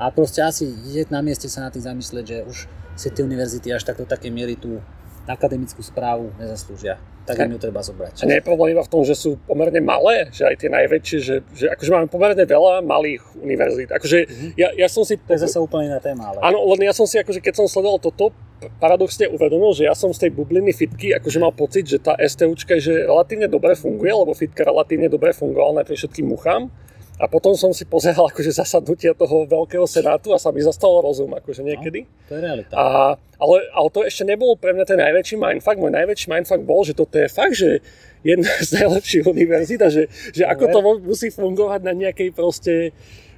A 0.00 0.10
proste 0.10 0.42
asi 0.42 0.66
je 0.90 1.06
na 1.12 1.22
mieste 1.22 1.46
sa 1.46 1.68
na 1.68 1.70
tým 1.70 1.84
zamyslieť, 1.84 2.24
že 2.26 2.38
už 2.42 2.56
si 2.98 3.08
tie 3.10 3.22
univerzity 3.22 3.70
až 3.70 3.86
tak 3.86 4.02
do 4.02 4.06
miery 4.30 4.58
tú 4.58 4.82
akademickú 5.26 5.80
správu 5.82 6.34
nezaslúžia. 6.36 6.98
Tak 7.24 7.40
im 7.40 7.56
ju 7.56 7.60
treba 7.60 7.80
zobrať. 7.80 8.20
A 8.20 8.24
nie 8.28 8.36
je 8.36 8.44
problém 8.44 8.76
iba 8.76 8.84
v 8.84 8.90
tom, 8.92 9.00
že 9.00 9.16
sú 9.16 9.40
pomerne 9.48 9.80
malé, 9.80 10.28
že 10.28 10.44
aj 10.44 10.60
tie 10.60 10.68
najväčšie, 10.68 11.18
že, 11.24 11.36
že 11.56 11.66
akože 11.72 11.90
máme 11.90 12.08
pomerne 12.12 12.44
veľa 12.44 12.84
malých 12.84 13.24
univerzít. 13.40 13.88
Akože 13.96 14.28
mm-hmm. 14.28 14.50
ja, 14.60 14.68
ja 14.76 14.88
som 14.92 15.08
si... 15.08 15.16
To 15.16 15.32
je 15.32 15.40
zase 15.48 15.56
úplne 15.56 15.88
iná 15.88 16.04
téma. 16.04 16.36
Ale... 16.36 16.44
Áno, 16.44 16.60
len 16.76 16.84
ja 16.84 16.92
som 16.92 17.08
si, 17.08 17.16
akože 17.16 17.40
keď 17.40 17.64
som 17.64 17.66
sledoval 17.66 17.96
toto, 17.96 18.36
paradoxne 18.80 19.28
uvedomil, 19.28 19.72
že 19.76 19.88
ja 19.88 19.96
som 19.96 20.12
z 20.12 20.28
tej 20.28 20.30
bubliny 20.36 20.72
fitky 20.72 21.12
akože 21.16 21.38
mal 21.40 21.52
pocit, 21.52 21.84
že 21.84 22.00
tá 22.00 22.16
STUčka 22.16 22.76
že 22.80 23.04
relatívne 23.04 23.48
dobre 23.48 23.76
funguje, 23.76 24.12
lebo 24.12 24.32
fitka 24.32 24.64
relatívne 24.64 25.08
dobre 25.12 25.36
fungovala 25.36 25.84
napriek 25.84 26.00
všetkým 26.00 26.28
muchám. 26.28 26.72
A 27.14 27.30
potom 27.30 27.54
som 27.54 27.70
si 27.70 27.86
pozeral 27.86 28.26
akože 28.30 28.50
zasadnutia 28.50 29.14
toho 29.14 29.46
veľkého 29.46 29.86
senátu 29.86 30.34
a 30.34 30.38
sa 30.38 30.50
mi 30.50 30.60
zastal 30.62 30.98
rozum 30.98 31.30
akože 31.30 31.62
niekedy. 31.62 32.06
No, 32.06 32.26
to 32.26 32.32
je 32.34 32.40
realita. 32.42 32.72
A, 32.74 33.14
ale, 33.38 33.56
ale 33.70 33.88
to 33.94 34.02
ešte 34.02 34.26
nebol 34.26 34.58
pre 34.58 34.74
mňa 34.74 34.84
ten 34.86 34.98
najväčší 34.98 35.36
mindfuck. 35.38 35.78
Môj 35.78 35.94
najväčší 35.94 36.26
mindfuck 36.26 36.62
bol, 36.66 36.82
že 36.82 36.98
toto 36.98 37.14
je 37.14 37.28
fakt, 37.30 37.54
že 37.54 37.78
jedna 38.26 38.50
z 38.68 38.70
najlepších 38.82 39.24
univerzít 39.28 39.80
a 39.84 39.88
že, 39.92 40.10
že 40.34 40.42
ako 40.42 40.64
to 40.72 40.78
musí 41.04 41.28
fungovať 41.30 41.80
na 41.86 41.92
nejakej 41.94 42.34
proste 42.34 42.90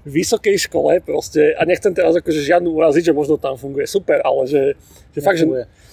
vysokej 0.06 0.70
škole 0.70 1.02
proste, 1.02 1.50
a 1.58 1.66
nechcem 1.66 1.90
teraz 1.90 2.14
akože 2.14 2.46
žiadnu 2.46 2.70
uraziť, 2.70 3.10
že 3.10 3.14
možno 3.14 3.34
tam 3.42 3.58
funguje 3.58 3.90
super, 3.90 4.22
ale 4.22 4.46
že, 4.46 4.62
že 5.10 5.18
fakt, 5.18 5.42
že 5.42 5.46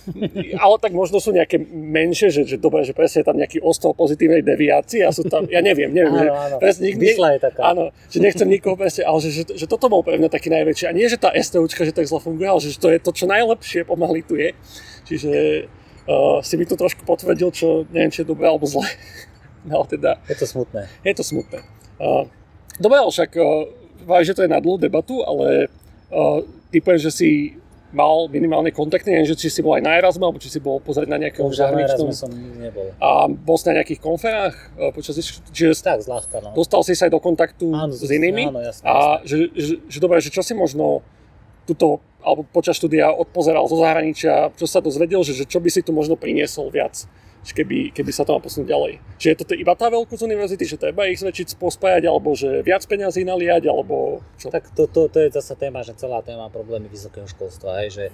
ale 0.64 0.76
tak 0.78 0.92
možno 0.92 1.18
sú 1.18 1.32
nejaké 1.32 1.58
menšie, 1.72 2.30
že, 2.30 2.42
že 2.44 2.58
dobre, 2.60 2.84
že 2.84 2.92
presne 2.92 3.24
je 3.24 3.28
tam 3.32 3.40
nejaký 3.40 3.64
ostrov 3.64 3.96
pozitívnej 3.96 4.44
deviácie 4.44 5.02
a 5.02 5.10
sú 5.16 5.26
tam, 5.26 5.48
ja 5.48 5.64
neviem, 5.64 5.90
neviem, 5.90 6.14
áno, 6.14 6.22
že 6.22 6.30
áno. 6.30 6.58
presne 6.60 6.84
nikdy, 6.92 7.06
je 7.16 7.42
taká. 7.42 7.62
áno, 7.72 7.84
že 8.12 8.20
nechcem 8.20 8.48
nikoho 8.48 8.76
presne, 8.76 9.08
ale 9.08 9.18
že, 9.24 9.30
že, 9.32 9.44
že, 9.56 9.66
toto 9.66 9.88
bol 9.88 10.04
pre 10.04 10.20
mňa 10.20 10.30
taký 10.30 10.52
najväčší. 10.52 10.86
A 10.92 10.96
nie, 10.96 11.08
že 11.08 11.18
tá 11.18 11.32
STUčka, 11.32 11.88
že 11.88 11.96
tak 11.96 12.06
zle 12.06 12.20
funguje, 12.20 12.48
ale 12.48 12.60
že 12.60 12.76
to 12.76 12.92
je 12.92 13.00
to, 13.00 13.12
čo 13.16 13.26
najlepšie 13.26 13.88
pomaly 13.88 14.22
tu 14.28 14.36
je. 14.36 14.52
Čiže 15.08 15.32
uh, 16.08 16.44
si 16.44 16.54
mi 16.60 16.68
to 16.68 16.76
trošku 16.76 17.08
potvrdil, 17.08 17.50
čo 17.56 17.88
neviem, 17.90 18.12
či 18.12 18.24
je 18.24 18.30
dobré 18.30 18.48
alebo 18.48 18.68
zle. 18.68 18.86
No, 19.64 19.88
teda, 19.88 20.20
je 20.28 20.36
to 20.36 20.44
smutné. 20.44 20.92
Je 21.08 21.16
to 21.16 21.24
smutné. 21.24 21.64
Uh, 21.96 22.28
dobre, 22.84 23.00
však 23.00 23.32
uh, 23.40 23.64
že 24.24 24.34
to 24.36 24.44
je 24.44 24.52
na 24.52 24.60
dlhú 24.60 24.78
debatu, 24.78 25.24
ale 25.24 25.72
uh, 26.12 26.40
typujem, 26.70 27.00
že 27.00 27.12
si 27.12 27.30
mal 27.94 28.26
minimálne 28.26 28.74
kontakty, 28.74 29.14
neviem, 29.14 29.30
že 29.30 29.38
či 29.38 29.54
si 29.54 29.62
bol 29.62 29.78
aj 29.78 29.86
na 29.86 29.94
Erasme, 30.02 30.26
alebo 30.26 30.42
či 30.42 30.50
si 30.50 30.58
bol 30.58 30.82
pozrieť 30.82 31.06
na 31.06 31.22
nejakého 31.22 31.46
Už 31.46 31.62
Erasme 31.62 32.10
som 32.10 32.34
nebol. 32.34 32.90
A 32.98 33.30
bol 33.30 33.56
si 33.56 33.70
na 33.70 33.80
nejakých 33.80 34.02
konferách 34.02 34.56
uh, 34.76 34.90
počas 34.90 35.14
čiže 35.54 35.78
Tak, 35.78 36.02
zľahka, 36.02 36.42
no. 36.42 36.58
Dostal 36.58 36.82
si 36.82 36.98
sa 36.98 37.06
aj 37.06 37.14
do 37.14 37.22
kontaktu 37.22 37.70
áno, 37.70 37.94
s 37.94 38.10
inými? 38.10 38.50
Áno, 38.50 38.60
jasne, 38.66 38.84
a 38.90 39.22
že, 39.22 39.54
že, 39.54 39.74
že, 39.86 39.98
dobre, 40.02 40.18
že 40.20 40.34
čo 40.34 40.42
si 40.42 40.58
možno 40.58 41.06
tuto, 41.70 42.02
alebo 42.26 42.44
počas 42.50 42.76
štúdia 42.82 43.14
odpozeral 43.14 43.64
zo 43.70 43.78
zahraničia, 43.78 44.52
čo 44.58 44.66
sa 44.66 44.82
dozvedel, 44.82 45.22
že, 45.22 45.38
že 45.38 45.46
čo 45.46 45.62
by 45.62 45.70
si 45.70 45.86
tu 45.86 45.94
možno 45.94 46.18
priniesol 46.18 46.74
viac? 46.74 47.06
Keby, 47.52 47.92
keby 47.92 48.12
sa 48.16 48.24
to 48.24 48.32
má 48.32 48.40
posunúť 48.40 48.72
ďalej. 48.72 48.94
Že 49.20 49.28
je 49.28 49.38
to 49.44 49.56
iba 49.60 49.76
tá 49.76 49.92
veľkosť 49.92 50.24
univerzity, 50.24 50.64
že 50.64 50.80
treba 50.80 51.12
ich 51.12 51.20
zväčšiť, 51.20 51.60
pospájať, 51.60 52.08
alebo 52.08 52.32
že 52.32 52.64
viac 52.64 52.88
peňazí 52.88 53.28
naliať, 53.28 53.68
alebo 53.68 54.24
čo? 54.40 54.48
Tak 54.48 54.72
to, 54.72 54.88
to, 54.88 55.12
to 55.12 55.18
je 55.20 55.36
zase 55.36 55.60
téma, 55.60 55.84
že 55.84 56.00
celá 56.00 56.24
téma 56.24 56.48
problémy 56.48 56.88
vysokého 56.88 57.28
školstva, 57.28 57.84
hej, 57.84 57.90
že 57.92 58.06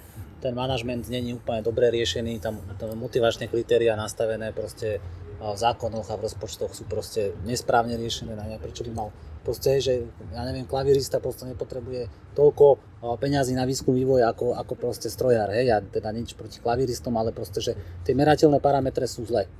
ten 0.42 0.56
manažment 0.56 1.06
není 1.06 1.36
úplne 1.36 1.62
dobre 1.62 1.92
riešený, 1.94 2.42
tam, 2.42 2.58
tam 2.80 2.96
motivačné 2.98 3.46
kritéria 3.46 3.94
nastavené 3.94 4.50
proste 4.50 4.98
v 5.40 5.56
zákonoch 5.56 6.12
a 6.12 6.18
v 6.20 6.28
rozpočtoch 6.28 6.76
sú 6.76 6.84
proste 6.84 7.32
nesprávne 7.48 7.96
riešené, 7.96 8.36
na 8.36 8.60
prečo 8.60 8.84
by 8.84 8.92
mal 8.92 9.08
proste, 9.50 9.82
že 9.82 10.06
ja 10.30 10.46
neviem, 10.46 10.62
klavirista 10.62 11.18
proste 11.18 11.42
nepotrebuje 11.50 12.06
toľko 12.38 12.78
peňazí 13.18 13.58
na 13.58 13.66
výskum 13.66 13.98
vývoj 13.98 14.22
ako, 14.30 14.54
ako 14.54 14.78
proste 14.78 15.10
strojár, 15.10 15.50
hej, 15.50 15.74
ja 15.74 15.82
teda 15.82 16.14
nič 16.14 16.38
proti 16.38 16.62
klaviristom, 16.62 17.18
ale 17.18 17.34
proste, 17.34 17.58
že 17.58 17.74
tie 18.06 18.14
merateľné 18.14 18.62
parametre 18.62 19.10
sú 19.10 19.26
zlé. 19.26 19.50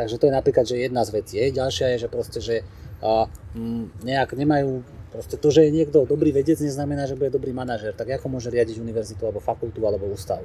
Takže 0.00 0.16
to 0.16 0.26
je 0.26 0.32
napríklad, 0.32 0.64
že 0.64 0.80
jedna 0.80 1.04
z 1.04 1.20
vecí, 1.20 1.36
hej. 1.36 1.52
Ďalšia 1.52 1.94
je, 1.94 1.96
že 2.02 2.08
proste, 2.08 2.40
že 2.40 2.56
a, 3.04 3.28
m, 3.52 3.92
nejak 4.00 4.32
nemajú, 4.32 4.80
proste 5.12 5.36
to, 5.36 5.52
že 5.52 5.68
je 5.68 5.76
niekto 5.76 6.08
dobrý 6.08 6.32
vedec, 6.32 6.56
neznamená, 6.56 7.04
že 7.04 7.14
bude 7.14 7.30
dobrý 7.30 7.52
manažer. 7.52 7.92
Tak 7.92 8.16
ako 8.16 8.32
môže 8.32 8.48
riadiť 8.48 8.80
univerzitu, 8.80 9.22
alebo 9.28 9.44
fakultu, 9.44 9.84
alebo 9.84 10.08
ústav? 10.08 10.40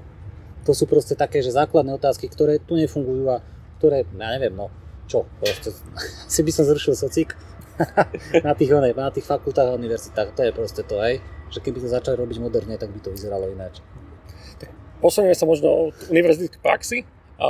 To 0.68 0.76
sú 0.76 0.86
proste 0.86 1.16
také, 1.16 1.40
že 1.40 1.56
základné 1.56 1.96
otázky, 1.96 2.28
ktoré 2.30 2.60
tu 2.60 2.76
nefungujú 2.76 3.32
a 3.32 3.42
ktoré, 3.80 4.04
ja 4.06 4.30
neviem, 4.36 4.54
no, 4.54 4.70
čo, 5.10 5.26
proste, 5.42 5.74
si 6.36 6.46
by 6.46 6.52
som 6.52 6.68
zrušil 6.68 6.94
socik, 6.94 7.34
na, 8.48 8.54
tých, 8.56 8.72
na 8.76 9.10
tých 9.12 9.26
fakultách 9.26 9.72
a 9.72 9.78
univerzitách. 9.78 10.36
To 10.36 10.42
je 10.44 10.52
proste 10.52 10.82
to, 10.84 11.00
hej. 11.00 11.24
Že 11.50 11.60
keby 11.64 11.78
to 11.82 11.88
začali 11.90 12.16
robiť 12.20 12.38
moderne, 12.44 12.76
tak 12.78 12.92
by 12.92 13.00
to 13.00 13.10
vyzeralo 13.16 13.50
ináč. 13.50 13.82
Posunieme 15.00 15.36
sa 15.36 15.48
možno 15.48 15.90
od 15.90 15.96
univerzity 16.12 16.60
k 16.60 16.60
praxi. 16.60 16.98
A 17.40 17.48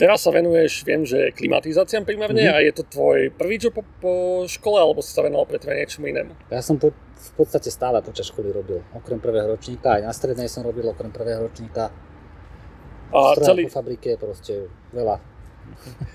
teraz 0.00 0.24
sa 0.24 0.32
venuješ, 0.32 0.80
viem, 0.88 1.04
že 1.04 1.28
klimatizáciám 1.36 2.08
primárne 2.08 2.40
mm-hmm. 2.40 2.56
a 2.56 2.64
je 2.64 2.72
to 2.72 2.88
tvoj 2.88 3.28
prvý 3.36 3.60
job 3.60 3.76
po, 3.76 3.84
po 4.00 4.12
škole, 4.48 4.80
alebo 4.80 5.04
si 5.04 5.12
sa 5.12 5.20
venoval 5.20 5.44
predtým 5.44 5.76
niečomu 5.76 6.08
inému? 6.08 6.32
Ja 6.48 6.64
som 6.64 6.80
po, 6.80 6.96
v 6.96 7.30
podstate 7.36 7.68
stále 7.68 8.00
počas 8.00 8.32
školy 8.32 8.48
robil. 8.48 8.80
Okrem 8.96 9.20
prvého 9.20 9.44
ročníka, 9.44 10.00
aj 10.00 10.08
na 10.08 10.12
strednej 10.16 10.48
som 10.48 10.64
robil 10.64 10.88
okrem 10.88 11.12
prvého 11.12 11.44
ročníka. 11.44 11.92
A 13.12 13.36
celý... 13.36 13.68
po 13.68 13.76
fabrike, 13.76 14.16
proste 14.16 14.72
veľa 14.96 15.29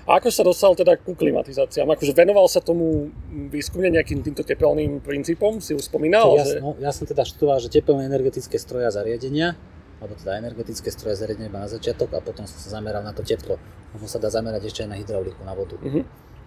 a 0.06 0.10
ako 0.18 0.28
sa 0.30 0.42
dostal 0.46 0.72
teda 0.78 0.96
ku 1.00 1.12
klimatizáciám? 1.18 1.90
Akože 1.92 2.12
venoval 2.14 2.46
sa 2.46 2.62
tomu 2.62 3.10
výskumne 3.50 3.90
nejakým 3.92 4.22
týmto 4.22 4.46
tepelným 4.46 5.02
princípom, 5.02 5.58
si 5.58 5.74
už 5.74 5.90
spomínal? 5.90 6.36
Ja, 6.38 6.44
že... 6.46 6.58
no, 6.62 6.78
ja 6.78 6.90
som 6.94 7.04
teda 7.04 7.26
študoval, 7.26 7.58
že 7.60 7.68
tepelné 7.72 8.06
energetické 8.06 8.56
stroje 8.56 8.86
a 8.86 8.92
zariadenia, 8.92 9.58
alebo 9.98 10.14
teda 10.16 10.38
energetické 10.38 10.92
stroje 10.92 11.16
a 11.16 11.18
zariadenia 11.24 11.50
na 11.52 11.70
začiatok 11.70 12.12
a 12.14 12.20
potom 12.20 12.44
som 12.44 12.58
sa 12.60 12.80
zameral 12.80 13.00
na 13.02 13.16
to 13.16 13.24
teplo. 13.24 13.56
Možno 13.96 14.08
sa 14.08 14.20
dá 14.20 14.28
zamerať 14.28 14.68
ešte 14.68 14.84
aj 14.84 14.90
na 14.92 14.96
hydrauliku, 15.00 15.40
na 15.42 15.56
vodu. 15.56 15.76
Uh-huh. 15.80 16.04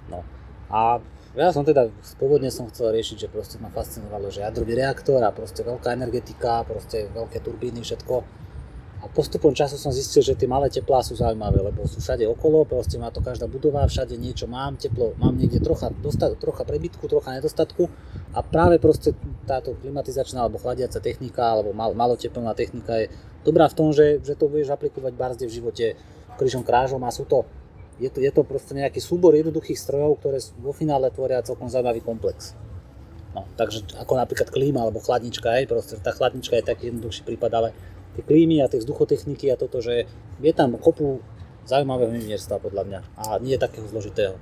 No. 0.09 0.21
A 0.69 1.01
ja 1.37 1.53
som 1.53 1.61
teda, 1.61 1.93
pôvodne 2.17 2.49
som 2.49 2.65
chcel 2.69 2.89
riešiť, 2.93 3.25
že 3.25 3.27
proste 3.29 3.61
ma 3.61 3.69
fascinovalo, 3.69 4.33
že 4.33 4.41
jadrový 4.41 4.77
reaktor 4.77 5.21
a 5.21 5.29
proste 5.29 5.61
veľká 5.61 5.93
energetika, 5.93 6.65
proste 6.65 7.09
veľké 7.13 7.41
turbíny, 7.45 7.85
všetko 7.85 8.25
a 8.99 9.07
postupom 9.07 9.55
času 9.55 9.79
som 9.79 9.95
zistil, 9.95 10.19
že 10.19 10.35
tie 10.35 10.43
malé 10.43 10.67
teplá 10.67 10.99
sú 10.99 11.15
zaujímavé, 11.15 11.63
lebo 11.63 11.88
sú 11.88 12.03
všade 12.03 12.27
okolo, 12.27 12.67
proste 12.67 12.99
má 12.99 13.07
to 13.07 13.23
každá 13.23 13.47
budova, 13.47 13.88
všade 13.88 14.19
niečo 14.19 14.43
mám, 14.43 14.75
teplo, 14.75 15.15
mám 15.15 15.39
niekde 15.39 15.63
trocha, 15.63 15.88
dosta, 16.03 16.35
trocha 16.35 16.67
prebytku, 16.67 17.07
trocha 17.07 17.31
nedostatku 17.39 17.88
a 18.35 18.43
práve 18.43 18.75
proste 18.75 19.15
táto 19.47 19.79
klimatizačná 19.79 20.43
alebo 20.43 20.59
chladiaca 20.59 20.99
technika 20.99 21.47
alebo 21.47 21.71
mal, 21.71 21.95
maloteplná 21.95 22.51
technika 22.51 22.99
je 22.99 23.07
dobrá 23.47 23.71
v 23.71 23.77
tom, 23.79 23.95
že, 23.95 24.19
že 24.19 24.35
to 24.35 24.51
budeš 24.51 24.75
aplikovať 24.75 25.13
barzde 25.15 25.45
v 25.47 25.55
živote 25.55 25.85
krížom 26.35 26.67
krážom 26.67 26.99
a 27.07 27.12
sú 27.15 27.23
to, 27.23 27.47
je 28.03 28.12
to, 28.12 28.19
je 28.19 28.31
to 28.35 28.43
proste 28.43 28.75
nejaký 28.75 28.99
súbor 28.99 29.31
jednoduchých 29.31 29.79
strojov, 29.79 30.19
ktoré 30.19 30.43
vo 30.59 30.75
finále 30.75 31.07
tvoria 31.07 31.39
celkom 31.39 31.71
zaujímavý 31.71 32.03
komplex. 32.03 32.51
No, 33.31 33.45
takže 33.55 33.85
ako 33.95 34.19
napríklad 34.19 34.49
klíma 34.51 34.83
alebo 34.83 34.99
chladnička, 34.99 35.55
aj 35.55 35.69
proste 35.69 35.95
tá 36.03 36.12
chladnička 36.12 36.59
je 36.59 36.65
taký 36.65 36.89
jednoduchší 36.91 37.23
prípad, 37.23 37.51
ale 37.55 37.69
tie 38.19 38.21
klímy 38.27 38.60
a 38.60 38.67
tie 38.67 38.84
vzduchotechniky 38.84 39.47
a 39.47 39.55
toto, 39.55 39.79
že 39.79 40.03
je 40.43 40.51
tam 40.51 40.75
kopu 40.75 41.23
zaujímavého 41.63 42.12
inžinierstva 42.19 42.60
podľa 42.60 42.84
mňa 42.84 42.99
a 43.15 43.23
nie 43.39 43.55
takého 43.55 43.88
zložitého. 43.88 44.36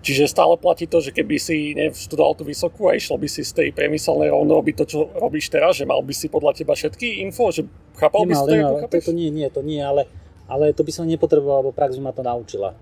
Čiže 0.00 0.32
stále 0.32 0.56
platí 0.56 0.88
to, 0.88 0.96
že 1.04 1.12
keby 1.12 1.36
si 1.36 1.76
študoval 1.76 2.32
tú 2.32 2.48
vysokú 2.48 2.88
a 2.88 2.96
išiel 2.96 3.20
by 3.20 3.28
si 3.28 3.44
z 3.44 3.52
tej 3.52 3.68
priemyselnej 3.76 4.32
rovno 4.32 4.56
robiť 4.56 4.74
to, 4.80 4.84
čo 4.88 4.98
robíš 5.12 5.52
teraz, 5.52 5.76
že 5.76 5.84
mal 5.84 6.00
by 6.00 6.14
si 6.16 6.32
podľa 6.32 6.56
teba 6.56 6.72
všetky 6.72 7.20
info, 7.20 7.52
že 7.52 7.68
chápal 8.00 8.24
nemal, 8.24 8.32
by 8.32 8.34
si 8.34 8.40
to, 8.40 8.52
nemal, 8.56 8.74
to, 8.80 8.96
to 8.96 9.12
nie, 9.12 9.28
nie, 9.28 9.48
to 9.52 9.60
nie, 9.60 9.84
ale, 9.84 10.08
ale 10.48 10.72
to 10.72 10.80
by 10.88 10.88
som 10.88 11.04
nepotreboval, 11.04 11.60
lebo 11.60 11.76
prax 11.76 12.00
by 12.00 12.08
ma 12.08 12.12
to 12.16 12.24
naučila. 12.24 12.72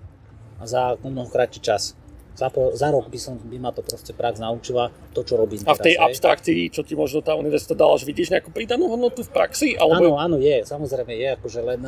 A 0.59 0.63
za 0.63 0.95
mnoho 1.03 1.27
kratší 1.27 1.59
čas 1.59 1.99
za, 2.39 2.47
po, 2.55 2.71
za 2.71 2.95
rok 2.95 3.11
by, 3.11 3.19
som, 3.19 3.35
by 3.35 3.59
ma 3.59 3.75
to 3.75 3.83
proste 3.83 4.15
prax 4.15 4.39
naučila 4.39 4.95
to, 5.11 5.27
čo 5.27 5.35
robím 5.35 5.67
A 5.67 5.75
v 5.75 5.83
tej 5.83 5.99
teraz, 5.99 6.07
abstrakcii, 6.15 6.71
čo 6.71 6.87
ti 6.87 6.95
možno 6.95 7.19
tá 7.19 7.35
univerzita 7.35 7.75
dala, 7.75 7.99
že 7.99 8.07
vidíš 8.07 8.31
nejakú 8.31 8.55
pridanú 8.55 8.87
hodnotu 8.87 9.27
v 9.27 9.31
praxi? 9.35 9.75
Alebo... 9.75 10.15
Áno, 10.15 10.23
áno, 10.23 10.37
je, 10.39 10.63
samozrejme 10.63 11.19
je, 11.19 11.29
akože 11.35 11.61
len 11.67 11.83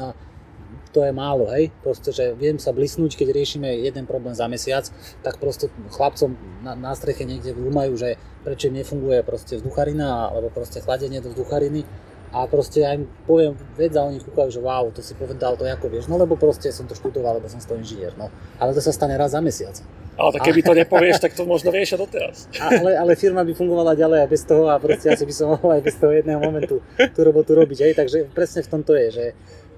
to 0.90 1.06
je 1.06 1.14
málo, 1.14 1.46
hej, 1.54 1.70
proste, 1.86 2.10
že 2.10 2.34
viem 2.34 2.58
sa 2.58 2.74
blisnúť, 2.74 3.14
keď 3.14 3.30
riešime 3.30 3.70
jeden 3.86 4.10
problém 4.10 4.34
za 4.34 4.50
mesiac, 4.50 4.90
tak 5.22 5.38
proste 5.38 5.70
chlapcom 5.94 6.34
na, 6.66 6.74
na 6.74 6.98
streche 6.98 7.22
niekde 7.22 7.54
vlúmajú, 7.54 7.94
že 7.94 8.18
prečo 8.42 8.66
im 8.66 8.82
nefunguje 8.82 9.22
proste 9.22 9.62
vzducharina, 9.62 10.34
alebo 10.34 10.50
proste 10.50 10.82
chladenie 10.82 11.22
do 11.22 11.30
vzduchariny 11.30 11.86
a 12.30 12.46
proste 12.46 12.86
aj 12.86 13.02
poviem 13.26 13.58
vec 13.74 13.90
a 13.98 14.06
oni 14.06 14.22
kúkajú, 14.22 14.54
že 14.54 14.60
wow, 14.62 14.86
to 14.94 15.02
si 15.02 15.18
povedal, 15.18 15.58
to 15.58 15.66
ako 15.66 15.90
vieš, 15.90 16.06
no 16.06 16.14
lebo 16.14 16.38
proste 16.38 16.70
som 16.70 16.86
to 16.86 16.94
študoval, 16.94 17.42
lebo 17.42 17.50
som 17.50 17.58
toho 17.58 17.78
inžinier, 17.78 18.14
no. 18.14 18.30
Ale 18.62 18.70
to 18.70 18.78
sa 18.78 18.94
stane 18.94 19.18
raz 19.18 19.34
za 19.34 19.42
mesiac. 19.42 19.74
Ale 20.20 20.36
tak 20.36 20.52
keby 20.52 20.60
to 20.60 20.74
nepovieš, 20.76 21.16
tak 21.16 21.32
to 21.32 21.48
možno 21.48 21.72
riešia 21.72 21.96
doteraz. 21.96 22.44
Ale, 22.60 22.92
ale 22.92 23.16
firma 23.16 23.40
by 23.40 23.56
fungovala 23.56 23.96
ďalej 23.96 24.28
aj 24.28 24.28
bez 24.28 24.42
toho 24.44 24.68
a 24.68 24.76
proste 24.76 25.08
asi 25.08 25.24
by 25.24 25.34
som 25.34 25.46
mohol 25.56 25.80
aj 25.80 25.82
bez 25.82 25.96
toho 25.96 26.12
jedného 26.12 26.36
momentu 26.36 26.84
tú 27.16 27.20
robotu 27.24 27.56
robiť. 27.56 27.78
Hej? 27.88 27.92
Takže 27.96 28.18
presne 28.28 28.60
v 28.60 28.68
tom 28.68 28.84
to 28.84 28.92
je, 29.00 29.06
že, 29.08 29.26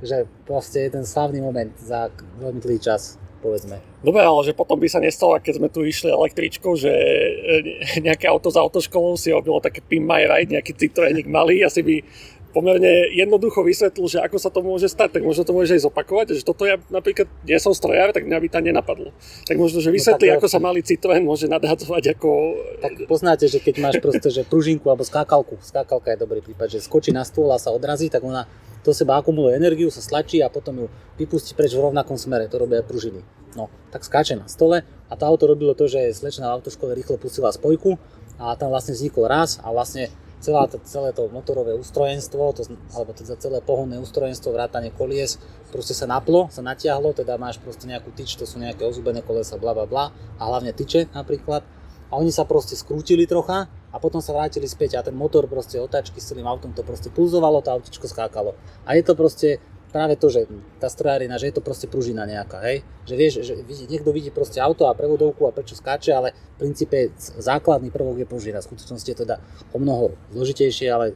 že 0.03 0.17
proste 0.43 0.91
jeden 0.91 1.07
slavný 1.07 1.39
moment 1.39 1.71
za 1.79 2.11
veľmi 2.43 2.59
dlhý 2.59 2.83
čas 2.83 3.23
povedzme. 3.43 3.83
Dobre, 4.07 4.23
ale 4.23 4.41
že 4.47 4.55
potom 4.55 4.79
by 4.79 4.87
sa 4.87 5.03
nestalo, 5.03 5.35
keď 5.43 5.59
sme 5.59 5.67
tu 5.67 5.83
išli 5.83 6.15
električkou, 6.15 6.79
že 6.79 6.95
e, 6.95 7.99
nejaké 8.07 8.31
auto 8.31 8.55
za 8.55 8.63
autoškolou 8.63 9.19
si 9.19 9.35
robilo 9.35 9.59
také 9.59 9.83
pin 9.83 10.07
my 10.07 10.23
ride, 10.31 10.55
nejaký 10.55 10.79
citroenik 10.79 11.27
malý, 11.27 11.67
asi 11.67 11.83
by 11.83 12.07
pomerne 12.53 13.09
jednoducho 13.17 13.65
vysvetlil, 13.65 14.07
že 14.07 14.21
ako 14.21 14.37
sa 14.37 14.53
to 14.53 14.61
môže 14.61 14.93
stať, 14.93 15.19
tak 15.19 15.23
možno 15.25 15.43
to 15.43 15.57
môže 15.57 15.73
aj 15.73 15.89
zopakovať, 15.89 16.37
že 16.37 16.45
toto 16.45 16.69
ja 16.69 16.77
napríklad 16.93 17.27
nie 17.49 17.57
som 17.57 17.73
strojár, 17.73 18.13
tak 18.13 18.29
mňa 18.29 18.39
by 18.39 18.49
tam 18.53 18.63
nenapadlo. 18.69 19.11
Tak 19.49 19.57
možno, 19.57 19.81
že 19.81 19.89
vysvetlí, 19.89 20.29
no, 20.29 20.37
ako 20.39 20.47
sa 20.53 20.61
malý 20.61 20.85
Citroen 20.85 21.25
môže 21.25 21.49
nadhadzovať 21.49 22.15
ako... 22.15 22.29
Tak 22.85 22.93
poznáte, 23.09 23.49
že 23.49 23.59
keď 23.59 23.75
máš 23.81 23.97
proste, 24.05 24.29
že 24.29 24.45
pružinku 24.45 24.87
alebo 24.93 25.03
skákalku, 25.03 25.59
skákalka 25.65 26.13
je 26.13 26.19
dobrý 26.21 26.45
prípad, 26.45 26.69
že 26.77 26.85
skočí 26.85 27.11
na 27.11 27.25
stôl 27.25 27.49
a 27.51 27.59
sa 27.59 27.73
odrazí, 27.73 28.13
tak 28.13 28.21
ona 28.21 28.45
do 28.85 28.93
seba 28.93 29.17
akumuluje 29.17 29.57
energiu, 29.57 29.89
sa 29.89 30.05
stlačí 30.05 30.43
a 30.45 30.53
potom 30.53 30.85
ju 30.85 30.87
vypustí 31.17 31.57
preč 31.57 31.73
v 31.73 31.89
rovnakom 31.89 32.21
smere, 32.21 32.51
to 32.51 32.61
robia 32.61 32.83
pružiny. 32.85 33.23
No, 33.55 33.69
tak 33.93 34.03
skáče 34.03 34.37
na 34.37 34.49
stole 34.49 34.83
a 34.83 35.13
to 35.15 35.23
auto 35.29 35.45
robilo 35.45 35.77
to, 35.77 35.87
že 35.87 36.13
slečna 36.17 36.51
v 36.51 36.61
autoškole 36.61 36.97
rýchlo 36.97 37.21
pustila 37.21 37.53
spojku 37.53 38.01
a 38.41 38.57
tam 38.57 38.73
vlastne 38.73 38.97
vznikol 38.97 39.29
raz 39.29 39.61
a 39.61 39.71
vlastne 39.71 40.09
celá 40.43 40.67
to, 40.67 40.83
celé 40.83 41.15
to 41.15 41.31
motorové 41.31 41.73
ústrojenstvo, 41.79 42.51
to, 42.51 42.67
alebo 42.91 43.15
teda 43.15 43.39
celé 43.39 43.63
pohonné 43.63 44.03
ústrojenstvo, 44.03 44.51
vrátanie 44.51 44.91
kolies, 44.91 45.39
proste 45.71 45.95
sa 45.95 46.11
naplo, 46.11 46.51
sa 46.51 46.67
natiahlo, 46.67 47.15
teda 47.15 47.39
máš 47.39 47.63
proste 47.63 47.87
nejakú 47.87 48.11
tyč, 48.11 48.35
to 48.35 48.43
sú 48.43 48.59
nejaké 48.59 48.83
ozubené 48.83 49.23
kolesa, 49.23 49.55
bla 49.57 49.71
bla 49.71 49.87
bla, 49.87 50.11
a 50.11 50.43
hlavne 50.43 50.75
tyče 50.75 51.15
napríklad. 51.15 51.63
A 52.13 52.21
oni 52.21 52.29
sa 52.29 52.45
proste 52.45 52.77
skrútili 52.77 53.25
trocha 53.25 53.73
a 53.89 53.97
potom 53.97 54.21
sa 54.21 54.37
vrátili 54.37 54.69
späť 54.69 55.01
a 55.01 55.07
ten 55.07 55.17
motor 55.17 55.49
proste 55.49 55.81
otáčky 55.81 56.21
s 56.21 56.29
celým 56.29 56.45
autom 56.45 56.77
to 56.77 56.85
proste 56.85 57.09
pulzovalo, 57.09 57.65
to 57.65 57.73
autičko 57.73 58.05
skákalo. 58.05 58.53
A 58.85 59.01
je 59.01 59.03
to 59.07 59.17
proste 59.17 59.65
práve 59.93 60.17
to, 60.17 60.33
že 60.33 60.49
tá 60.81 60.89
strojárina, 60.89 61.37
že 61.37 61.53
je 61.53 61.61
to 61.61 61.63
proste 61.63 61.87
pružina 61.87 62.25
nejaká, 62.25 62.65
hej? 62.65 62.81
Že 63.05 63.15
vieš, 63.15 63.33
že 63.45 63.55
niekto 63.87 64.11
vidí 64.11 64.33
proste 64.33 64.59
auto 64.59 64.89
a 64.89 64.97
prevodovku 64.97 65.45
a 65.45 65.53
prečo 65.53 65.77
skáče, 65.77 66.11
ale 66.17 66.33
v 66.57 66.67
princípe 66.67 67.13
základný 67.39 67.93
prvok 67.93 68.25
je 68.25 68.27
pružina. 68.27 68.65
V 68.65 68.73
skutočnosti 68.73 69.09
je 69.13 69.19
teda 69.29 69.37
o 69.71 69.79
mnoho 69.79 70.17
zložitejšie, 70.33 70.89
ale 70.89 71.15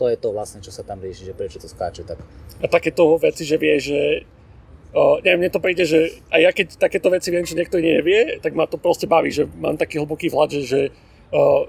to 0.00 0.08
je 0.10 0.16
to 0.18 0.32
vlastne, 0.34 0.64
čo 0.64 0.72
sa 0.72 0.82
tam 0.82 0.98
rieši, 0.98 1.30
že 1.30 1.36
prečo 1.36 1.60
to 1.60 1.68
skáče. 1.68 2.02
Tak. 2.02 2.18
A 2.58 2.66
takéto 2.66 3.04
veci, 3.20 3.44
že 3.44 3.60
vie, 3.60 3.76
že 3.78 4.00
O, 4.94 5.18
neviem, 5.26 5.42
mne 5.42 5.50
to 5.50 5.58
príde, 5.58 5.82
že 5.82 6.22
aj 6.30 6.38
ja 6.40 6.50
keď 6.54 6.78
takéto 6.78 7.10
veci 7.10 7.34
viem, 7.34 7.42
že 7.42 7.58
niekto 7.58 7.82
nevie, 7.82 8.38
tak 8.38 8.54
ma 8.54 8.62
to 8.70 8.78
proste 8.78 9.10
baví, 9.10 9.26
že 9.34 9.42
mám 9.58 9.74
taký 9.74 9.98
hlboký 9.98 10.30
vhľad, 10.30 10.54
že, 10.54 10.62
že 10.62 10.80
o, 11.34 11.66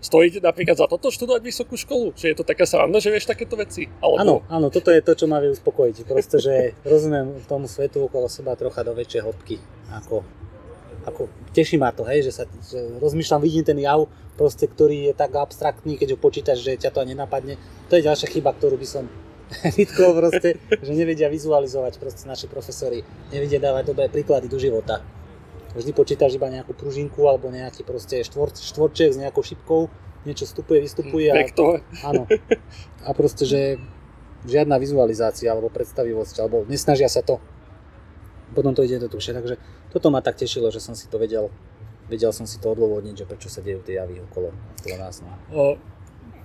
Stojí 0.00 0.32
napríklad 0.40 0.80
za 0.80 0.88
toto 0.88 1.12
študovať 1.12 1.44
vysokú 1.44 1.76
školu? 1.76 2.16
Že 2.16 2.32
je 2.32 2.36
to 2.40 2.44
taká 2.48 2.64
sranda, 2.64 3.04
že 3.04 3.12
vieš 3.12 3.28
takéto 3.28 3.52
veci? 3.60 3.84
Alebo... 4.00 4.16
Áno, 4.16 4.36
áno, 4.48 4.66
toto 4.72 4.88
je 4.88 5.04
to, 5.04 5.12
čo 5.12 5.28
ma 5.28 5.44
vie 5.44 5.52
uspokojiť. 5.52 6.08
Proste, 6.08 6.40
že 6.40 6.72
rozumiem 6.88 7.36
tomu 7.44 7.68
svetu 7.68 8.08
okolo 8.08 8.24
seba 8.32 8.56
trocha 8.56 8.80
do 8.80 8.96
väčšej 8.96 9.20
hĺbky. 9.20 9.60
Ako, 10.00 10.24
ako, 11.04 11.28
teší 11.52 11.76
ma 11.76 11.92
to, 11.92 12.08
hej, 12.08 12.24
že 12.24 12.32
sa 12.32 12.48
že 12.64 12.80
rozmýšľam, 12.96 13.44
vidím 13.44 13.60
ten 13.60 13.76
jav, 13.76 14.08
proste, 14.40 14.64
ktorý 14.64 15.12
je 15.12 15.14
tak 15.14 15.36
abstraktný, 15.36 16.00
keď 16.00 16.16
ho 16.16 16.18
počítaš, 16.18 16.64
že 16.64 16.80
ťa 16.80 16.96
to 16.96 17.04
nenapadne. 17.04 17.60
To 17.92 18.00
je 18.00 18.06
ďalšia 18.08 18.32
chyba, 18.32 18.56
ktorú 18.56 18.80
by 18.80 18.88
som 18.88 19.04
vytkol 19.76 20.16
proste, 20.16 20.56
že 20.80 20.92
nevedia 20.96 21.28
vizualizovať 21.28 22.00
proste 22.00 22.24
naši 22.24 22.48
profesori, 22.48 23.04
nevedia 23.28 23.60
dávať 23.60 23.92
dobré 23.92 24.08
príklady 24.08 24.48
do 24.48 24.56
života 24.56 25.04
vždy 25.74 25.90
počítaš 25.94 26.34
iba 26.34 26.50
nejakú 26.50 26.74
pružinku 26.74 27.26
alebo 27.30 27.50
nejaký 27.50 27.86
proste 27.86 28.22
štvor, 28.26 28.54
štvorček 28.54 29.14
s 29.14 29.18
nejakou 29.18 29.42
šipkou, 29.44 29.86
niečo 30.26 30.44
vstupuje, 30.44 30.78
vystupuje. 30.82 31.28
A, 31.30 32.12
áno. 32.12 32.26
A 33.06 33.10
proste, 33.16 33.46
že 33.46 33.80
žiadna 34.44 34.80
vizualizácia 34.80 35.52
alebo 35.52 35.68
predstavivosť, 35.68 36.36
alebo 36.40 36.64
nesnažia 36.68 37.08
sa 37.08 37.20
to. 37.20 37.40
Potom 38.56 38.74
to 38.74 38.82
ide 38.82 38.98
do 38.98 39.08
tuše. 39.08 39.30
Takže 39.36 39.60
toto 39.92 40.08
ma 40.10 40.24
tak 40.24 40.40
tešilo, 40.40 40.72
že 40.72 40.82
som 40.82 40.96
si 40.96 41.06
to 41.06 41.20
vedel, 41.20 41.52
vedel 42.10 42.32
som 42.34 42.48
si 42.48 42.58
to 42.58 42.72
odôvodniť, 42.72 43.24
že 43.24 43.28
prečo 43.28 43.48
sa 43.52 43.62
dejú 43.62 43.84
tie 43.84 44.00
javy 44.00 44.24
okolo, 44.26 44.50
okolo 44.50 44.96
nás. 44.98 45.22
No. 45.22 45.76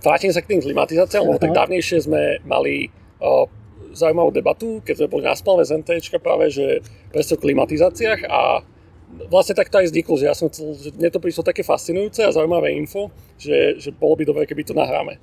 Vrátim 0.03 0.30
sa 0.30 0.43
k 0.45 0.53
tým 0.53 0.61
klimatizáciám, 0.61 1.26
lebo 1.26 1.41
tak 1.41 1.55
dávnejšie 1.55 2.05
sme 2.05 2.38
mali 2.45 2.93
o, 3.17 3.49
zaujímavú 3.95 4.30
debatu, 4.30 4.84
keď 4.86 5.01
sme 5.01 5.07
boli 5.09 5.23
na 5.26 5.34
spalve 5.34 5.65
z 5.65 5.82
NTčka 5.82 6.21
práve, 6.21 6.53
že 6.53 6.86
presne 7.09 7.39
o 7.39 7.41
klimatizáciách 7.41 8.21
a 8.30 8.61
vlastne 9.30 9.56
tak 9.56 9.72
to 9.72 9.80
aj 9.80 9.89
vzniklo, 9.89 10.14
že 10.20 10.26
ja 10.28 10.36
som 10.36 10.51
chcel, 10.51 10.76
že 10.76 10.89
mne 10.93 11.10
to 11.10 11.24
prišlo 11.24 11.43
také 11.45 11.64
fascinujúce 11.64 12.22
a 12.26 12.36
zaujímavé 12.36 12.76
info, 12.76 13.10
že, 13.39 13.80
že 13.80 13.89
bolo 13.95 14.20
by 14.20 14.24
dobre, 14.28 14.43
keby 14.45 14.68
to 14.68 14.78
nahráme. 14.78 15.18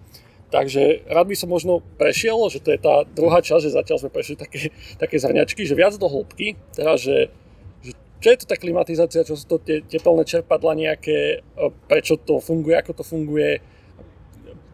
Takže 0.53 1.09
rád 1.09 1.33
by 1.33 1.37
som 1.37 1.49
možno 1.49 1.81
prešiel, 1.97 2.37
že 2.53 2.61
to 2.61 2.77
je 2.77 2.81
tá 2.81 3.09
druhá 3.09 3.41
časť, 3.41 3.63
že 3.65 3.77
zatiaľ 3.77 3.99
sme 4.05 4.13
prešli 4.13 4.37
také, 4.37 4.69
také 5.01 5.17
zhrňačky, 5.17 5.65
že 5.65 5.73
viac 5.73 5.97
do 5.97 6.05
hĺbky, 6.05 6.61
teda, 6.77 7.01
že, 7.01 7.33
že 7.81 7.97
čo 8.21 8.29
je 8.29 8.39
to 8.45 8.47
tá 8.53 8.61
klimatizácia, 8.61 9.25
čo 9.25 9.33
sú 9.33 9.49
to 9.49 9.57
tie 9.57 9.81
teplné 9.81 10.29
čerpadla 10.29 10.77
nejaké, 10.77 11.41
prečo 11.89 12.21
to 12.21 12.37
funguje, 12.37 12.77
ako 12.77 13.01
to 13.01 13.05
funguje. 13.05 13.65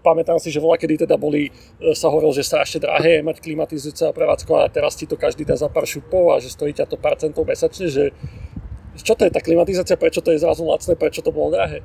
Pamätám 0.03 0.43
si, 0.43 0.51
že 0.51 0.59
voľa 0.59 0.83
kedy 0.83 1.07
teda 1.07 1.15
boli, 1.15 1.51
e, 1.79 1.95
sa 1.95 2.11
hovorilo, 2.11 2.35
že 2.35 2.47
strašne 2.47 2.83
drahé 2.83 3.23
mať 3.23 3.39
klimatizujúce 3.39 4.03
a 4.09 4.15
prevádzko 4.15 4.53
a 4.59 4.71
teraz 4.71 4.99
ti 4.99 5.07
to 5.07 5.15
každý 5.15 5.47
dá 5.47 5.55
za 5.55 5.71
pár 5.71 5.87
šupov 5.87 6.35
a 6.35 6.43
že 6.43 6.51
stojí 6.51 6.75
ťa 6.75 6.91
to 6.91 6.99
pár 6.99 7.19
centov 7.19 7.47
mesačne, 7.47 7.87
že 7.87 8.11
čo 9.01 9.15
to 9.15 9.23
je 9.27 9.33
tá 9.33 9.41
klimatizácia, 9.41 9.95
prečo 9.95 10.21
to 10.21 10.35
je 10.35 10.43
zrazu 10.43 10.67
lacné, 10.67 10.99
prečo 10.99 11.23
to 11.23 11.31
bolo 11.31 11.55
drahé? 11.55 11.81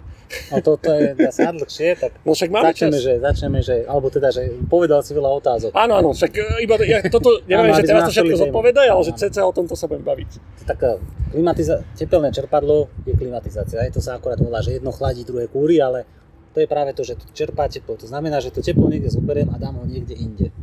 No 0.49 0.59
toto 0.65 0.89
je 0.89 1.13
dá 1.13 1.29
dlhšie, 1.29 1.89
tak 1.97 2.11
no 2.25 2.33
však 2.33 2.49
máme 2.49 2.73
začneme, 2.73 2.97
čas. 2.97 3.05
že, 3.05 3.13
začneme, 3.21 3.59
že, 3.61 3.75
alebo 3.85 4.09
teda, 4.09 4.33
že 4.33 4.57
povedal 4.65 5.05
si 5.05 5.13
veľa 5.13 5.29
otázok. 5.39 5.71
Áno, 5.77 5.93
áno, 5.97 6.09
však 6.11 6.31
e, 6.33 6.65
iba, 6.65 6.75
ja 6.83 7.05
toto, 7.07 7.41
neviem, 7.45 7.73
že 7.77 7.85
teraz 7.85 8.09
to 8.09 8.13
všetko 8.17 8.37
zodpovedaj, 8.49 8.87
ale 8.89 9.01
že 9.05 9.13
cca 9.13 9.41
o 9.45 9.53
tomto 9.53 9.77
sa 9.77 9.85
budem 9.85 10.05
baviť. 10.05 10.29
Tak 10.65 10.77
e, 10.81 10.89
klimatiza- 11.37 11.85
tepelné 11.93 12.33
čerpadlo 12.33 12.89
je 13.05 13.13
klimatizácia, 13.13 13.81
aj 13.81 13.93
to 13.93 14.01
sa 14.01 14.17
akorát 14.17 14.41
volá, 14.41 14.59
že 14.65 14.77
jedno 14.81 14.89
chladí, 14.89 15.21
druhé 15.21 15.45
kúri, 15.47 15.77
ale 15.77 16.05
to 16.53 16.61
je 16.61 16.67
práve 16.69 16.93
to, 16.93 17.01
že 17.01 17.17
to 17.17 17.25
čerpá 17.33 17.65
teplo. 17.65 17.97
To 17.97 18.05
znamená, 18.05 18.37
že 18.37 18.53
to 18.53 18.61
teplo 18.61 18.85
niekde 18.85 19.09
zoberiem 19.09 19.49
a 19.49 19.57
dám 19.57 19.81
ho 19.81 19.85
niekde 19.89 20.13
inde. 20.13 20.53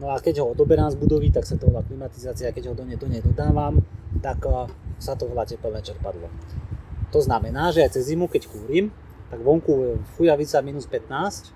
No 0.00 0.10
a 0.10 0.18
keď 0.18 0.42
ho 0.42 0.56
odoberám 0.56 0.90
z 0.90 0.96
budovy, 0.96 1.28
tak 1.28 1.44
sa 1.44 1.60
to 1.60 1.68
volá 1.68 1.84
klimatizácia, 1.84 2.50
keď 2.56 2.72
ho 2.72 2.74
do 2.74 2.88
nej, 2.88 2.96
do 2.96 3.06
nej 3.06 3.20
dodávam, 3.20 3.78
tak 4.24 4.42
e, 4.42 4.66
sa 5.00 5.16
to 5.16 5.26
volá 5.26 5.48
teplné 5.48 5.80
čerpadlo. 5.80 6.28
To 7.10 7.18
znamená, 7.18 7.72
že 7.72 7.82
aj 7.82 7.98
cez 7.98 8.12
zimu, 8.12 8.30
keď 8.30 8.46
kúrim, 8.46 8.92
tak 9.32 9.40
vonku 9.42 9.98
fujavica 10.14 10.60
minus 10.62 10.86
15 10.86 11.50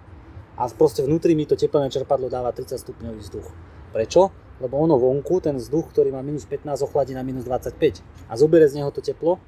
a 0.58 0.66
proste 0.72 1.04
vnútri 1.04 1.36
mi 1.36 1.46
to 1.46 1.54
teplné 1.54 1.92
čerpadlo 1.92 2.32
dáva 2.32 2.50
30 2.50 2.80
stupňový 2.80 3.20
vzduch. 3.20 3.46
Prečo? 3.94 4.34
Lebo 4.58 4.78
ono 4.78 4.98
vonku, 4.98 5.42
ten 5.42 5.58
vzduch, 5.58 5.90
ktorý 5.90 6.14
má 6.14 6.22
minus 6.22 6.46
15, 6.46 6.86
ochladí 6.86 7.14
na 7.14 7.26
minus 7.26 7.46
25 7.46 8.02
a 8.30 8.32
zoberie 8.38 8.70
z 8.70 8.82
neho 8.82 8.90
to 8.94 9.02
teplo 9.02 9.42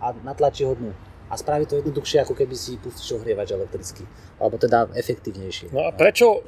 a 0.00 0.12
natlačí 0.24 0.64
ho 0.64 0.72
dnu. 0.72 0.92
A 1.26 1.34
spraví 1.36 1.66
to 1.66 1.76
jednoduchšie, 1.80 2.22
ako 2.22 2.38
keby 2.38 2.54
si 2.54 2.78
pustíš 2.78 3.18
ohrievač 3.18 3.50
elektrický. 3.50 4.06
Alebo 4.38 4.56
teda 4.62 4.88
efektívnejšie. 4.94 5.74
No 5.74 5.84
a 5.84 5.90
prečo 5.90 6.46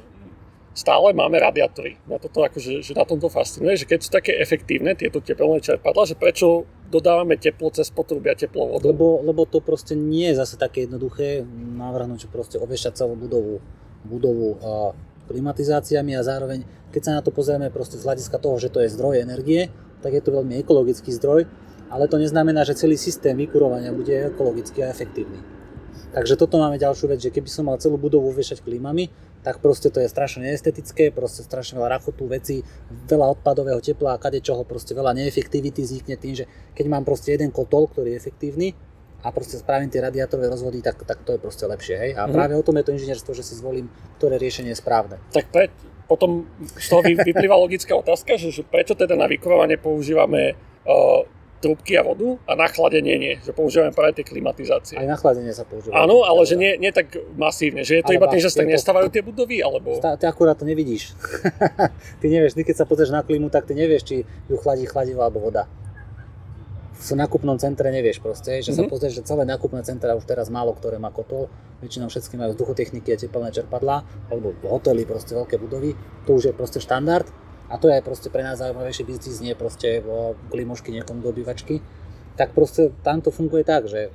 stále 0.71 1.11
máme 1.11 1.35
radiátory. 1.35 1.99
Na 2.07 2.15
toto 2.15 2.41
akože, 2.47 2.79
že 2.79 2.95
na 2.95 3.03
tomto 3.03 3.27
fascinuje, 3.27 3.75
že 3.75 3.85
keď 3.85 3.99
sú 3.99 4.09
také 4.09 4.39
efektívne 4.39 4.95
tieto 4.95 5.19
teplné 5.19 5.59
čerpadla, 5.59 6.07
že 6.07 6.15
prečo 6.15 6.63
dodávame 6.89 7.37
teplo 7.37 7.69
cez 7.69 7.93
potrubia 7.93 8.33
teplovodu. 8.33 8.89
Lebo, 8.89 9.21
lebo 9.21 9.45
to 9.45 9.61
proste 9.61 9.93
nie 9.93 10.33
je 10.33 10.41
zase 10.41 10.57
také 10.57 10.89
jednoduché 10.89 11.45
navrhnúť, 11.77 12.27
proste 12.33 12.57
oviešať 12.57 13.05
celú 13.05 13.13
budovu, 13.15 13.61
budovu 14.03 14.57
a 14.59 14.71
klimatizáciami 15.29 16.17
a 16.17 16.25
zároveň, 16.25 16.65
keď 16.89 17.01
sa 17.05 17.11
na 17.13 17.21
to 17.21 17.29
pozrieme 17.29 17.69
proste 17.69 18.01
z 18.01 18.05
hľadiska 18.09 18.41
toho, 18.41 18.57
že 18.57 18.73
to 18.73 18.81
je 18.81 18.89
zdroj 18.89 19.21
energie, 19.21 19.69
tak 20.01 20.17
je 20.17 20.21
to 20.25 20.33
veľmi 20.33 20.57
ekologický 20.57 21.13
zdroj, 21.13 21.45
ale 21.93 22.09
to 22.09 22.17
neznamená, 22.17 22.65
že 22.65 22.77
celý 22.77 22.97
systém 22.97 23.37
vykurovania 23.37 23.93
bude 23.93 24.13
ekologicky 24.33 24.81
a 24.81 24.89
efektívny. 24.89 25.37
Takže 26.09 26.41
toto 26.41 26.57
máme 26.57 26.81
ďalšiu 26.81 27.05
vec, 27.05 27.21
že 27.21 27.29
keby 27.29 27.45
som 27.45 27.69
mal 27.69 27.77
celú 27.77 28.01
budovu 28.01 28.33
viešať 28.33 28.65
klímami, 28.65 29.13
tak 29.39 29.63
proste 29.63 29.87
to 29.87 30.03
je 30.03 30.11
strašne 30.11 30.43
neestetické, 30.43 31.15
proste 31.15 31.47
strašne 31.47 31.79
veľa 31.79 31.99
rachotu 31.99 32.27
veci, 32.27 32.59
veľa 33.07 33.39
odpadového 33.39 33.79
tepla 33.79 34.15
a 34.15 34.21
kade 34.21 34.43
čoho, 34.43 34.67
proste 34.67 34.91
veľa 34.91 35.15
neefektivity 35.15 35.79
vznikne 35.83 36.15
tým, 36.19 36.33
že 36.43 36.45
keď 36.75 36.85
mám 36.91 37.03
proste 37.07 37.31
jeden 37.31 37.49
kotol, 37.55 37.87
ktorý 37.87 38.15
je 38.15 38.19
efektívny 38.19 38.67
a 39.23 39.31
proste 39.35 39.59
spravím 39.59 39.91
tie 39.91 39.99
radiátorové 40.03 40.47
rozvody, 40.47 40.79
tak, 40.79 41.03
tak 41.03 41.23
to 41.27 41.35
je 41.35 41.39
proste 41.39 41.67
lepšie. 41.67 41.95
Hej? 41.95 42.11
A 42.15 42.23
mm-hmm. 42.23 42.35
práve 42.35 42.53
o 42.55 42.63
tom 42.63 42.75
je 42.79 42.85
to 42.87 42.95
inžinierstvo, 42.95 43.31
že 43.35 43.43
si 43.43 43.59
zvolím, 43.59 43.91
ktoré 44.19 44.39
riešenie 44.39 44.71
je 44.71 44.79
správne. 44.79 45.19
Tak 45.35 45.51
pre, 45.51 45.71
potom 46.07 46.47
z 46.79 46.87
toho 46.87 47.03
vyplýva 47.03 47.55
logická 47.59 47.95
otázka, 47.99 48.39
že, 48.39 48.49
že 48.49 48.63
prečo 48.63 48.95
teda 48.95 49.19
na 49.19 49.27
vykurovanie 49.27 49.75
používame 49.75 50.55
uh, 50.87 51.21
trubky 51.59 51.99
a 51.99 52.03
vodu 52.07 52.39
a 52.47 52.55
na 52.55 52.67
chladenie 52.71 53.15
nie, 53.19 53.33
že 53.43 53.51
používame 53.51 53.91
práve 53.91 54.15
tie 54.19 54.25
klimatizácie. 54.25 54.95
Aj 54.95 55.07
na 55.07 55.19
chladenie 55.19 55.51
sa 55.51 55.67
používa. 55.67 55.93
Áno, 55.99 56.23
ale 56.23 56.47
že 56.47 56.55
nie, 56.55 56.79
nie 56.79 56.89
tak 56.95 57.11
masívne, 57.35 57.83
že 57.83 57.99
je 57.99 58.03
to 58.03 58.15
ale 58.15 58.17
iba 58.17 58.27
tým, 58.31 58.41
že 58.41 58.49
sa 58.49 58.63
tak 58.63 58.71
nestávajú 58.71 59.07
tie 59.11 59.19
budovy, 59.19 59.59
alebo... 59.59 59.99
Ty 59.99 60.25
akurát 60.31 60.55
to 60.55 60.63
nevidíš. 60.63 61.13
ty 62.23 62.31
nevieš, 62.31 62.55
ty 62.55 62.63
keď 62.63 62.75
sa 62.79 62.85
pozrieš 62.87 63.11
na 63.11 63.21
klímu, 63.21 63.51
tak 63.51 63.67
ty 63.67 63.75
nevieš, 63.75 64.03
či 64.07 64.15
ju 64.23 64.55
chladí 64.55 64.87
chladivá 64.87 65.27
alebo 65.27 65.43
voda. 65.43 65.67
V 66.99 67.15
nákupnom 67.15 67.55
centre 67.55 67.87
nevieš 67.95 68.19
proste, 68.19 68.59
že 68.59 68.71
mm-hmm. 68.71 68.75
sa 68.75 68.83
mhm. 68.83 68.91
pozrieš, 68.91 69.13
že 69.19 69.23
celé 69.23 69.43
nákupné 69.47 69.83
centra 69.87 70.19
už 70.19 70.27
teraz 70.27 70.51
málo 70.51 70.75
ktoré 70.75 70.99
má 70.99 71.11
kotol, 71.11 71.47
väčšinou 71.79 72.11
všetky 72.11 72.35
majú 72.35 72.55
vzduchotechniky 72.55 73.15
a 73.15 73.17
teplné 73.19 73.55
čerpadlá, 73.55 74.03
alebo 74.27 74.51
hotely, 74.67 75.07
proste 75.07 75.31
veľké 75.31 75.55
budovy, 75.59 75.95
to 76.27 76.35
už 76.35 76.51
je 76.51 76.53
proste 76.55 76.83
štandard 76.83 77.27
a 77.69 77.77
to 77.77 77.87
je 77.87 78.01
proste 78.01 78.33
pre 78.33 78.41
nás 78.41 78.57
zaujímavejší 78.57 79.03
biznis, 79.05 79.45
nie 79.45 79.53
proste 79.53 80.01
klimošky 80.49 80.89
niekomu 80.89 81.21
do 81.21 81.29
obývačky, 81.29 81.79
tak 82.33 82.57
proste 82.57 82.89
tam 83.05 83.21
to 83.21 83.29
funguje 83.29 83.61
tak, 83.61 83.85
že 83.85 84.09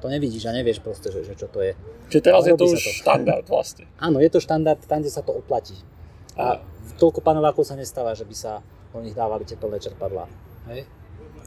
to 0.00 0.08
nevidíš 0.08 0.48
a 0.48 0.56
nevieš 0.56 0.80
proste, 0.80 1.12
že, 1.12 1.26
že 1.26 1.34
čo 1.36 1.50
to 1.50 1.60
je. 1.60 1.76
Čiže 2.08 2.22
teraz 2.24 2.46
je 2.48 2.56
to 2.56 2.64
už 2.70 2.80
to. 2.80 2.92
štandard 3.04 3.46
vlastne. 3.50 3.84
Áno, 4.06 4.22
je 4.22 4.30
to 4.32 4.40
štandard 4.40 4.80
tam, 4.86 5.04
kde 5.04 5.12
sa 5.12 5.20
to 5.20 5.34
oplatí. 5.34 5.76
A 6.38 6.62
toľko 6.96 7.20
panelákov 7.20 7.68
sa 7.68 7.76
nestáva, 7.76 8.16
že 8.16 8.24
by 8.24 8.34
sa 8.36 8.64
do 8.94 9.02
nich 9.04 9.12
dávali 9.12 9.44
teplné 9.44 9.76
čerpadlá. 9.82 10.24
Hej? 10.72 10.88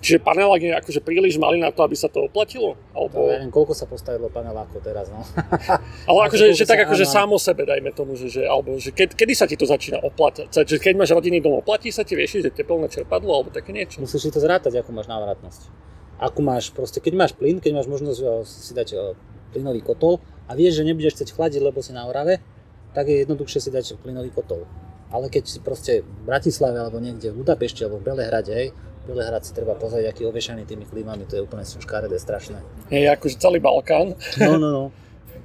Čiže 0.03 0.19
panelák 0.19 0.59
je 0.59 0.75
akože 0.75 0.99
príliš 0.99 1.39
malý 1.39 1.63
na 1.63 1.71
to, 1.71 1.79
aby 1.79 1.95
sa 1.95 2.11
to 2.11 2.27
oplatilo? 2.27 2.75
Alebo... 2.91 3.23
To, 3.23 3.31
neviem, 3.31 3.47
koľko 3.55 3.71
sa 3.71 3.87
postavilo 3.87 4.27
panelákov 4.27 4.83
teraz, 4.83 5.07
no. 5.07 5.23
Ale 6.11 6.19
akože, 6.27 6.51
že 6.51 6.67
tak 6.67 6.83
akože 6.83 7.07
samo 7.07 7.39
sebe, 7.39 7.63
dajme 7.63 7.95
tomu, 7.95 8.19
že, 8.19 8.27
že 8.27 8.43
alebo 8.43 8.75
že 8.75 8.91
keď, 8.91 9.15
kedy 9.15 9.31
sa 9.31 9.47
ti 9.47 9.55
to 9.55 9.63
začína 9.63 10.03
oplatať? 10.03 10.51
Že 10.51 10.75
keď 10.83 10.93
máš 10.99 11.15
rodinný 11.15 11.39
dom, 11.39 11.63
oplatí 11.63 11.87
sa 11.87 12.03
ti, 12.03 12.19
vieš, 12.19 12.43
že 12.43 12.51
teplné 12.51 12.91
čerpadlo 12.91 13.31
alebo 13.31 13.49
také 13.55 13.71
niečo? 13.71 14.03
Musíš 14.03 14.27
si 14.27 14.29
to 14.35 14.43
zrátať, 14.43 14.75
ako 14.83 14.91
máš 14.91 15.07
návratnosť. 15.07 15.71
Ako 16.19 16.39
máš 16.43 16.75
proste, 16.75 16.99
keď 16.99 17.13
máš 17.15 17.31
plyn, 17.31 17.63
keď 17.63 17.71
máš 17.79 17.87
možnosť 17.87 18.19
si 18.43 18.75
dať 18.75 19.15
plynový 19.55 19.79
kotol 19.79 20.19
a 20.51 20.57
vieš, 20.59 20.83
že 20.83 20.83
nebudeš 20.83 21.15
chcieť 21.15 21.31
chladiť, 21.31 21.61
lebo 21.63 21.79
si 21.79 21.95
na 21.95 22.03
Orave, 22.03 22.43
tak 22.91 23.07
je 23.07 23.23
jednoduchšie 23.23 23.59
si 23.63 23.69
dať 23.71 24.03
plynový 24.03 24.35
kotol. 24.35 24.67
Ale 25.13 25.31
keď 25.31 25.47
si 25.47 25.63
proste 25.63 26.03
v 26.03 26.21
Bratislave 26.25 26.75
alebo 26.75 26.99
niekde 26.99 27.31
v 27.31 27.45
Budapešti 27.45 27.85
alebo 27.85 28.01
v 28.01 28.11
Belehrade, 28.11 28.51
hej, 28.51 28.67
Belehrad 29.03 29.43
si 29.43 29.51
treba 29.51 29.75
pozrieť, 29.75 30.15
aký 30.15 30.23
ovešaný 30.23 30.63
tými 30.63 30.87
klímami, 30.87 31.27
to 31.27 31.35
je 31.35 31.43
úplne 31.43 31.67
škaredé, 31.67 32.15
strašné. 32.15 32.63
Je 32.87 33.03
akože 33.03 33.35
celý 33.35 33.59
Balkán. 33.59 34.15
No, 34.39 34.55
no, 34.55 34.69
no. 34.71 34.85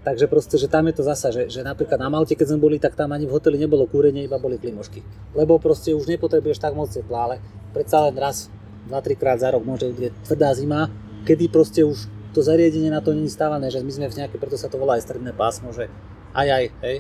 Takže 0.07 0.31
proste, 0.31 0.57
že 0.57 0.71
tam 0.71 0.87
je 0.87 0.95
to 0.95 1.03
zasa, 1.03 1.35
že, 1.35 1.51
že 1.51 1.67
napríklad 1.67 1.99
na 1.99 2.07
Malte, 2.07 2.39
keď 2.39 2.55
sme 2.55 2.63
boli, 2.63 2.79
tak 2.79 2.95
tam 2.95 3.11
ani 3.11 3.27
v 3.27 3.35
hoteli 3.35 3.59
nebolo 3.59 3.85
kúrenie, 3.91 4.31
iba 4.31 4.39
boli 4.39 4.57
klimošky. 4.57 5.03
Lebo 5.35 5.59
proste 5.59 5.91
už 5.91 6.07
nepotrebuješ 6.07 6.63
tak 6.63 6.79
moc 6.79 6.87
tepla, 6.87 7.29
ale 7.29 7.37
predsa 7.75 8.07
len 8.07 8.15
raz, 8.15 8.47
2-3 8.89 9.21
krát 9.21 9.43
za 9.43 9.53
rok 9.53 9.67
môže 9.67 9.91
byť 9.91 10.25
tvrdá 10.25 10.55
zima, 10.55 10.89
kedy 11.27 11.51
proste 11.51 11.83
už 11.85 12.09
to 12.33 12.41
zariadenie 12.41 12.89
na 12.89 13.03
to 13.03 13.11
není 13.13 13.29
stávané, 13.29 13.69
že 13.69 13.83
my 13.83 13.93
sme 13.93 14.07
v 14.09 14.17
nejaké, 14.23 14.37
preto 14.39 14.57
sa 14.57 14.71
to 14.71 14.81
volá 14.81 14.97
aj 14.97 15.05
stredné 15.05 15.35
pásmo, 15.35 15.75
že 15.75 15.91
aj 16.33 16.47
aj, 16.47 16.65
hej. 16.87 16.97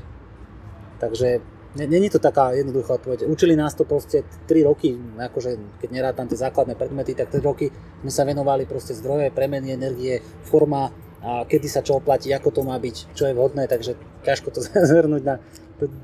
Takže 0.98 1.28
Není 1.76 2.08
to 2.10 2.18
taká 2.18 2.52
jednoduchá 2.56 2.94
odpoveď. 2.96 3.28
Učili 3.28 3.56
nás 3.56 3.74
to 3.74 3.84
proste 3.84 4.24
3 4.48 4.64
roky, 4.64 4.96
akože 5.20 5.80
keď 5.84 5.88
nerátam 5.92 6.24
tie 6.24 6.40
základné 6.40 6.74
predmety, 6.74 7.12
tak 7.12 7.28
3 7.28 7.44
roky 7.44 7.68
sme 8.00 8.12
sa 8.12 8.24
venovali 8.24 8.64
proste 8.64 8.96
zdroje, 8.96 9.28
premeny 9.30 9.76
energie, 9.76 10.24
forma, 10.48 10.88
a 11.18 11.44
kedy 11.44 11.66
sa 11.68 11.82
čo 11.82 11.98
oplatí, 11.98 12.30
ako 12.30 12.48
to 12.54 12.62
má 12.62 12.78
byť, 12.78 13.12
čo 13.12 13.26
je 13.26 13.34
vhodné, 13.34 13.66
takže 13.66 13.98
ťažko 14.24 14.48
to 14.54 14.60
zhrnúť 14.90 15.22
na 15.26 15.36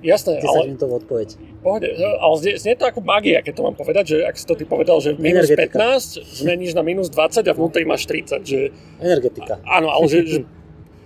Jasné, 0.06 0.38
10 0.38 0.46
ale... 0.46 0.62
minútovú 0.70 1.02
odpoveď. 1.02 1.34
Pohode, 1.58 1.90
ale 1.98 2.34
znie, 2.38 2.54
znie 2.62 2.78
to 2.78 2.86
ako 2.86 3.02
magia, 3.02 3.42
keď 3.42 3.58
to 3.58 3.62
mám 3.66 3.74
povedať, 3.74 4.04
že 4.14 4.16
ak 4.22 4.38
si 4.38 4.46
to 4.46 4.54
ty 4.54 4.62
povedal, 4.62 5.02
že 5.02 5.18
minus 5.18 5.50
Energetika. 5.50 5.98
15 5.98 6.46
zmeníš 6.46 6.78
na 6.78 6.86
minus 6.86 7.10
20 7.10 7.42
a 7.42 7.52
vnútri 7.58 7.82
máš 7.82 8.06
30. 8.06 8.38
Že... 8.46 8.70
Energetika. 9.02 9.58
Áno, 9.66 9.90
ale 9.90 10.06
že, 10.06 10.18
že 10.22 10.38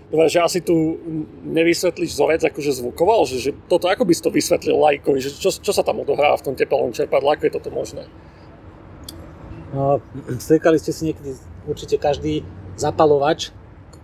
že 0.08 0.40
asi 0.40 0.64
tu 0.64 0.96
nevysvetlíš 1.44 2.16
vzorec 2.16 2.40
akože 2.48 2.80
zvukoval, 2.80 3.28
že, 3.28 3.44
že 3.44 3.50
toto 3.68 3.92
ako 3.92 4.08
by 4.08 4.12
si 4.16 4.24
to 4.24 4.32
vysvetlil 4.32 4.80
lajkovi, 4.80 5.20
že 5.20 5.36
čo, 5.36 5.52
čo 5.52 5.72
sa 5.72 5.84
tam 5.84 6.00
odohráva 6.00 6.40
v 6.40 6.46
tom 6.48 6.54
teplom 6.56 6.96
čerpadle, 6.96 7.36
ako 7.36 7.44
je 7.44 7.52
toto 7.52 7.68
možné? 7.68 8.08
No, 9.76 10.00
strekali 10.40 10.80
ste 10.80 10.96
si 10.96 11.12
niekedy 11.12 11.36
určite 11.68 12.00
každý 12.00 12.40
zapalovač, 12.80 13.52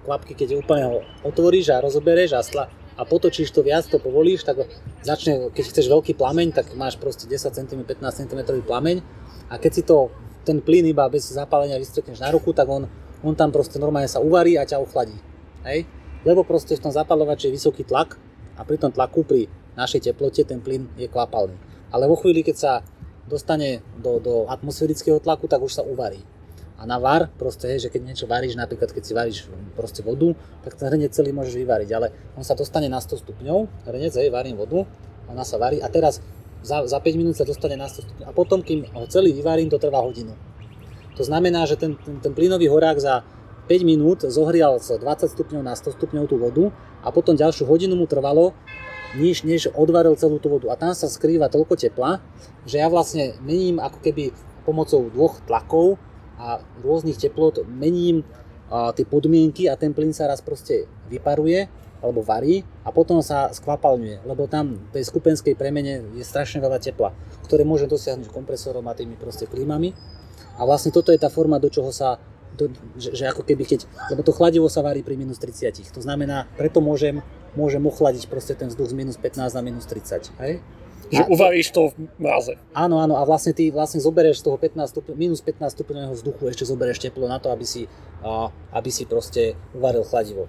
klapky, 0.05 0.37
keď 0.37 0.61
úplne 0.61 0.85
ho 0.85 0.97
otvoríš 1.25 1.73
a 1.73 1.81
rozoberieš 1.81 2.37
a, 2.37 2.45
sla, 2.45 2.65
a 3.01 3.03
potočíš 3.09 3.49
to 3.49 3.65
viac, 3.65 3.89
to 3.89 3.97
povolíš, 3.97 4.45
tak 4.45 4.69
začne, 5.01 5.49
keď 5.57 5.65
chceš 5.73 5.89
veľký 5.89 6.21
plameň, 6.21 6.53
tak 6.53 6.69
máš 6.77 7.01
proste 7.01 7.25
10 7.25 7.57
cm, 7.57 7.81
15 7.81 8.29
cm 8.29 8.41
plameň 8.61 9.01
a 9.49 9.57
keď 9.57 9.73
si 9.73 9.83
to, 9.89 10.13
ten 10.45 10.61
plyn 10.61 10.85
iba 10.85 11.09
bez 11.09 11.33
zapálenia 11.33 11.81
vystrekneš 11.81 12.21
na 12.21 12.29
ruku, 12.29 12.53
tak 12.53 12.69
on, 12.69 12.85
on 13.25 13.33
tam 13.33 13.49
proste 13.49 13.81
normálne 13.81 14.13
sa 14.13 14.21
uvarí 14.21 14.61
a 14.61 14.69
ťa 14.69 14.77
ochladí. 14.85 15.17
Hej? 15.65 15.89
Lebo 16.25 16.45
proste 16.45 16.77
v 16.77 16.85
tom 16.85 16.93
zapalovači 16.93 17.49
je 17.49 17.57
vysoký 17.57 17.85
tlak 17.85 18.17
a 18.57 18.63
pri 18.63 18.81
tom 18.81 18.93
tlaku 18.93 19.25
pri 19.27 19.51
našej 19.75 20.13
teplote 20.13 20.45
ten 20.47 20.63
plyn 20.63 20.89
je 20.95 21.11
kvapalný. 21.11 21.57
Ale 21.91 22.07
vo 22.07 22.17
chvíli, 22.17 22.47
keď 22.47 22.57
sa 22.57 22.73
dostane 23.25 23.81
do, 23.99 24.21
do 24.21 24.35
atmosférického 24.47 25.19
tlaku, 25.21 25.49
tak 25.49 25.61
už 25.65 25.81
sa 25.81 25.83
uvarí. 25.83 26.21
A 26.75 26.85
na 26.91 26.99
var, 26.99 27.31
proste, 27.39 27.71
hej, 27.71 27.87
že 27.87 27.89
keď 27.89 28.03
niečo 28.03 28.27
varíš, 28.27 28.59
napríklad 28.59 28.91
keď 28.91 29.03
si 29.07 29.13
varíš 29.15 29.39
proste 29.79 30.03
vodu, 30.03 30.35
tak 30.67 30.75
ten 30.75 30.91
hrnec 30.91 31.15
celý 31.15 31.31
môžeš 31.31 31.55
vyvariť, 31.55 31.91
ale 31.95 32.11
on 32.35 32.43
sa 32.43 32.59
dostane 32.59 32.91
na 32.91 32.99
100 32.99 33.25
stupňov, 33.25 33.89
hrnec, 33.89 34.11
hej, 34.11 34.29
varím 34.29 34.59
vodu, 34.59 34.83
ona 35.31 35.47
sa 35.47 35.57
varí 35.57 35.79
a 35.79 35.89
teraz 35.89 36.19
za, 36.67 36.83
za 36.85 36.99
5 36.99 37.15
minút 37.15 37.39
sa 37.39 37.47
dostane 37.47 37.79
na 37.79 37.87
100 37.87 38.05
stupňov 38.05 38.27
a 38.27 38.35
potom, 38.35 38.59
kým 38.59 38.91
ho 38.91 39.07
celý 39.07 39.31
vyvarím, 39.31 39.71
to 39.71 39.79
trvá 39.79 40.03
hodinu. 40.03 40.35
To 41.15 41.23
znamená, 41.23 41.63
že 41.63 41.79
ten, 41.79 41.95
ten, 41.95 42.19
ten 42.19 42.35
plynový 42.35 42.67
horák 42.67 42.99
za 42.99 43.23
5 43.65 43.85
minút 43.85 44.25
zohrial 44.29 44.77
z 44.81 45.01
20 45.01 45.33
stupňov 45.33 45.63
na 45.65 45.73
100 45.73 45.97
stupňov 45.97 46.25
tú 46.29 46.37
vodu 46.37 46.65
a 47.01 47.09
potom 47.09 47.33
ďalšiu 47.33 47.65
hodinu 47.65 47.97
mu 47.97 48.05
trvalo, 48.05 48.53
než, 49.17 49.45
než 49.47 49.73
odvaril 49.73 50.17
celú 50.21 50.37
tú 50.37 50.53
vodu. 50.53 50.69
A 50.73 50.77
tam 50.77 50.93
sa 50.93 51.09
skrýva 51.09 51.49
toľko 51.49 51.81
tepla, 51.81 52.21
že 52.69 52.81
ja 52.81 52.93
vlastne 52.93 53.37
mením 53.41 53.81
ako 53.81 53.99
keby 54.05 54.37
pomocou 54.69 55.09
dvoch 55.09 55.41
tlakov 55.45 55.97
a 56.37 56.61
rôznych 56.83 57.17
teplot 57.17 57.65
mením 57.69 58.25
a, 58.69 58.91
tie 58.93 59.07
podmienky 59.07 59.71
a 59.71 59.79
ten 59.79 59.95
plyn 59.95 60.13
sa 60.13 60.29
raz 60.29 60.45
proste 60.45 60.89
vyparuje 61.09 61.69
alebo 62.05 62.21
varí 62.21 62.61
a 62.85 62.93
potom 62.93 63.25
sa 63.25 63.49
skvapalňuje, 63.49 64.29
lebo 64.29 64.45
tam 64.45 64.77
v 64.77 65.01
tej 65.01 65.09
skupenskej 65.09 65.57
premene 65.57 66.05
je 66.13 66.25
strašne 66.27 66.61
veľa 66.61 66.77
tepla, 66.77 67.17
ktoré 67.49 67.65
môže 67.65 67.89
dosiahnuť 67.89 68.29
kompresorom 68.29 68.85
a 68.85 68.97
tými 68.97 69.17
proste 69.17 69.49
klímami. 69.49 69.97
A 70.61 70.69
vlastne 70.69 70.93
toto 70.93 71.11
je 71.11 71.19
tá 71.19 71.33
forma, 71.33 71.57
do 71.57 71.73
čoho 71.73 71.89
sa 71.91 72.21
to, 72.55 72.65
že, 72.97 73.11
že 73.15 73.25
ako 73.29 73.43
keby 73.43 73.67
keď, 73.67 73.87
lebo 74.15 74.23
to 74.23 74.33
chladivo 74.33 74.67
sa 74.71 74.81
varí 74.81 75.03
pri 75.03 75.19
minus 75.19 75.39
30, 75.43 75.91
to 75.91 76.01
znamená, 76.01 76.47
preto 76.55 76.79
môžem, 76.79 77.21
môžem 77.59 77.83
ochladiť 77.83 78.31
proste 78.31 78.55
ten 78.55 78.71
vzduch 78.71 78.91
z 78.91 78.95
minus 78.95 79.17
15 79.19 79.53
na 79.53 79.63
minus 79.63 79.85
30, 79.87 80.31
hej? 80.41 80.63
Že 81.13 81.21
a 81.21 81.29
uvaríš 81.29 81.69
to 81.69 81.93
v 81.93 82.09
mraze. 82.17 82.57
Áno, 82.73 82.97
áno, 82.97 83.21
a 83.21 83.23
vlastne 83.29 83.53
ty 83.53 83.69
vlastne 83.69 84.01
zoberieš 84.01 84.41
z 84.41 84.45
toho 84.49 84.57
15 84.57 84.89
stup- 84.89 85.13
minus 85.13 85.45
15 85.45 85.77
stupňového 85.77 86.15
vzduchu, 86.17 86.43
ešte 86.49 86.65
zoberieš 86.65 87.05
teplo 87.05 87.29
na 87.29 87.37
to, 87.37 87.53
aby 87.53 87.67
si, 87.69 87.85
a, 88.25 88.49
aby 88.73 88.89
si 88.89 89.05
proste 89.05 89.53
uvaril 89.77 90.01
chladivo. 90.03 90.49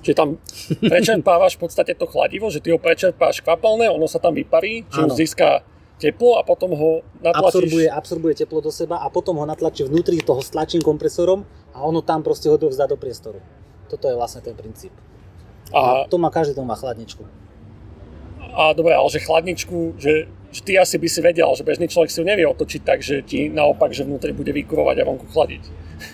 Čiže 0.00 0.16
tam 0.16 0.40
prečerpávaš 0.80 1.60
v 1.60 1.68
podstate 1.68 1.92
to 1.92 2.08
chladivo, 2.08 2.48
že 2.48 2.64
ty 2.64 2.72
ho 2.72 2.80
prečerpáš 2.80 3.44
kvapalné, 3.44 3.92
ono 3.92 4.08
sa 4.08 4.16
tam 4.16 4.32
vyparí, 4.32 4.88
či 4.88 4.98
už 5.04 5.12
získa 5.12 5.66
teplo 5.96 6.36
a 6.36 6.42
potom 6.44 6.72
ho 6.76 6.90
natlačíš... 7.24 7.66
Absorbuje, 7.66 7.86
absorbuje 7.88 8.34
teplo 8.36 8.60
do 8.60 8.72
seba 8.72 9.00
a 9.00 9.08
potom 9.08 9.40
ho 9.40 9.46
natlačí 9.48 9.84
vnútri 9.84 10.20
toho 10.20 10.44
stlačím 10.44 10.84
kompresorom 10.84 11.44
a 11.72 11.82
ono 11.84 12.04
tam 12.04 12.20
proste 12.20 12.52
ho 12.52 12.56
dovzdá 12.60 12.84
do 12.88 13.00
priestoru. 13.00 13.40
Toto 13.88 14.08
je 14.08 14.14
vlastne 14.16 14.44
ten 14.44 14.52
princíp. 14.52 14.92
A, 15.72 16.04
a 16.04 16.10
to 16.10 16.20
má 16.20 16.28
každý 16.30 16.54
má 16.62 16.76
chladničku. 16.76 17.24
A 18.56 18.72
dobre, 18.72 18.96
ale 18.96 19.08
že 19.12 19.20
chladničku, 19.20 20.00
že, 20.00 20.32
že 20.52 20.60
ty 20.64 20.80
asi 20.80 20.96
by 20.96 21.08
si 21.12 21.20
vedel, 21.20 21.48
že 21.52 21.66
bežný 21.66 21.88
človek 21.92 22.08
si 22.08 22.20
ju 22.20 22.24
nevie 22.24 22.48
otočiť 22.48 22.80
tak, 22.84 23.04
že 23.04 23.20
ti 23.20 23.52
naopak, 23.52 23.92
že 23.92 24.08
vnútri 24.08 24.32
bude 24.32 24.52
vykurovať 24.52 24.96
a 25.02 25.04
vonku 25.04 25.26
chladiť. 25.28 25.62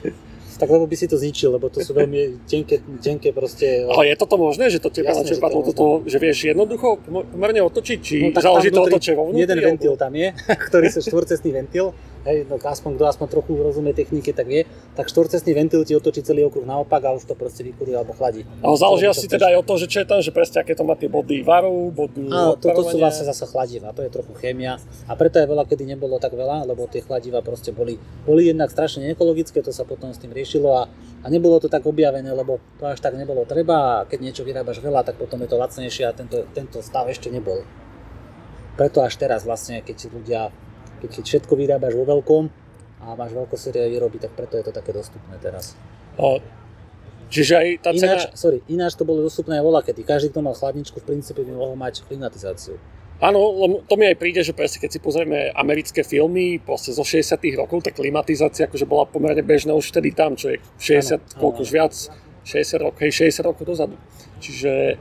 tak 0.62 0.70
lebo 0.70 0.86
by 0.86 0.94
si 0.94 1.10
to 1.10 1.18
zničil, 1.18 1.58
lebo 1.58 1.66
to 1.66 1.82
sú 1.82 1.90
veľmi 1.90 2.38
tenké, 2.50 2.78
tenké 3.02 3.34
proste... 3.34 3.82
Ale 3.82 4.14
je 4.14 4.16
toto 4.16 4.38
možné, 4.38 4.70
že 4.70 4.78
to 4.78 4.94
teba 4.94 5.10
načerpadlo 5.10 5.66
to 5.66 5.74
toto, 5.74 5.86
že 6.06 6.22
vieš 6.22 6.54
jednoducho 6.54 7.02
pomerne 7.10 7.66
otočiť, 7.66 7.98
či 7.98 8.30
no, 8.30 8.38
záleží 8.38 8.70
to 8.70 8.86
čo 9.02 9.18
vo 9.18 9.26
vnútri? 9.26 9.42
Jeden 9.42 9.58
ventil 9.58 9.98
tam 9.98 10.14
je, 10.14 10.30
ktorý 10.70 10.86
sa 10.86 11.02
štvorcestný 11.02 11.50
ventil, 11.50 11.90
hej, 12.24 12.46
no 12.46 12.56
aspoň 12.58 12.90
kto 12.98 13.04
aspoň 13.08 13.26
trochu 13.28 13.52
rozumie 13.58 13.92
technike, 13.92 14.32
tak 14.34 14.46
vie, 14.46 14.66
tak 14.94 15.08
štvorcestný 15.08 15.52
ventil 15.54 15.82
ti 15.82 15.94
otočí 15.94 16.22
celý 16.22 16.46
okruh 16.46 16.66
naopak 16.66 17.02
a 17.04 17.14
už 17.14 17.26
to 17.26 17.34
proste 17.34 17.62
vykuruje 17.66 17.96
alebo 17.98 18.14
chladí. 18.14 18.46
Ale 18.62 18.76
záleží 18.78 19.06
asi 19.06 19.26
teda 19.26 19.52
aj 19.52 19.56
o 19.60 19.64
to, 19.66 19.74
že 19.78 19.86
čo 19.90 19.98
je 20.02 20.06
tam, 20.06 20.20
že 20.22 20.30
presne 20.30 20.62
aké 20.62 20.72
to 20.74 20.84
má 20.86 20.94
tie 20.98 21.10
body 21.10 21.42
varu, 21.42 21.90
body 21.90 22.30
Áno, 22.30 22.58
toto 22.58 22.86
sú 22.86 22.98
vlastne 22.98 23.26
zase 23.26 23.44
chladiva, 23.48 23.94
to 23.94 24.06
je 24.06 24.10
trochu 24.10 24.32
chémia 24.38 24.78
a 25.06 25.12
preto 25.18 25.42
aj 25.42 25.46
veľa 25.46 25.64
kedy 25.66 25.84
nebolo 25.84 26.18
tak 26.22 26.34
veľa, 26.34 26.66
lebo 26.66 26.86
tie 26.86 27.02
chladiva 27.02 27.42
proste 27.42 27.74
boli, 27.74 27.98
boli 28.26 28.50
jednak 28.50 28.70
strašne 28.70 29.06
neekologické, 29.06 29.62
to 29.62 29.74
sa 29.74 29.82
potom 29.82 30.14
s 30.14 30.18
tým 30.18 30.30
riešilo 30.30 30.70
a 30.72 30.82
a 31.22 31.30
nebolo 31.30 31.62
to 31.62 31.70
tak 31.70 31.86
objavené, 31.86 32.34
lebo 32.34 32.58
to 32.82 32.90
až 32.90 32.98
tak 32.98 33.14
nebolo 33.14 33.46
treba 33.46 34.02
a 34.02 34.04
keď 34.10 34.18
niečo 34.20 34.42
vyrábaš 34.42 34.82
veľa, 34.82 35.06
tak 35.06 35.22
potom 35.22 35.38
je 35.46 35.48
to 35.48 35.56
lacnejšie 35.56 36.04
a 36.10 36.12
tento, 36.12 36.42
tento 36.50 36.82
stav 36.82 37.06
ešte 37.06 37.30
nebol. 37.30 37.62
Preto 38.74 39.06
až 39.06 39.14
teraz 39.20 39.46
vlastne, 39.46 39.86
keď 39.86 40.10
ľudia, 40.10 40.50
keď 41.08 41.24
všetko 41.26 41.52
vyrábaš 41.58 41.98
vo 41.98 42.04
veľkom 42.06 42.44
a 43.02 43.18
máš 43.18 43.34
veľkosérie 43.34 43.90
výroby, 43.90 44.22
tak 44.22 44.38
preto 44.38 44.54
je 44.54 44.64
to 44.70 44.72
také 44.74 44.94
dostupné 44.94 45.34
teraz. 45.42 45.74
O, 46.14 46.38
čiže 47.32 47.58
aj 47.58 47.68
tá 47.82 47.90
cena... 47.96 48.14
Ináč, 48.14 48.22
sorry, 48.38 48.58
ináč 48.70 48.94
to 48.94 49.02
bolo 49.02 49.26
dostupné 49.26 49.58
aj 49.58 49.90
kedy 49.90 50.02
každý, 50.06 50.28
kto 50.30 50.40
mal 50.44 50.54
chladničku, 50.54 51.02
v 51.02 51.06
princípe 51.06 51.42
by 51.42 51.52
mohol 51.52 51.74
mať 51.74 52.06
klimatizáciu. 52.06 52.78
Áno, 53.22 53.38
to 53.86 53.94
mi 53.94 54.10
aj 54.10 54.18
príde, 54.18 54.42
že 54.42 54.50
presne 54.50 54.82
keď 54.82 54.98
si 54.98 54.98
pozrieme 54.98 55.54
americké 55.54 56.02
filmy 56.02 56.58
proste 56.58 56.90
zo 56.90 57.06
60 57.06 57.38
rokov, 57.54 57.86
tak 57.86 57.94
klimatizácia 57.94 58.66
akože 58.66 58.82
bola 58.82 59.06
pomerne 59.06 59.46
bežná 59.46 59.78
už 59.78 59.94
vtedy 59.94 60.10
tam, 60.10 60.34
čo 60.34 60.50
je 60.50 60.58
60, 60.82 61.22
ano, 61.22 61.22
koľko 61.38 61.62
už 61.62 61.70
viac, 61.70 61.94
60 62.42 62.82
rokov, 62.82 62.98
hej, 63.06 63.30
60 63.30 63.46
rokov 63.46 63.62
dozadu. 63.62 63.94
Čiže 64.42 64.98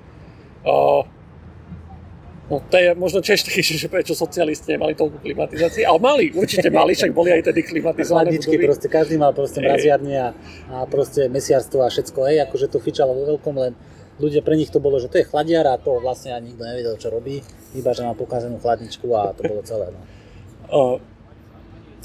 uh, 0.61 1.01
no 2.51 2.59
to 2.67 2.75
je 2.75 2.91
možno 2.99 3.23
tiež 3.23 3.47
taký, 3.47 3.63
že 3.63 3.87
prečo 3.87 4.11
socialisti 4.11 4.75
nemali 4.75 4.91
toľko 4.99 5.23
klimatizácií, 5.23 5.87
ale 5.87 5.99
mali, 6.03 6.25
určite 6.35 6.67
mali, 6.67 6.91
však 6.91 7.15
boli 7.15 7.31
aj 7.31 7.47
tedy 7.47 7.63
klimatizované 7.63 8.35
budovy. 8.35 8.67
proste, 8.67 8.87
každý 8.91 9.15
mal 9.15 9.31
proste 9.31 9.63
mraziarne 9.63 10.15
a, 10.19 10.29
a 10.67 10.77
proste 10.83 11.31
mesiarstvo 11.31 11.79
a 11.79 11.87
všetko, 11.87 12.19
hej, 12.27 12.43
akože 12.43 12.67
to 12.67 12.83
fičalo 12.83 13.15
vo 13.15 13.23
veľkom, 13.35 13.55
len 13.55 13.71
ľudia, 14.19 14.43
pre 14.43 14.59
nich 14.59 14.67
to 14.67 14.83
bolo, 14.83 14.99
že 14.99 15.07
to 15.07 15.23
je 15.23 15.25
chladiar 15.25 15.63
a 15.65 15.79
to 15.79 15.97
vlastne 16.03 16.35
ani 16.35 16.51
nikto 16.51 16.67
nevedel, 16.67 16.95
čo 16.99 17.07
robí, 17.07 17.39
iba 17.71 17.95
že 17.95 18.03
má 18.03 18.11
pokazenú 18.11 18.59
chladničku 18.59 19.07
a 19.15 19.31
to 19.31 19.41
bolo 19.47 19.61
celé. 19.63 19.87
No. 19.95 20.01
Uh, 20.67 20.95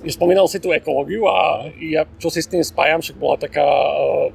spomínal 0.16 0.46
si 0.46 0.62
tú 0.62 0.70
ekológiu 0.70 1.26
a 1.26 1.66
ja 1.82 2.06
čo 2.22 2.30
si 2.30 2.38
s 2.38 2.46
tým 2.46 2.62
spájam, 2.62 3.02
však 3.02 3.16
bola 3.18 3.36
taká 3.36 3.66
uh, 3.66 4.30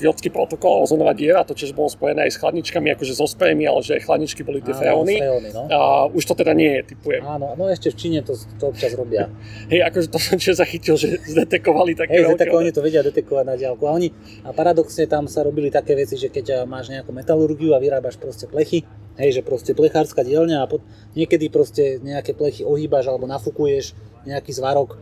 kyotský 0.00 0.32
protokol 0.32 0.80
ozonová 0.80 1.12
diera, 1.12 1.44
to 1.44 1.52
tiež 1.52 1.76
bolo 1.76 1.92
spojené 1.92 2.24
aj 2.26 2.32
s 2.32 2.40
chladničkami, 2.40 2.96
akože 2.96 3.12
so 3.12 3.28
sprejmi, 3.28 3.68
ale 3.68 3.84
že 3.84 4.00
chladničky 4.00 4.40
boli 4.40 4.64
tie 4.64 4.72
freóny. 4.72 5.20
no. 5.52 5.62
A 5.68 5.78
už 6.08 6.24
to 6.24 6.34
teda 6.34 6.56
nie 6.56 6.80
je, 6.80 6.96
typujem. 6.96 7.20
Áno, 7.20 7.52
no 7.54 7.68
ešte 7.68 7.92
v 7.92 7.96
Číne 8.00 8.18
to, 8.24 8.32
to 8.56 8.72
občas 8.72 8.96
robia. 8.96 9.28
Hej, 9.72 9.84
akože 9.92 10.08
to 10.08 10.18
som 10.18 10.36
tiež 10.40 10.56
zachytil, 10.56 10.96
že 10.96 11.20
zdetekovali 11.36 11.92
také 11.92 12.24
Hej, 12.24 12.34
veľké... 12.34 12.48
oni 12.48 12.72
to 12.72 12.80
vedia 12.80 13.04
detekovať 13.04 13.44
na 13.44 13.54
diálku. 13.60 13.84
A, 13.84 13.92
oni, 13.94 14.08
a 14.42 14.50
paradoxne 14.56 15.04
tam 15.04 15.28
sa 15.28 15.44
robili 15.44 15.68
také 15.68 15.92
veci, 15.92 16.16
že 16.16 16.32
keď 16.32 16.64
máš 16.64 16.88
nejakú 16.88 17.12
metalurgiu 17.12 17.76
a 17.76 17.78
vyrábaš 17.78 18.16
proste 18.16 18.48
plechy, 18.48 18.82
hej, 19.20 19.36
že 19.38 19.42
proste 19.44 19.76
plechárska 19.76 20.24
dielňa 20.24 20.64
a 20.64 20.66
pod, 20.66 20.80
niekedy 21.12 21.52
proste 21.52 22.00
nejaké 22.00 22.32
plechy 22.32 22.64
ohýbaš 22.64 23.12
alebo 23.12 23.28
nafúkuješ 23.28 23.92
nejaký 24.24 24.56
zvarok 24.56 24.96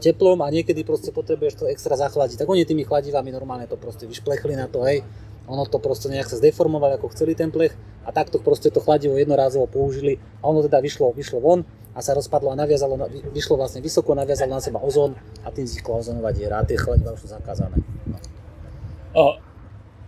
teplom 0.00 0.40
a 0.40 0.48
niekedy 0.48 0.86
proste 0.86 1.10
potrebuješ 1.10 1.60
to 1.60 1.64
extra 1.68 1.98
zachladiť. 1.98 2.40
Tak 2.40 2.48
oni 2.48 2.64
tými 2.64 2.86
chladivami 2.86 3.34
normálne 3.34 3.66
to 3.68 3.76
proste 3.76 4.06
vyšplechli 4.08 4.56
na 4.56 4.70
to, 4.70 4.86
hej. 4.86 5.02
Ono 5.44 5.68
to 5.68 5.76
proste 5.76 6.08
nejak 6.08 6.24
sa 6.24 6.40
zdeformovalo, 6.40 6.96
ako 6.96 7.12
chceli 7.12 7.36
ten 7.36 7.52
plech 7.52 7.76
a 8.08 8.14
takto 8.16 8.40
proste 8.40 8.72
to 8.72 8.80
chladivo 8.80 9.20
jednorázovo 9.20 9.68
použili 9.68 10.16
a 10.40 10.48
ono 10.48 10.64
teda 10.64 10.80
vyšlo, 10.80 11.12
vyšlo 11.12 11.36
von 11.36 11.68
a 11.92 12.00
sa 12.00 12.16
rozpadlo 12.16 12.48
a 12.48 12.56
naviazalo, 12.56 12.96
vyšlo 13.28 13.60
vlastne 13.60 13.84
vysoko, 13.84 14.16
naviazalo 14.16 14.56
na 14.56 14.64
seba 14.64 14.80
ozón 14.80 15.12
a 15.44 15.52
tým 15.52 15.68
vznikla 15.68 16.00
ozónová 16.00 16.32
diera 16.32 16.64
a 16.64 16.66
tie 16.66 16.80
chladiva 16.80 17.12
sú 17.20 17.28
zakázané. 17.28 17.76
No. 18.08 19.36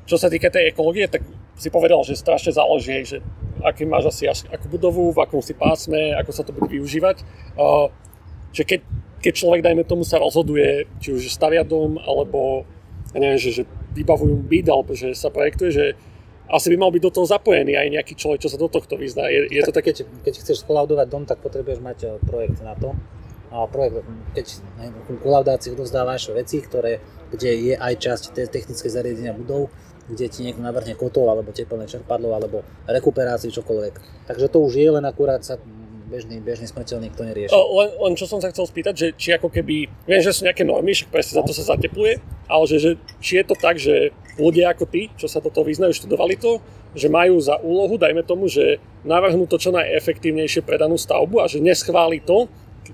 Čo 0.08 0.16
sa 0.16 0.32
týka 0.32 0.48
tej 0.48 0.72
ekológie, 0.72 1.04
tak 1.04 1.20
si 1.60 1.68
povedal, 1.68 2.00
že 2.00 2.16
strašne 2.16 2.56
záleží, 2.56 3.04
že 3.04 3.18
aký 3.64 3.88
máš 3.88 4.12
asi 4.12 4.28
akú 4.28 4.66
budovu, 4.68 5.12
v 5.12 5.22
akom 5.22 5.40
si 5.40 5.56
pásme, 5.56 6.12
ako 6.18 6.30
sa 6.32 6.42
to 6.44 6.52
bude 6.52 6.68
využívať. 6.68 7.24
Že 8.52 8.62
keď 8.64 8.80
keď 9.16 9.32
človek, 9.32 9.60
dajme 9.64 9.82
tomu, 9.82 10.06
sa 10.06 10.22
rozhoduje, 10.22 10.86
či 11.02 11.10
už 11.10 11.26
stavia 11.32 11.66
dom, 11.66 11.98
alebo 11.98 12.62
ja 13.10 13.18
neviem, 13.18 13.40
že, 13.40 13.50
že 13.50 13.62
vybavujú 13.96 14.44
byt, 14.44 14.66
alebo 14.68 14.92
že 14.92 15.16
sa 15.16 15.32
projektuje, 15.32 15.70
že 15.72 15.86
asi 16.46 16.70
by 16.70 16.76
mal 16.78 16.94
byť 16.94 17.02
do 17.02 17.10
toho 17.10 17.26
zapojený 17.26 17.74
aj 17.74 17.88
nejaký 17.90 18.14
človek, 18.14 18.38
čo 18.38 18.52
sa 18.52 18.60
do 18.60 18.70
tohto 18.70 18.94
vyzná. 18.94 19.26
Je, 19.26 19.50
je 19.50 19.60
tak 19.66 19.66
to 19.66 19.76
také... 19.82 19.90
Keď, 19.98 20.06
keď 20.30 20.34
chceš 20.46 20.62
kolaudovať 20.62 21.06
dom, 21.10 21.24
tak 21.26 21.42
potrebuješ 21.42 21.82
mať 21.82 21.98
eh, 22.06 22.10
projekt 22.22 22.62
na 22.62 22.78
to. 22.78 22.94
A 23.50 23.66
projekt, 23.66 24.02
keď 24.34 24.46
v 25.10 25.22
kolaudácii 25.22 25.74
veci, 26.34 26.56
ktoré, 26.60 26.98
kde 27.30 27.50
je 27.50 27.74
aj 27.78 27.94
časť 27.98 28.22
technické 28.50 28.90
zariadenia 28.90 29.32
budov, 29.32 29.70
kde 30.06 30.26
ti 30.30 30.46
niekto 30.46 30.62
navrhne 30.62 30.94
kotol, 30.94 31.26
alebo 31.26 31.50
teplné 31.50 31.90
čerpadlo, 31.90 32.34
alebo 32.34 32.62
rekuperáciu, 32.86 33.50
čokoľvek. 33.50 34.26
Takže 34.30 34.46
to 34.46 34.58
už 34.62 34.72
je 34.78 34.88
len 34.90 35.04
akurát 35.04 35.42
sa 35.42 35.58
bežný, 36.06 36.38
bežný 36.38 36.70
smrteľník 36.70 37.18
to 37.18 37.26
nerieši. 37.26 37.50
Len, 37.52 37.88
len 37.98 38.14
čo 38.14 38.30
som 38.30 38.38
sa 38.38 38.54
chcel 38.54 38.70
spýtať, 38.70 38.94
že 38.94 39.06
či 39.18 39.34
ako 39.34 39.50
keby, 39.50 39.90
viem, 40.06 40.22
že 40.22 40.30
sú 40.30 40.46
nejaké 40.46 40.62
normy, 40.62 40.94
však 40.94 41.10
presne 41.10 41.42
za 41.42 41.42
to 41.42 41.52
sa 41.52 41.74
zatepluje, 41.74 42.22
ale 42.46 42.64
že, 42.70 42.78
že 42.78 42.90
či 43.18 43.42
je 43.42 43.44
to 43.44 43.54
tak, 43.58 43.76
že 43.76 44.14
ľudia 44.38 44.70
ako 44.70 44.86
ty, 44.86 45.10
čo 45.18 45.26
sa 45.26 45.42
toto 45.42 45.66
vyznajú, 45.66 45.92
študovali 45.92 46.38
to, 46.38 46.62
že 46.96 47.12
majú 47.12 47.36
za 47.42 47.58
úlohu, 47.60 47.98
dajme 47.98 48.22
tomu, 48.24 48.48
že 48.48 48.80
navrhnú 49.04 49.44
to 49.50 49.60
čo 49.60 49.74
najefektívnejšie 49.74 50.64
predanú 50.64 50.96
stavbu 50.96 51.42
a 51.42 51.50
že 51.50 51.60
neschváli 51.60 52.22
to, 52.22 52.46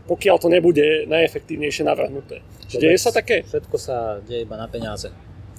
pokiaľ 0.08 0.36
to 0.40 0.48
nebude 0.48 1.04
najefektívnejšie 1.06 1.84
navrhnuté. 1.84 2.40
Deje 2.72 2.96
sa 2.96 3.12
také? 3.12 3.44
Všetko 3.44 3.76
sa 3.76 4.18
deje 4.24 4.48
iba 4.48 4.56
na 4.56 4.64
peniaze. 4.64 5.12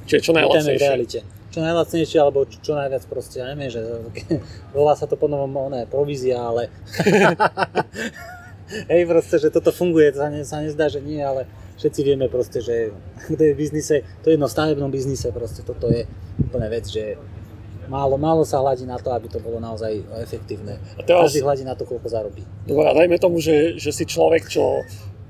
Čiže 0.08 0.22
čo 0.22 0.32
najlacnejšie 0.36 1.44
čo 1.54 1.62
najlacnejšie, 1.62 2.18
alebo 2.18 2.50
čo, 2.50 2.58
čo 2.66 2.74
najviac 2.74 3.06
proste, 3.06 3.38
ja 3.38 3.46
neviem, 3.54 3.70
že 3.70 3.86
volá 4.76 4.98
sa 4.98 5.06
to 5.06 5.14
po 5.14 5.30
novom 5.30 5.54
oné, 5.54 5.86
provízia, 5.86 6.42
ale 6.42 6.74
hej, 8.90 9.06
proste, 9.06 9.38
že 9.38 9.54
toto 9.54 9.70
funguje, 9.70 10.10
to 10.10 10.18
sa, 10.18 10.34
ne, 10.34 10.42
sa 10.42 10.66
nezdá, 10.66 10.90
že 10.90 10.98
nie, 10.98 11.22
ale 11.22 11.46
všetci 11.78 12.02
vieme 12.02 12.26
proste, 12.26 12.58
že 12.58 12.90
kto 13.30 13.38
je 13.38 13.54
v 13.54 13.60
biznise, 13.62 14.02
to 14.26 14.34
je 14.34 14.36
jedno 14.36 14.50
v 14.50 14.56
stavebnom 14.58 14.90
biznise, 14.90 15.30
proste 15.30 15.62
toto 15.62 15.94
je 15.94 16.10
úplne 16.42 16.68
vec, 16.74 16.90
že 16.90 17.22
málo, 17.86 18.18
málo 18.18 18.42
sa 18.42 18.58
hľadí 18.58 18.90
na 18.90 18.98
to, 18.98 19.14
aby 19.14 19.30
to 19.30 19.38
bolo 19.38 19.62
naozaj 19.62 19.94
efektívne. 20.26 20.82
A 20.98 21.06
teraz, 21.06 21.30
Každý 21.30 21.46
hľadí 21.46 21.64
na 21.70 21.78
to, 21.78 21.86
koľko 21.86 22.10
zarobí. 22.10 22.42
Dobre, 22.66 22.90
a 22.90 22.98
dajme 22.98 23.22
tomu, 23.22 23.38
že, 23.38 23.78
že 23.78 23.94
si 23.94 24.10
človek, 24.10 24.50
čo 24.50 24.82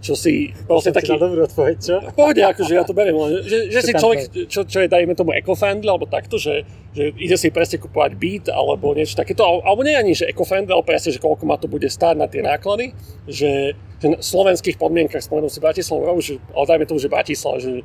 čo 0.04 0.20
si 0.20 0.52
proste 0.68 0.92
taký... 0.92 1.16
dobrú 1.16 1.48
odpoveď, 1.48 1.76
čo? 1.80 1.96
Pohode, 2.12 2.44
akože 2.44 2.74
ja 2.76 2.84
to 2.84 2.92
beriem, 2.92 3.16
že, 3.48 3.72
že 3.72 3.80
si 3.80 3.92
človek, 3.96 4.20
čo, 4.52 4.68
čo 4.68 4.78
je, 4.84 4.88
dajme 4.92 5.16
tomu, 5.16 5.32
eco-friendly, 5.32 5.88
alebo 5.88 6.04
takto, 6.12 6.36
že, 6.36 6.68
že 6.94 7.10
ide 7.18 7.34
si 7.42 7.50
presne 7.50 7.82
kupovať 7.82 8.12
byt, 8.14 8.46
alebo 8.54 8.94
niečo 8.94 9.18
takéto, 9.18 9.42
alebo 9.42 9.82
nie 9.82 9.98
ani, 9.98 10.14
že 10.14 10.30
eco-friendly, 10.30 10.70
ale 10.70 10.86
presne, 10.86 11.10
že 11.10 11.18
koľko 11.18 11.44
ma 11.50 11.58
to 11.58 11.66
bude 11.66 11.90
stáť 11.90 12.16
na 12.22 12.30
tie 12.30 12.46
náklady, 12.46 12.94
že, 13.26 13.74
že 13.98 14.08
na 14.14 14.22
slovenských 14.22 14.78
podmienkach, 14.78 15.26
spomenul 15.26 15.50
si 15.50 15.58
Bratislavu, 15.58 16.06
že, 16.22 16.38
ale 16.54 16.66
dajme 16.70 16.86
tomu, 16.86 17.02
že 17.02 17.10
Bratislava, 17.10 17.58
že 17.58 17.82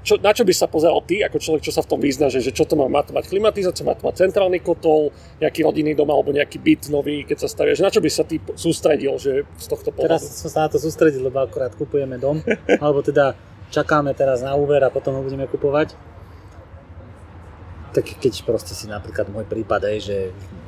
čo, 0.00 0.16
na 0.16 0.32
čo 0.32 0.48
by 0.48 0.56
sa 0.56 0.72
pozeral 0.72 1.04
ty, 1.04 1.20
ako 1.20 1.36
človek, 1.36 1.68
čo 1.68 1.72
sa 1.76 1.84
v 1.84 1.90
tom 1.92 2.00
vyzná, 2.00 2.32
že, 2.32 2.40
že 2.40 2.48
čo 2.48 2.64
to 2.64 2.80
má, 2.80 2.88
má 2.88 3.04
to 3.04 3.12
mať 3.12 3.28
klimatizáciu, 3.28 3.84
má 3.84 3.92
to 3.92 4.08
mať 4.08 4.24
centrálny 4.24 4.64
kotol, 4.64 5.12
nejaký 5.36 5.60
rodinný 5.60 5.92
dom 5.92 6.08
alebo 6.08 6.32
nejaký 6.32 6.56
byt 6.56 6.88
nový, 6.88 7.28
keď 7.28 7.44
sa 7.44 7.48
stavia, 7.52 7.76
že 7.76 7.84
na 7.84 7.92
čo 7.92 8.00
by 8.00 8.08
sa 8.08 8.24
ty 8.24 8.40
sústredil, 8.56 9.20
že 9.20 9.44
z 9.44 9.66
tohto 9.68 9.92
pohľadu? 9.92 10.16
Teraz 10.16 10.32
som 10.32 10.48
sa 10.48 10.64
na 10.64 10.68
to 10.72 10.80
sústredil, 10.80 11.20
lebo 11.28 11.44
akorát 11.44 11.76
kupujeme 11.76 12.16
dom, 12.16 12.40
alebo 12.80 13.04
teda 13.04 13.36
čakáme 13.68 14.16
teraz 14.16 14.40
na 14.40 14.56
úver 14.56 14.80
a 14.80 14.88
potom 14.88 15.20
ho 15.20 15.20
budeme 15.20 15.44
kupovať. 15.44 16.15
Tak 17.96 18.20
keď 18.20 18.44
proste 18.44 18.76
si 18.76 18.84
napríklad 18.84 19.32
môj 19.32 19.48
prípad, 19.48 19.88
je, 19.96 19.98
že 20.04 20.18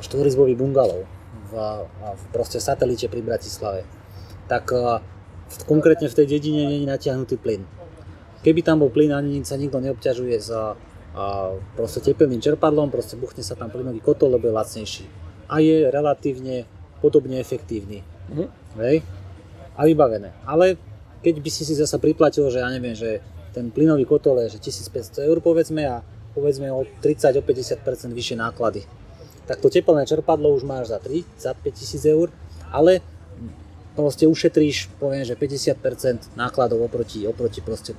štvorizbový 0.01 0.57
bungalov 0.57 1.05
v, 1.49 1.53
v 1.93 2.23
proste 2.33 2.57
satelite 2.57 3.13
pri 3.13 3.21
Bratislave, 3.21 3.85
tak 4.49 4.73
v, 4.73 5.57
konkrétne 5.69 6.09
v 6.09 6.17
tej 6.17 6.27
dedine 6.41 6.65
nie 6.65 6.79
je 6.83 6.89
natiahnutý 6.89 7.37
plyn 7.37 7.69
Keby 8.39 8.63
tam 8.63 8.87
bol 8.87 8.91
plyn, 8.95 9.11
ani 9.11 9.43
sa 9.43 9.59
nikto 9.59 9.83
neobťažuje 9.83 10.37
za 10.39 10.79
a 11.19 11.51
proste 11.75 11.99
tepelným 11.99 12.39
čerpadlom, 12.39 12.95
proste 12.95 13.19
buchne 13.19 13.43
sa 13.43 13.59
tam 13.59 13.73
plynový 13.73 13.99
kotol, 13.99 14.39
lebo 14.39 14.47
je 14.47 14.55
lacnejší. 14.55 15.05
A 15.51 15.59
je 15.59 15.91
relatívne 15.91 16.69
podobne 17.03 17.43
efektívny. 17.43 18.07
Mm-hmm. 18.31 18.49
Hej? 18.79 18.97
A 19.75 19.81
vybavené. 19.83 20.31
Ale 20.47 20.79
keď 21.25 21.43
by 21.43 21.51
si 21.51 21.67
si 21.67 21.75
zasa 21.75 21.99
priplatil, 21.99 22.47
že 22.53 22.63
ja 22.63 22.71
neviem, 22.71 22.95
že 22.95 23.19
ten 23.51 23.73
plynový 23.73 24.07
kotol 24.07 24.47
je 24.47 24.61
že 24.61 24.71
1500 24.87 25.27
eur 25.27 25.43
povedzme 25.43 25.83
a 25.91 26.05
povedzme 26.33 26.73
o 26.73 26.85
30 27.01 27.39
o 27.39 27.43
50% 27.43 28.13
vyššie 28.13 28.37
náklady. 28.37 28.85
Tak 29.49 29.65
to 29.65 29.73
teplné 29.73 30.05
čerpadlo 30.05 30.53
už 30.53 30.69
máš 30.69 30.93
za 30.93 31.01
3, 31.01 31.25
za 31.41 31.57
5000 31.57 32.15
eur, 32.15 32.29
ale 32.69 33.01
proste 33.99 34.31
ušetríš, 34.31 34.93
poviem, 35.03 35.27
že 35.27 35.35
50% 35.35 36.39
nákladov 36.39 36.85
oproti, 36.87 37.27
oproti 37.27 37.59
proste, 37.59 37.99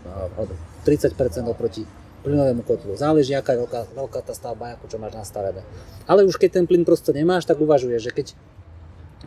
30% 0.88 1.18
oproti 1.50 1.84
plynovému 2.24 2.64
kotlu. 2.64 2.96
Záleží, 2.96 3.36
aká 3.36 3.56
je 3.56 3.68
veľká, 3.68 3.82
veľká 3.96 4.20
tá 4.24 4.32
stavba, 4.32 4.80
ako 4.80 4.86
čo 4.88 4.98
máš 5.00 5.16
nastavené. 5.16 5.60
Ale 6.08 6.24
už 6.24 6.40
keď 6.40 6.62
ten 6.62 6.66
plyn 6.68 6.88
proste 6.88 7.12
nemáš, 7.12 7.44
tak 7.44 7.60
uvažuje, 7.60 8.00
že 8.00 8.16
keď 8.16 8.32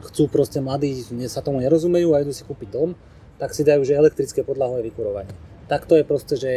chcú 0.08 0.28
proste 0.28 0.64
mladí, 0.64 0.96
sa 1.28 1.44
tomu 1.44 1.60
nerozumejú 1.60 2.16
a 2.16 2.24
idú 2.24 2.32
si 2.32 2.44
kúpiť 2.44 2.68
dom, 2.72 2.96
tak 3.36 3.52
si 3.52 3.64
dajú, 3.66 3.84
že 3.84 3.96
elektrické 3.96 4.40
podlahové 4.40 4.86
vykurovanie. 4.88 5.32
Tak 5.68 5.84
to 5.84 6.00
je 6.00 6.04
proste, 6.04 6.34
že 6.40 6.50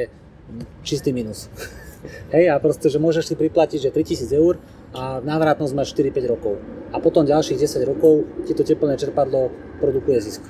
čistý 0.85 1.11
minus. 1.11 1.51
Hej, 2.33 2.51
a 2.51 2.59
proste, 2.61 2.87
že 2.87 3.01
môžeš 3.01 3.33
si 3.33 3.35
priplatiť, 3.35 3.79
že 3.79 3.89
3000 3.91 4.31
eur 4.35 4.59
a 4.95 5.19
návratnosť 5.19 5.73
máš 5.75 5.91
4-5 5.93 6.33
rokov. 6.33 6.55
A 6.95 6.97
potom 7.03 7.27
ďalších 7.27 7.59
10 7.59 7.91
rokov 7.91 8.23
ti 8.47 8.55
to 8.55 8.63
teplné 8.63 8.95
čerpadlo 8.95 9.51
produkuje 9.83 10.21
zisk. 10.23 10.43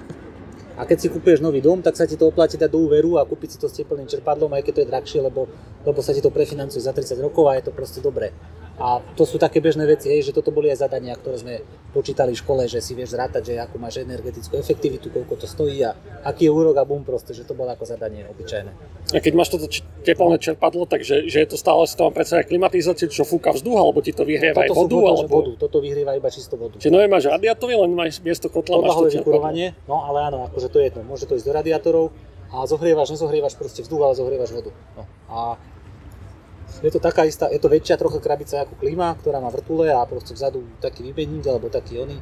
A 0.76 0.84
keď 0.84 0.98
si 1.00 1.08
kúpieš 1.08 1.40
nový 1.40 1.64
dom, 1.64 1.80
tak 1.80 1.96
sa 1.96 2.04
ti 2.04 2.20
to 2.20 2.28
oplatí 2.28 2.60
dať 2.60 2.68
do 2.68 2.84
úveru 2.84 3.16
a 3.16 3.24
kúpiť 3.24 3.56
si 3.56 3.58
to 3.58 3.72
s 3.72 3.80
teplným 3.80 4.12
čerpadlom, 4.12 4.52
aj 4.52 4.64
keď 4.68 4.74
to 4.76 4.82
je 4.84 4.92
drahšie, 4.92 5.20
lebo, 5.24 5.48
lebo 5.88 6.00
sa 6.04 6.12
ti 6.12 6.20
to 6.20 6.28
prefinancuje 6.28 6.84
za 6.84 6.92
30 6.92 7.16
rokov 7.24 7.48
a 7.48 7.56
je 7.56 7.64
to 7.64 7.72
proste 7.72 8.04
dobré. 8.04 8.36
A 8.76 9.00
to 9.16 9.24
sú 9.24 9.40
také 9.40 9.64
bežné 9.64 9.88
veci, 9.88 10.12
hej, 10.12 10.32
že 10.32 10.36
toto 10.36 10.52
boli 10.52 10.68
aj 10.68 10.84
zadania, 10.84 11.16
ktoré 11.16 11.40
sme 11.40 11.54
počítali 11.96 12.36
v 12.36 12.42
škole, 12.44 12.68
že 12.68 12.84
si 12.84 12.92
vieš 12.92 13.16
zrátať, 13.16 13.56
že 13.56 13.64
akú 13.64 13.80
máš 13.80 14.04
energetickú 14.04 14.60
efektivitu, 14.60 15.08
koľko 15.16 15.40
to 15.40 15.48
stojí 15.48 15.80
a 15.88 15.96
aký 16.28 16.48
je 16.48 16.52
úrok 16.52 16.76
a 16.76 16.84
bum 16.84 17.08
proste, 17.08 17.32
že 17.32 17.48
to 17.48 17.56
bolo 17.56 17.72
ako 17.72 17.88
zadanie 17.88 18.28
obyčajné. 18.28 18.72
A 19.16 19.24
keď 19.24 19.32
máš 19.32 19.56
toto 19.56 19.72
teplné 20.04 20.36
čerpadlo, 20.44 20.84
takže 20.92 21.24
že 21.32 21.38
je 21.40 21.48
to 21.48 21.56
stále 21.56 21.88
si 21.88 21.96
tam 21.96 22.12
predsa 22.12 22.44
klimatizáciu, 22.44 23.08
čo 23.08 23.24
fúka 23.24 23.56
vzduch, 23.56 23.80
alebo 23.80 24.04
ti 24.04 24.12
to 24.12 24.28
vyhrieva 24.28 24.68
aj 24.68 24.76
vodu? 24.76 24.92
Toto, 24.92 25.08
alebo... 25.08 25.32
vodu, 25.32 25.52
toto 25.56 25.78
vyhrieva 25.80 26.12
iba 26.20 26.28
čisto 26.28 26.60
vodu. 26.60 26.76
Čiže 26.76 26.92
no 26.92 27.00
máš 27.08 27.32
radiátory, 27.32 27.80
len 27.80 27.96
máš 27.96 28.20
miesto 28.20 28.52
kotla 28.52 28.84
máš 28.84 29.08
to 29.08 29.24
vykurovanie, 29.24 29.72
no 29.88 30.04
ale 30.04 30.28
áno, 30.28 30.52
akože 30.52 30.68
to 30.68 30.84
je 30.84 30.92
jedno, 30.92 31.08
môže 31.08 31.24
to 31.24 31.40
ísť 31.40 31.48
do 31.48 31.54
radiátorov 31.56 32.12
a 32.52 32.68
zohrievaš, 32.68 33.16
nezohrievaš 33.16 33.56
proste 33.56 33.88
vzduch, 33.88 34.02
ale 34.04 34.14
zohrievaš 34.20 34.52
vodu. 34.52 34.72
No. 35.00 35.04
A 35.32 35.40
je 36.84 36.92
to 36.92 37.00
taká 37.00 37.24
istá, 37.24 37.48
je 37.48 37.60
to 37.62 37.72
väčšia 37.72 37.96
trocha 37.96 38.20
krabica 38.20 38.66
ako 38.66 38.76
klíma, 38.80 39.16
ktorá 39.22 39.40
má 39.40 39.48
vrtule 39.54 39.92
a 39.92 40.04
proste 40.04 40.36
vzadu 40.36 40.64
taký 40.84 41.06
výbenník 41.08 41.48
alebo 41.48 41.72
taký 41.72 42.04
oný. 42.04 42.20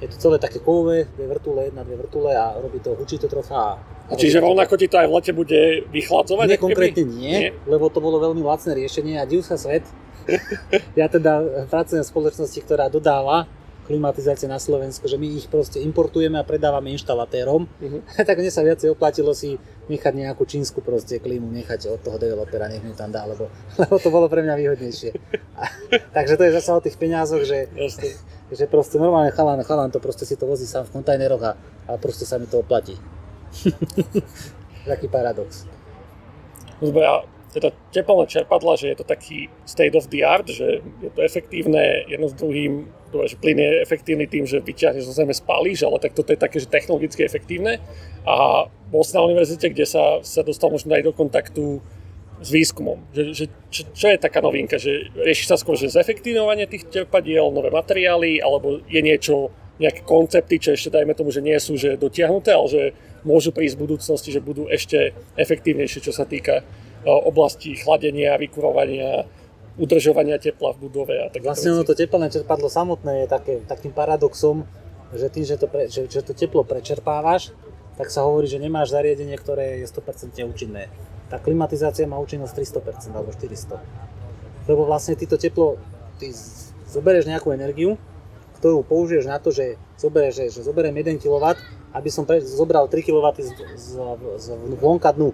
Je 0.00 0.08
to 0.08 0.16
celé 0.16 0.36
také 0.40 0.64
kovové, 0.64 1.04
dve 1.12 1.28
vrtule, 1.28 1.68
jedna, 1.68 1.84
dve 1.84 2.00
vrtule 2.00 2.32
a 2.32 2.56
robí 2.56 2.80
to, 2.80 2.96
hučí 2.96 3.20
to 3.20 3.28
trocha. 3.28 3.76
A 4.08 4.16
Čiže 4.16 4.40
rovnako 4.40 4.80
ti 4.80 4.88
to 4.88 4.96
aj 4.96 5.06
v 5.06 5.12
lete 5.12 5.32
bude 5.36 5.60
vychladzovať? 5.92 6.46
Nie, 6.48 6.58
konkrétne 6.58 7.04
nie, 7.04 7.36
nie, 7.36 7.48
lebo 7.68 7.92
to 7.92 8.00
bolo 8.00 8.16
veľmi 8.16 8.40
lacné 8.40 8.72
riešenie 8.80 9.20
a 9.20 9.28
div 9.28 9.44
sa 9.44 9.60
svet. 9.60 9.84
ja 11.00 11.06
teda 11.12 11.66
pracujem 11.68 12.00
v 12.00 12.10
spoločnosti, 12.10 12.58
ktorá 12.64 12.88
dodáva 12.88 13.44
klimatizácie 13.90 14.46
na 14.46 14.62
Slovensku, 14.62 15.10
že 15.10 15.18
my 15.18 15.26
ich 15.26 15.50
proste 15.50 15.82
importujeme 15.82 16.38
a 16.38 16.46
predávame 16.46 16.94
inštalatérom, 16.94 17.66
Mhm. 17.82 18.06
tak 18.28 18.38
mne 18.38 18.54
sa 18.54 18.62
viacej 18.62 18.94
oplatilo 18.94 19.34
si 19.34 19.58
nechať 19.90 20.14
nejakú 20.14 20.46
čínsku 20.46 20.78
proste 20.78 21.18
klímu, 21.18 21.50
nechať 21.50 21.90
od 21.90 21.98
toho 21.98 22.14
developera, 22.14 22.70
nech 22.70 22.78
mi 22.80 22.94
tam 22.94 23.10
dá, 23.10 23.26
lebo, 23.26 23.50
lebo 23.82 23.98
to 23.98 24.08
bolo 24.08 24.30
pre 24.30 24.46
mňa 24.46 24.54
výhodnejšie. 24.54 25.10
A, 25.58 25.66
takže 26.16 26.38
to 26.38 26.46
je 26.46 26.54
zase 26.54 26.70
o 26.70 26.78
tých 26.78 26.94
peniazoch, 26.94 27.42
že, 27.42 27.66
Jasne. 27.74 28.14
že 28.54 28.64
proste 28.70 29.02
normálne 29.02 29.34
chalán, 29.34 29.58
chalán 29.66 29.90
to 29.90 29.98
proste 29.98 30.22
si 30.22 30.38
to 30.38 30.46
vozí 30.46 30.70
sám 30.70 30.86
v 30.86 31.02
kontajneroch 31.02 31.42
a, 31.42 31.52
a 31.90 31.98
proste 31.98 32.22
sa 32.22 32.38
mi 32.38 32.46
to 32.46 32.62
oplatí. 32.62 32.94
Taký 34.86 35.10
paradox. 35.10 35.66
Dobre, 36.78 37.02
a 37.04 37.20
teda 37.50 37.74
teplné 37.90 38.30
čerpadla, 38.30 38.78
že 38.78 38.94
je 38.94 38.96
to 39.02 39.06
taký 39.06 39.50
state 39.66 39.94
of 39.98 40.06
the 40.08 40.22
art, 40.22 40.46
že 40.46 40.82
je 41.02 41.10
to 41.10 41.20
efektívne 41.22 42.06
jedno 42.06 42.30
s 42.30 42.34
druhým, 42.38 42.86
že 43.26 43.34
plyn 43.36 43.58
je 43.58 43.70
efektívny 43.82 44.30
tým, 44.30 44.46
že 44.46 44.62
vyťahneš 44.62 45.10
zo 45.10 45.14
zeme, 45.14 45.34
spálíš, 45.34 45.82
ale 45.82 45.98
tak 45.98 46.14
toto 46.14 46.30
je 46.30 46.38
také, 46.38 46.62
že 46.62 46.70
technologicky 46.70 47.26
efektívne. 47.26 47.82
A 48.22 48.66
bol 48.90 49.02
si 49.02 49.18
na 49.18 49.26
univerzite, 49.26 49.74
kde 49.74 49.82
sa, 49.82 50.22
sa 50.22 50.46
dostal 50.46 50.70
možno 50.70 50.94
aj 50.94 51.02
do 51.02 51.12
kontaktu 51.12 51.82
s 52.40 52.48
výskumom. 52.48 53.02
Že, 53.12 53.22
že, 53.34 53.44
čo, 53.68 53.82
čo 53.90 54.06
je 54.08 54.18
taká 54.22 54.38
novinka? 54.38 54.78
Že 54.78 55.10
rieši 55.26 55.44
sa 55.50 55.58
skôr, 55.58 55.74
že 55.74 55.90
zefektívňovanie 55.90 56.70
tých 56.70 56.86
čerpadiel, 56.88 57.50
nové 57.50 57.74
materiály, 57.74 58.38
alebo 58.38 58.78
je 58.86 59.00
niečo, 59.02 59.50
nejaké 59.80 60.04
koncepty, 60.04 60.60
čo 60.60 60.76
ešte 60.76 60.92
dajme 60.92 61.16
tomu, 61.16 61.32
že 61.32 61.40
nie 61.40 61.56
sú 61.56 61.80
že 61.80 61.96
dotiahnuté, 61.96 62.52
ale 62.52 62.68
že 62.68 62.82
môžu 63.24 63.48
prísť 63.48 63.80
v 63.80 63.82
budúcnosti, 63.88 64.28
že 64.28 64.44
budú 64.44 64.68
ešte 64.68 65.16
efektívnejšie, 65.40 66.04
čo 66.04 66.12
sa 66.12 66.28
týka 66.28 66.60
oblasti 67.06 67.76
chladenia, 67.76 68.36
vykurovania, 68.36 69.24
udržovania 69.80 70.36
tepla 70.36 70.76
v 70.76 70.88
budove 70.88 71.14
a 71.16 71.26
tak 71.32 71.40
Vlastne 71.40 71.72
ono 71.72 71.88
to 71.88 71.96
teplné 71.96 72.28
čerpadlo 72.28 72.68
samotné 72.68 73.24
je 73.24 73.26
také, 73.26 73.54
takým 73.64 73.94
paradoxom, 73.96 74.68
že 75.16 75.32
tým, 75.32 75.44
že 75.48 75.56
to, 75.56 75.66
pre, 75.66 75.88
že, 75.88 76.06
že 76.06 76.20
to 76.20 76.36
teplo 76.36 76.62
prečerpávaš, 76.62 77.56
tak 77.96 78.12
sa 78.12 78.24
hovorí, 78.28 78.46
že 78.48 78.60
nemáš 78.60 78.92
zariadenie, 78.92 79.36
ktoré 79.40 79.80
je 79.82 79.86
100% 79.88 80.36
účinné. 80.44 80.92
Tá 81.32 81.40
klimatizácia 81.40 82.04
má 82.04 82.20
účinnosť 82.20 82.82
300% 82.82 83.16
alebo 83.16 83.30
400%. 83.32 84.68
Lebo 84.68 84.84
vlastne 84.84 85.16
ty 85.16 85.24
to 85.24 85.40
teplo, 85.40 85.80
ty 86.20 86.30
zoberieš 86.90 87.26
nejakú 87.26 87.50
energiu, 87.50 87.96
ktorú 88.60 88.84
použiješ 88.84 89.24
na 89.24 89.40
to, 89.40 89.48
že 89.50 89.80
zoberieš, 89.96 90.34
že, 90.36 90.44
že 90.52 90.60
zoberiem 90.68 90.92
1 90.92 91.16
kW, 91.16 91.56
aby 91.96 92.08
som 92.12 92.28
pre, 92.28 92.44
zobral 92.44 92.86
3 92.86 93.00
kW 93.00 93.26
z, 93.40 93.50
z, 93.74 93.88
z 94.36 94.46
vonka 94.78 95.10
dnu 95.16 95.32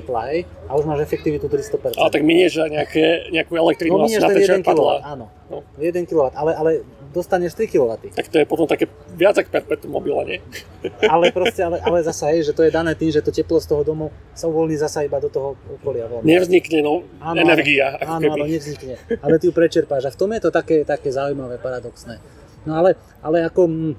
tepla, 0.00 0.20
hej, 0.34 0.42
a 0.66 0.74
už 0.74 0.84
máš 0.90 1.06
efektivitu 1.06 1.46
300%. 1.46 1.94
Ale 1.94 2.10
tak 2.10 2.22
minieš 2.26 2.66
nejaké, 2.66 3.30
nejakú 3.30 3.54
elektrínu 3.54 3.94
no, 3.94 4.06
vlastne 4.06 4.20
na 4.22 4.28
ten 4.34 4.42
tie 4.42 4.58
1 4.58 4.66
kW, 4.66 4.74
čerpadlá. 4.74 4.94
áno. 5.06 5.26
No. 5.46 5.62
1 5.78 6.10
kW, 6.10 6.34
ale, 6.34 6.52
ale 6.58 6.70
dostaneš 7.14 7.54
3 7.54 7.70
kW. 7.70 7.90
Tak 8.10 8.26
to 8.26 8.42
je 8.42 8.46
potom 8.48 8.66
také 8.66 8.90
viac 9.14 9.38
ako 9.38 9.54
perpetuum 9.54 9.94
mobile, 9.94 10.22
nie? 10.26 10.38
ale 11.14 11.30
proste, 11.30 11.62
ale, 11.62 11.78
ale 11.78 12.02
zasa 12.02 12.34
je, 12.34 12.50
že 12.50 12.52
to 12.52 12.66
je 12.66 12.74
dané 12.74 12.98
tým, 12.98 13.14
že 13.14 13.22
to 13.22 13.30
teplo 13.30 13.62
z 13.62 13.70
toho 13.70 13.86
domu 13.86 14.10
sa 14.34 14.50
uvoľní 14.50 14.74
zasa 14.74 15.06
iba 15.06 15.22
do 15.22 15.30
toho 15.30 15.54
okolia. 15.78 16.10
Von. 16.10 16.26
Nevznikne 16.26 16.82
no, 16.82 17.06
áno, 17.22 17.38
energia. 17.38 17.94
Áno, 18.02 18.34
áno, 18.34 18.44
nevznikne. 18.44 18.98
Ale 19.22 19.38
ty 19.38 19.46
ju 19.46 19.54
prečerpáš. 19.54 20.10
A 20.10 20.10
v 20.10 20.18
tom 20.18 20.34
je 20.34 20.42
to 20.42 20.50
také, 20.50 20.82
také 20.82 21.14
zaujímavé, 21.14 21.62
paradoxné. 21.62 22.18
No 22.66 22.80
ale, 22.80 22.98
ale 23.22 23.46
ako, 23.46 23.62
mm, 23.70 23.92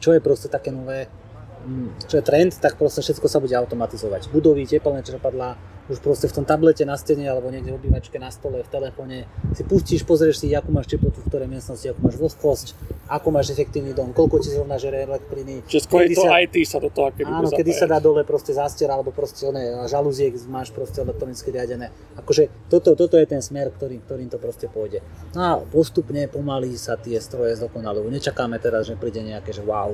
čo 0.00 0.16
je 0.16 0.20
proste 0.24 0.48
také 0.48 0.72
nové, 0.72 1.10
čo 2.06 2.14
je 2.20 2.24
trend, 2.24 2.52
tak 2.60 2.76
proste 2.76 3.00
všetko 3.00 3.26
sa 3.26 3.40
bude 3.40 3.54
automatizovať. 3.56 4.28
Budovy, 4.30 4.68
teplné 4.68 5.00
čerpadlá, 5.02 5.56
už 5.84 6.00
proste 6.00 6.24
v 6.32 6.40
tom 6.40 6.44
tablete 6.48 6.80
na 6.88 6.96
stene 6.96 7.28
alebo 7.28 7.52
niekde 7.52 7.76
v 7.76 7.76
obývačke 7.76 8.16
na 8.16 8.32
stole, 8.32 8.64
v 8.64 8.70
telefóne 8.72 9.28
si 9.52 9.68
pustíš, 9.68 10.00
pozrieš 10.08 10.40
si, 10.40 10.48
akú 10.56 10.72
máš 10.72 10.88
teplotu 10.88 11.20
v 11.20 11.28
ktorej 11.28 11.48
miestnosti, 11.52 11.84
akú 11.92 12.00
máš 12.08 12.16
vlhkosť, 12.16 12.66
ako 13.12 13.28
máš 13.28 13.52
efektívny 13.52 13.92
dom, 13.92 14.16
koľko 14.16 14.40
ti 14.40 14.48
zrovna 14.48 14.80
žere 14.80 15.04
elektriny. 15.04 15.60
Čiže 15.68 15.84
skôr 15.84 16.08
kedy 16.08 16.16
to 16.16 16.24
sa- 16.24 16.40
IT 16.40 16.56
sa 16.64 16.78
do 16.80 16.88
toho 16.88 17.12
keby 17.12 17.28
Áno, 17.28 17.52
kedy 17.52 17.72
sa 17.76 17.84
dá 17.84 18.00
dole 18.00 18.24
proste 18.24 18.56
zástier 18.56 18.88
alebo 18.88 19.12
proste 19.12 19.44
oné 19.44 19.84
žalúziek 19.84 20.32
máš 20.48 20.72
proste 20.72 21.04
elektronicky 21.04 21.52
riadené. 21.52 21.92
Akože 22.16 22.48
toto, 22.72 22.96
toto 22.96 23.20
je 23.20 23.26
ten 23.28 23.44
smer, 23.44 23.68
ktorý, 23.68 24.00
ktorým 24.08 24.32
to 24.32 24.40
proste 24.40 24.72
pôjde. 24.72 25.04
No 25.36 25.40
a 25.44 25.50
postupne 25.60 26.24
pomaly 26.32 26.80
sa 26.80 26.96
tie 26.96 27.20
stroje 27.20 27.60
zdokonalujú. 27.60 28.08
Nečakáme 28.08 28.56
teraz, 28.56 28.88
že 28.88 28.96
príde 28.96 29.20
nejaké, 29.20 29.52
že 29.52 29.60
wow. 29.60 29.92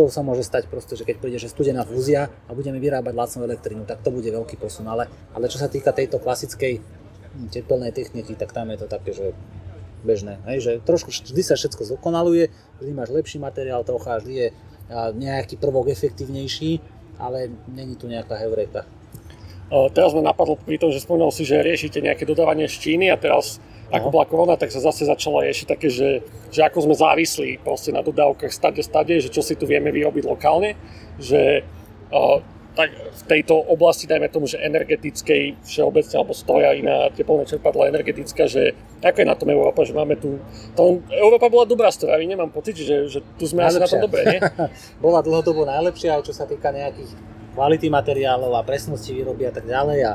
To 0.00 0.08
sa 0.08 0.24
môže 0.24 0.48
stať 0.48 0.64
proste, 0.72 0.96
že 0.96 1.04
keď 1.04 1.20
príde, 1.20 1.36
že 1.36 1.52
studená 1.52 1.84
fúzia 1.84 2.32
a 2.48 2.56
budeme 2.56 2.80
vyrábať 2.80 3.12
lacnú 3.12 3.44
elektrínu, 3.44 3.84
tak 3.84 4.00
to 4.00 4.08
bude 4.08 4.24
veľký 4.24 4.56
posun. 4.56 4.88
Ale, 4.88 5.12
ale 5.36 5.44
čo 5.52 5.60
sa 5.60 5.68
týka 5.68 5.92
tejto 5.92 6.16
klasickej 6.16 6.80
hm, 6.80 7.52
tepelnej 7.52 7.92
techniky, 7.92 8.32
tak 8.32 8.56
tam 8.56 8.72
je 8.72 8.80
to 8.80 8.88
také, 8.88 9.12
že 9.12 9.36
bežné. 10.00 10.40
Hej, 10.48 10.58
že 10.64 10.72
trošku 10.80 11.12
vždy 11.12 11.42
sa 11.44 11.60
všetko 11.60 11.84
zdokonaluje, 11.84 12.48
vždy 12.80 12.92
máš 12.96 13.12
lepší 13.12 13.36
materiál 13.36 13.84
trocha, 13.84 14.24
vždy 14.24 14.32
je 14.32 14.48
nejaký 15.20 15.60
prvok 15.60 15.92
efektívnejší, 15.92 16.80
ale 17.20 17.52
není 17.68 18.00
tu 18.00 18.08
nejaká 18.08 18.40
heureka. 18.40 18.88
Teraz 19.92 20.16
ma 20.16 20.24
napadlo 20.24 20.56
pri 20.56 20.80
tom, 20.80 20.90
že 20.90 21.04
spomínal 21.04 21.28
si, 21.30 21.44
že 21.44 21.60
riešite 21.60 22.00
nejaké 22.00 22.24
dodávanie 22.24 22.66
z 22.66 22.80
Číny 22.80 23.12
a 23.12 23.20
teraz 23.20 23.60
ako 23.90 24.08
No. 24.08 24.14
bola 24.14 24.26
korona, 24.26 24.54
tak 24.54 24.70
sa 24.70 24.78
zase 24.78 25.04
začalo 25.04 25.42
riešiť 25.42 25.66
také, 25.66 25.90
že, 25.90 26.22
že 26.54 26.60
ako 26.62 26.86
sme 26.86 26.94
závislí 26.94 27.60
proste 27.62 27.90
na 27.90 28.00
dodávkach 28.06 28.54
stade, 28.54 28.82
stade, 28.86 29.18
že 29.18 29.28
čo 29.28 29.42
si 29.42 29.58
tu 29.58 29.66
vieme 29.66 29.90
vyrobiť 29.90 30.24
lokálne, 30.26 30.78
že 31.18 31.66
uh, 32.14 32.38
tak 32.70 32.94
v 32.94 33.22
tejto 33.26 33.58
oblasti, 33.66 34.06
dajme 34.06 34.30
tomu, 34.30 34.46
že 34.46 34.62
energetickej 34.62 35.58
všeobecne, 35.66 36.14
alebo 36.22 36.32
strojarina, 36.32 37.10
teplné 37.10 37.42
čerpadla 37.44 37.90
energetická, 37.90 38.46
že 38.46 38.78
ako 39.02 39.18
je 39.20 39.26
na 39.26 39.34
tom 39.34 39.50
Európa, 39.50 39.82
že 39.82 39.90
máme 39.90 40.14
tu... 40.14 40.38
To, 40.78 41.02
Európa 41.10 41.50
bola 41.50 41.66
dobrá 41.66 41.90
strojarina, 41.90 42.38
mám 42.38 42.54
pocit, 42.54 42.78
že, 42.78 43.10
že 43.10 43.18
tu 43.36 43.50
sme 43.50 43.66
asi 43.66 43.82
na 43.82 43.90
tom 43.90 43.98
Najlepšia. 43.98 44.06
dobre, 44.06 44.20
nie? 44.22 44.40
Bola 45.04 45.18
dlhodobo 45.18 45.66
najlepšia, 45.66 46.22
aj 46.22 46.30
čo 46.30 46.32
sa 46.32 46.46
týka 46.46 46.70
nejakých 46.70 47.10
kvality 47.58 47.90
materiálov 47.90 48.54
a 48.54 48.62
presnosti 48.62 49.10
výroby 49.10 49.50
a 49.50 49.52
tak 49.52 49.66
ďalej. 49.66 49.98
A, 50.06 50.12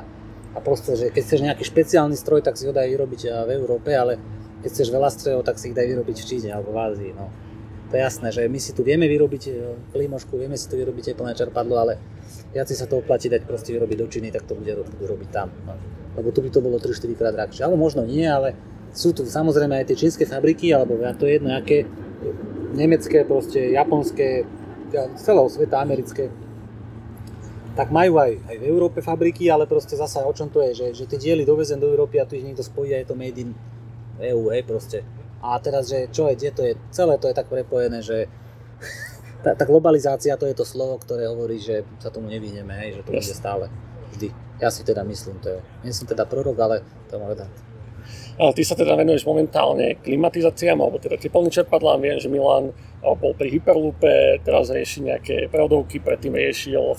a 0.56 0.60
proste, 0.64 0.96
že 0.96 1.12
keď 1.12 1.22
chceš 1.22 1.42
nejaký 1.44 1.64
špeciálny 1.68 2.16
stroj, 2.16 2.40
tak 2.40 2.56
si 2.56 2.64
ho 2.64 2.72
daj 2.72 2.88
vyrobiť 2.88 3.22
a, 3.28 3.44
v 3.44 3.60
Európe, 3.60 3.92
ale 3.92 4.16
keď 4.64 4.70
chceš 4.72 4.90
veľa 4.90 5.10
strojov, 5.12 5.44
tak 5.44 5.60
si 5.60 5.70
ich 5.70 5.78
daj 5.78 5.86
vyrobiť 5.86 6.16
v 6.16 6.26
Číne 6.26 6.50
alebo 6.56 6.72
v 6.72 6.80
Ázii. 6.80 7.12
No. 7.12 7.28
To 7.92 7.94
je 7.94 8.02
jasné, 8.02 8.28
že 8.34 8.42
my 8.50 8.58
si 8.58 8.72
tu 8.74 8.82
vieme 8.82 9.06
vyrobiť 9.06 9.44
e, 9.46 9.52
klímošku, 9.94 10.34
vieme 10.40 10.58
si 10.58 10.66
tu 10.66 10.80
vyrobiť 10.80 11.14
teplné 11.14 11.38
čerpadlo, 11.38 11.76
ale 11.78 11.94
viac 12.56 12.72
sa 12.72 12.88
to 12.90 13.04
oplatí 13.04 13.30
dať 13.30 13.46
proste 13.46 13.76
vyrobiť 13.76 13.98
do 14.00 14.08
Číny, 14.10 14.34
tak 14.34 14.48
to 14.50 14.58
bude, 14.58 14.74
budú 14.74 15.06
robiť 15.06 15.30
tam. 15.30 15.52
No. 15.68 15.76
Lebo 16.16 16.32
tu 16.32 16.40
by 16.40 16.50
to 16.50 16.64
bolo 16.64 16.80
3-4 16.80 17.20
krát 17.20 17.36
drahšie. 17.36 17.62
Alebo 17.68 17.78
možno 17.78 18.08
nie, 18.08 18.26
ale 18.26 18.56
sú 18.96 19.12
tu 19.12 19.28
samozrejme 19.28 19.76
aj 19.84 19.92
tie 19.92 20.08
čínske 20.08 20.24
fabriky, 20.24 20.72
alebo 20.72 20.96
ja 21.04 21.12
to 21.12 21.28
je 21.28 21.38
jedno, 21.38 21.52
aké 21.52 21.84
nemecké, 22.74 23.28
proste 23.28 23.76
japonské, 23.76 24.48
celého 25.20 25.52
sveta, 25.52 25.84
americké, 25.84 26.32
tak 27.76 27.92
majú 27.92 28.18
aj, 28.24 28.40
aj 28.48 28.56
v 28.56 28.68
Európe 28.72 29.04
fabriky, 29.04 29.52
ale 29.52 29.68
proste 29.68 30.00
zasa 30.00 30.24
o 30.24 30.32
čom 30.32 30.48
to 30.48 30.64
je, 30.72 30.72
že, 30.72 31.04
že 31.04 31.06
tie 31.12 31.20
diely 31.20 31.44
dovezem 31.44 31.76
do 31.76 31.92
Európy 31.92 32.24
a 32.24 32.26
tu 32.26 32.40
ich 32.40 32.48
niekto 32.48 32.64
spojí 32.64 32.96
a 32.96 33.04
je 33.04 33.12
to 33.12 33.20
made 33.20 33.36
in 33.36 33.52
EU, 34.24 34.48
hej, 34.48 34.64
proste. 34.64 35.04
A 35.44 35.60
teraz, 35.60 35.92
že 35.92 36.08
čo 36.08 36.32
je, 36.32 36.40
kde 36.40 36.52
to 36.56 36.62
je, 36.64 36.74
celé 36.96 37.20
to 37.20 37.28
je 37.28 37.36
tak 37.36 37.52
prepojené, 37.52 38.00
že 38.00 38.32
tá, 39.44 39.60
tá 39.60 39.68
globalizácia 39.68 40.40
to 40.40 40.48
je 40.48 40.56
to 40.56 40.64
slovo, 40.64 40.96
ktoré 40.96 41.28
hovorí, 41.28 41.60
že 41.60 41.84
sa 42.00 42.08
tomu 42.08 42.32
nevyhneme, 42.32 42.72
hej, 42.80 42.90
že 42.98 43.02
to 43.04 43.12
bude 43.12 43.36
stále, 43.36 43.68
vždy. 44.16 44.32
Ja 44.64 44.72
si 44.72 44.88
teda 44.88 45.04
myslím, 45.04 45.44
to 45.44 45.52
je, 45.52 45.60
nie 45.84 45.92
som 45.92 46.08
teda 46.08 46.24
prorok, 46.24 46.56
ale 46.64 46.76
to 47.12 47.20
môj 47.20 47.36
odhad. 47.36 47.52
Ty 48.36 48.64
sa 48.68 48.76
teda 48.76 49.00
venuješ 49.00 49.24
momentálne 49.24 49.96
klimatizáciám, 50.04 50.76
alebo 50.76 51.00
teda 51.00 51.16
teplným 51.16 51.56
čerpadlám. 51.56 52.04
Viem, 52.04 52.20
že 52.20 52.28
Milan 52.28 52.76
a, 53.00 53.16
bol 53.16 53.32
pri 53.32 53.48
Hyperloope, 53.48 54.44
teraz 54.44 54.68
rieši 54.68 55.08
nejaké 55.08 55.36
prevodovky, 55.48 56.04
predtým 56.04 56.36
riešil 56.36 56.76
a, 56.76 56.94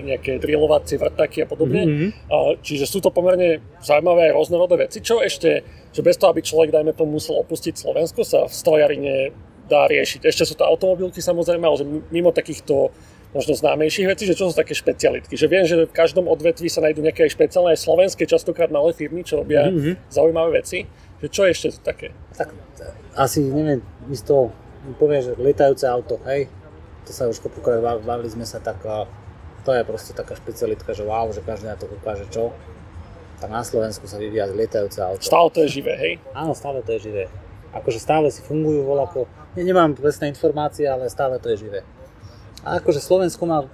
nejaké 0.00 0.40
drillovacie 0.40 0.96
vrtaky 0.96 1.44
a 1.44 1.46
podobne. 1.46 1.82
Mhm. 1.84 2.06
A, 2.32 2.36
čiže 2.64 2.88
sú 2.88 3.04
to 3.04 3.12
pomerne 3.12 3.60
zaujímavé 3.84 4.32
a 4.32 4.36
rôznorodé 4.36 4.88
veci. 4.88 5.04
Čo 5.04 5.20
ešte, 5.20 5.60
že 5.92 6.00
bez 6.00 6.16
toho, 6.16 6.32
aby 6.32 6.40
človek, 6.40 6.72
dajme 6.72 6.96
tomu, 6.96 7.20
musel 7.20 7.36
opustiť 7.44 7.76
Slovensko, 7.76 8.24
sa 8.24 8.48
v 8.48 8.54
strojarine 8.56 9.14
dá 9.68 9.86
riešiť. 9.86 10.24
Ešte 10.24 10.48
sú 10.48 10.54
to 10.56 10.66
automobilky 10.66 11.20
samozrejme, 11.20 11.64
ale 11.64 11.76
že 11.80 11.86
mimo 12.12 12.32
takýchto 12.32 12.92
možno 13.32 13.52
známejších 13.52 14.06
vecí, 14.06 14.24
že 14.24 14.32
čo 14.32 14.48
sú 14.48 14.54
také 14.54 14.72
špecialitky. 14.72 15.34
Že 15.34 15.46
viem, 15.48 15.64
že 15.64 15.76
v 15.82 15.90
každom 15.90 16.24
odvetví 16.26 16.68
sa 16.68 16.80
nájdú 16.80 17.00
nejaké 17.00 17.24
aj 17.24 17.32
špeciálne 17.32 17.72
aj 17.72 17.80
slovenské, 17.80 18.22
častokrát 18.24 18.68
malé 18.68 18.92
firmy, 18.92 19.20
čo 19.20 19.36
robia 19.36 19.66
Mhm. 19.66 20.08
zaujímavé 20.08 20.60
veci. 20.60 20.84
Že 21.18 21.28
čo 21.28 21.40
je 21.42 21.50
ešte 21.50 21.68
také? 21.80 22.08
Tak 22.34 22.52
asi 23.14 23.40
neviem, 23.42 23.80
mi 24.04 24.12
z 24.12 24.24
toho 24.24 24.52
povie, 24.96 25.22
že 25.22 25.32
lietajúce 25.34 25.86
auto, 25.86 26.18
hej, 26.24 26.50
to 27.02 27.10
sa 27.10 27.24
už 27.24 27.38
kopukrát 27.38 27.78
bav- 27.78 28.02
bavili 28.02 28.28
sme 28.28 28.42
sa, 28.42 28.58
tak 28.58 28.82
to 29.62 29.70
je 29.70 29.82
proste 29.82 30.12
taká 30.12 30.34
špecialitka, 30.34 30.90
že 30.90 31.02
wow, 31.02 31.30
že 31.30 31.40
každý 31.40 31.66
na 31.66 31.74
to 31.74 31.86
ukáže 31.86 32.26
čo. 32.28 32.50
Tak 33.38 33.50
na 33.50 33.62
Slovensku 33.62 34.06
sa 34.06 34.18
vyvíja 34.18 34.46
lietajúce 34.46 34.98
auto. 34.98 35.22
Stále 35.22 35.50
to 35.50 35.62
je 35.62 35.70
živé, 35.72 35.94
hej? 35.96 36.12
Áno, 36.30 36.54
stále 36.54 36.78
to 36.78 36.94
je 36.94 37.10
živé. 37.10 37.24
Akože 37.72 37.98
stále 37.98 38.26
si 38.28 38.38
fungujú 38.40 38.82
voľako, 38.82 39.26
ne, 39.54 39.62
nemám 39.62 39.94
presné 39.94 40.28
informácie, 40.28 40.84
ale 40.84 41.06
stále 41.08 41.38
to 41.38 41.50
je 41.50 41.62
živé. 41.62 41.80
A 42.62 42.78
akože 42.78 43.02
Slovensko 43.02 43.42
má 43.46 43.66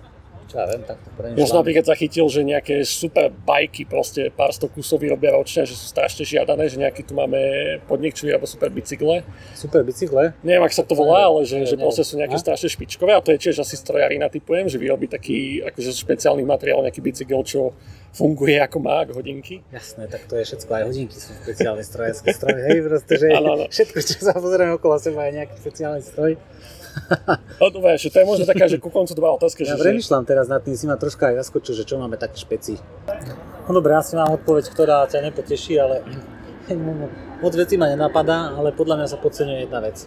čo 0.48 0.56
ja 0.56 0.64
viem, 0.64 0.80
takto 0.80 1.12
Ja 1.36 1.44
som 1.44 1.60
napríklad 1.60 1.84
zachytil, 1.84 2.24
že 2.32 2.40
nejaké 2.40 2.80
super 2.80 3.28
bajky, 3.28 3.84
proste 3.84 4.32
pár 4.32 4.48
sto 4.56 4.72
kusov 4.72 5.04
vyrobia 5.04 5.36
ročne, 5.36 5.68
že 5.68 5.76
sú 5.76 5.84
strašne 5.84 6.24
žiadané, 6.24 6.72
že 6.72 6.80
nejaký 6.80 7.04
tu 7.04 7.12
máme 7.12 7.36
podnik, 7.84 8.16
čo 8.16 8.24
vyrába 8.24 8.48
super 8.48 8.72
bicykle. 8.72 9.28
Super 9.52 9.84
bicykle? 9.84 10.32
Neviem, 10.40 10.64
ak 10.64 10.72
sa 10.72 10.88
to 10.88 10.96
volá, 10.96 11.28
ale 11.28 11.44
že, 11.44 11.68
že 11.68 11.76
proste 11.76 12.00
sú 12.00 12.16
nejaké 12.16 12.40
strašne 12.40 12.72
špičkové 12.72 13.12
a 13.12 13.20
to 13.20 13.36
je 13.36 13.44
tiež 13.44 13.60
asi 13.60 13.76
strojarina 13.76 14.32
typujem, 14.32 14.72
že 14.72 14.80
vyrobí 14.80 15.04
taký 15.04 15.60
akože 15.68 15.92
špeciálny 15.92 16.48
materiál, 16.48 16.80
nejaký 16.80 17.04
bicykel, 17.04 17.44
čo 17.44 17.76
funguje 18.16 18.56
ako 18.56 18.80
má, 18.80 19.04
ako 19.04 19.20
hodinky. 19.20 19.60
Jasné, 19.68 20.08
tak 20.08 20.24
to 20.32 20.40
je 20.40 20.48
všetko, 20.48 20.70
aj 20.72 20.84
hodinky 20.88 21.16
sú 21.20 21.36
špeciálne 21.44 21.84
strojarské 21.84 22.32
stroje, 22.32 22.60
hej, 22.72 22.78
proste, 22.88 23.14
že 23.20 23.26
ano, 23.36 23.52
ano. 23.52 23.64
všetko, 23.68 23.98
čo 24.00 24.16
sa 24.24 24.32
pozrieme 24.32 24.72
okolo 24.80 24.96
seba 24.96 25.28
je 25.28 25.44
nejaký 25.44 25.54
špeciálny 25.60 26.00
stroj. 26.00 26.40
No, 27.58 27.74
dobre, 27.74 27.98
to 27.98 28.18
je 28.20 28.26
možno 28.26 28.44
taká, 28.46 28.68
že 28.70 28.78
ku 28.78 28.92
koncu 28.92 29.12
dva 29.16 29.34
otázky. 29.34 29.64
Ja 29.66 29.74
že, 29.74 29.82
premyšľam 29.82 30.24
teraz 30.28 30.46
nad 30.46 30.62
tým, 30.62 30.76
si 30.76 30.84
ma 30.86 30.94
troška 30.94 31.32
aj 31.32 31.42
zaskočil, 31.42 31.74
že 31.74 31.84
čo 31.88 31.98
máme 31.98 32.14
taký 32.20 32.38
špeci. 32.44 32.78
No 33.66 33.70
dobre, 33.74 33.96
asi 33.96 34.14
mám 34.14 34.30
odpoveď, 34.36 34.64
ktorá 34.70 35.08
ťa 35.10 35.24
nepoteší, 35.26 35.80
ale 35.80 36.04
moc 37.44 37.52
veci 37.56 37.74
ma 37.80 37.90
nenapadá, 37.90 38.54
ale 38.54 38.70
podľa 38.76 39.02
mňa 39.02 39.08
sa 39.08 39.18
podceňuje 39.18 39.58
jedna 39.66 39.80
vec. 39.82 40.06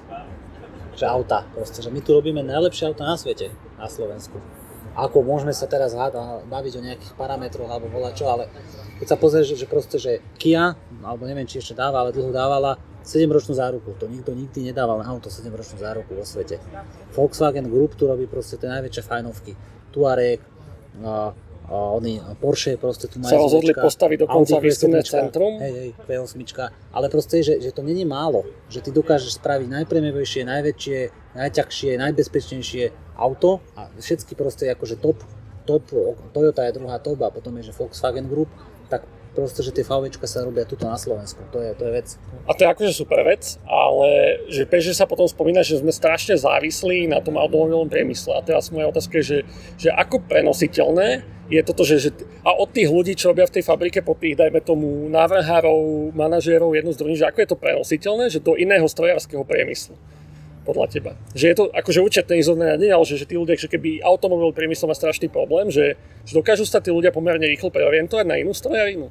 Že 0.95 1.05
auta, 1.07 1.43
proste, 1.51 1.81
že 1.81 1.89
my 1.89 1.99
tu 1.99 2.13
robíme 2.15 2.39
najlepšie 2.45 2.91
auta 2.91 3.03
na 3.03 3.17
svete, 3.17 3.49
na 3.75 3.87
Slovensku. 3.89 4.37
Ako 4.91 5.23
môžeme 5.23 5.55
sa 5.55 5.71
teraz 5.71 5.95
baviť 6.47 6.73
o 6.77 6.81
nejakých 6.83 7.13
parametroch 7.15 7.71
alebo 7.71 7.87
volať 7.87 8.13
čo, 8.15 8.25
ale 8.27 8.51
keď 8.99 9.07
sa 9.07 9.17
pozrieš, 9.17 9.55
že 9.55 9.65
proste, 9.65 9.97
že 9.97 10.19
Kia, 10.35 10.75
alebo 11.01 11.23
neviem, 11.25 11.47
či 11.47 11.63
ešte 11.63 11.73
dáva, 11.73 12.03
ale 12.03 12.11
dlho 12.11 12.29
dávala 12.29 12.75
7-ročnú 13.01 13.55
záruku. 13.57 13.97
To 13.97 14.05
nikto 14.05 14.35
nikdy 14.35 14.69
nedával 14.69 15.01
na 15.01 15.09
auto 15.09 15.31
7-ročnú 15.31 15.81
záruku 15.81 16.13
vo 16.13 16.21
svete. 16.21 16.61
Volkswagen 17.17 17.65
Group 17.71 17.97
tu 17.97 18.05
robí 18.05 18.29
proste 18.29 18.61
tie 18.61 18.69
najväčšie 18.69 19.01
fajnovky. 19.01 19.57
Tuareg, 19.89 20.43
a, 21.71 21.95
oni, 21.95 22.19
Porsche 22.35 22.75
proste 22.75 23.07
tu 23.07 23.23
majú. 23.23 23.31
Sa 23.31 23.39
rozhodli 23.39 23.71
postaviť 23.71 24.27
dokonca 24.27 24.59
výskumné 24.59 25.07
centrum. 25.07 25.55
Hej, 25.63 25.71
hej, 25.71 25.89
P8. 26.03 26.35
Ale 26.91 27.07
proste, 27.07 27.39
že, 27.39 27.63
že 27.63 27.71
to 27.71 27.79
není 27.79 28.03
málo. 28.03 28.43
Že 28.67 28.79
ty 28.83 28.89
dokážeš 28.91 29.39
spraviť 29.39 29.71
najpremievejšie, 29.71 30.43
najväčšie, 30.43 30.99
najťažšie, 31.39 31.91
najbezpečnejšie 31.95 32.83
auto 33.15 33.63
a 33.79 33.87
všetky 33.95 34.35
proste 34.35 34.67
akože 34.67 34.99
top, 34.99 35.23
top, 35.63 35.87
Toyota 36.35 36.67
je 36.67 36.75
druhá 36.75 36.99
top 36.99 37.23
a 37.23 37.31
potom 37.31 37.55
je, 37.61 37.71
že 37.71 37.77
Volkswagen 37.77 38.27
Group, 38.27 38.51
tak 38.91 39.07
proste, 39.31 39.63
že 39.63 39.71
tie 39.71 39.87
VWčka 39.87 40.27
sa 40.27 40.43
robia 40.43 40.67
tuto 40.67 40.87
na 40.87 40.99
Slovensku. 40.99 41.39
To 41.55 41.59
je, 41.59 41.71
to 41.75 41.83
je 41.87 41.91
vec. 41.91 42.07
A 42.47 42.51
to 42.51 42.59
je 42.63 42.69
akože 42.69 42.91
super 42.91 43.23
vec, 43.23 43.57
ale 43.65 44.39
že 44.51 44.67
že 44.67 44.93
sa 44.97 45.07
potom 45.07 45.27
spomína, 45.27 45.63
že 45.63 45.79
sme 45.79 45.93
strašne 45.93 46.35
závislí 46.35 47.07
na 47.07 47.23
tom 47.23 47.39
automobilovom 47.39 47.87
priemysle. 47.87 48.35
A 48.35 48.41
teraz 48.43 48.73
moja 48.73 48.91
otázka 48.91 49.19
je, 49.21 49.23
že, 49.23 49.39
že 49.77 49.89
ako 49.91 50.23
prenositeľné 50.25 51.23
je 51.51 51.61
toto, 51.67 51.83
že, 51.83 51.99
že 51.99 52.09
a 52.47 52.55
od 52.55 52.71
tých 52.71 52.87
ľudí, 52.87 53.11
čo 53.13 53.35
robia 53.35 53.43
v 53.43 53.59
tej 53.59 53.63
fabrike, 53.67 53.99
po 53.99 54.15
tých, 54.15 54.39
dajme 54.39 54.63
tomu, 54.63 55.11
návrhárov, 55.11 56.15
manažérov, 56.15 56.71
jednu 56.71 56.95
z 56.95 56.99
druhých, 56.99 57.19
že 57.19 57.27
ako 57.27 57.39
je 57.43 57.49
to 57.51 57.57
prenositeľné, 57.59 58.25
že 58.31 58.39
do 58.39 58.55
iného 58.55 58.87
strojárskeho 58.87 59.43
priemyslu 59.43 59.99
podľa 60.61 60.87
teba? 60.89 61.11
Že 61.33 61.45
je 61.45 61.55
to 61.57 61.65
akože 61.73 61.99
účetné 62.05 62.33
izolné 62.37 62.77
nie, 62.77 62.93
ale 62.93 63.05
že, 63.05 63.17
že 63.17 63.25
tí 63.25 63.35
ľudia, 63.35 63.57
že 63.57 63.69
keby 63.69 64.01
automobil 64.05 64.53
priemysel 64.53 64.89
má 64.89 64.95
strašný 64.95 65.27
problém, 65.27 65.73
že, 65.73 65.97
že 66.25 66.33
dokážu 66.37 66.65
sa 66.69 66.79
tí 66.79 66.93
ľudia 66.93 67.09
pomerne 67.09 67.45
rýchlo 67.49 67.73
preorientovať 67.73 68.25
na 68.25 68.37
inú 68.37 68.53
strojarinu? 68.53 69.09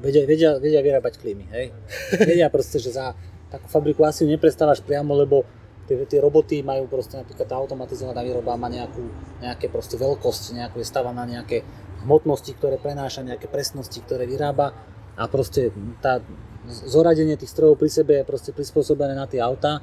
Vedia, 0.00 0.22
vedia, 0.22 0.50
vedia 0.56 0.80
vyrábať 0.80 1.18
klímy, 1.18 1.44
hej? 1.50 1.74
Vedia 2.14 2.46
proste, 2.46 2.78
že 2.78 2.94
za 2.94 3.16
takú 3.50 3.66
fabriku 3.68 4.06
asi 4.06 4.24
neprestávaš 4.24 4.80
priamo, 4.80 5.12
lebo 5.12 5.44
tie, 5.84 5.98
tie 6.08 6.22
roboty 6.22 6.62
majú 6.62 6.88
proste 6.88 7.18
napríklad 7.18 7.44
tá 7.44 7.56
automatizovaná 7.58 8.22
výroba 8.24 8.56
má 8.56 8.70
nejakú, 8.70 9.02
nejaké 9.42 9.68
proste 9.68 9.98
veľkosť, 9.98 10.56
nejakú 10.56 10.80
je 10.80 10.88
na 10.88 11.24
nejaké 11.26 11.66
hmotnosti, 12.06 12.50
ktoré 12.56 12.78
prenáša, 12.78 13.26
nejaké 13.26 13.46
presnosti, 13.46 13.98
ktoré 14.02 14.26
vyrába 14.26 14.74
a 15.18 15.28
proste 15.28 15.70
tá 16.00 16.22
zoradenie 16.66 17.36
tých 17.36 17.52
strojov 17.52 17.76
pri 17.76 17.90
sebe 17.90 18.12
je 18.22 18.24
proste 18.24 18.50
prispôsobené 18.54 19.18
na 19.18 19.26
tie 19.26 19.42
autá 19.42 19.82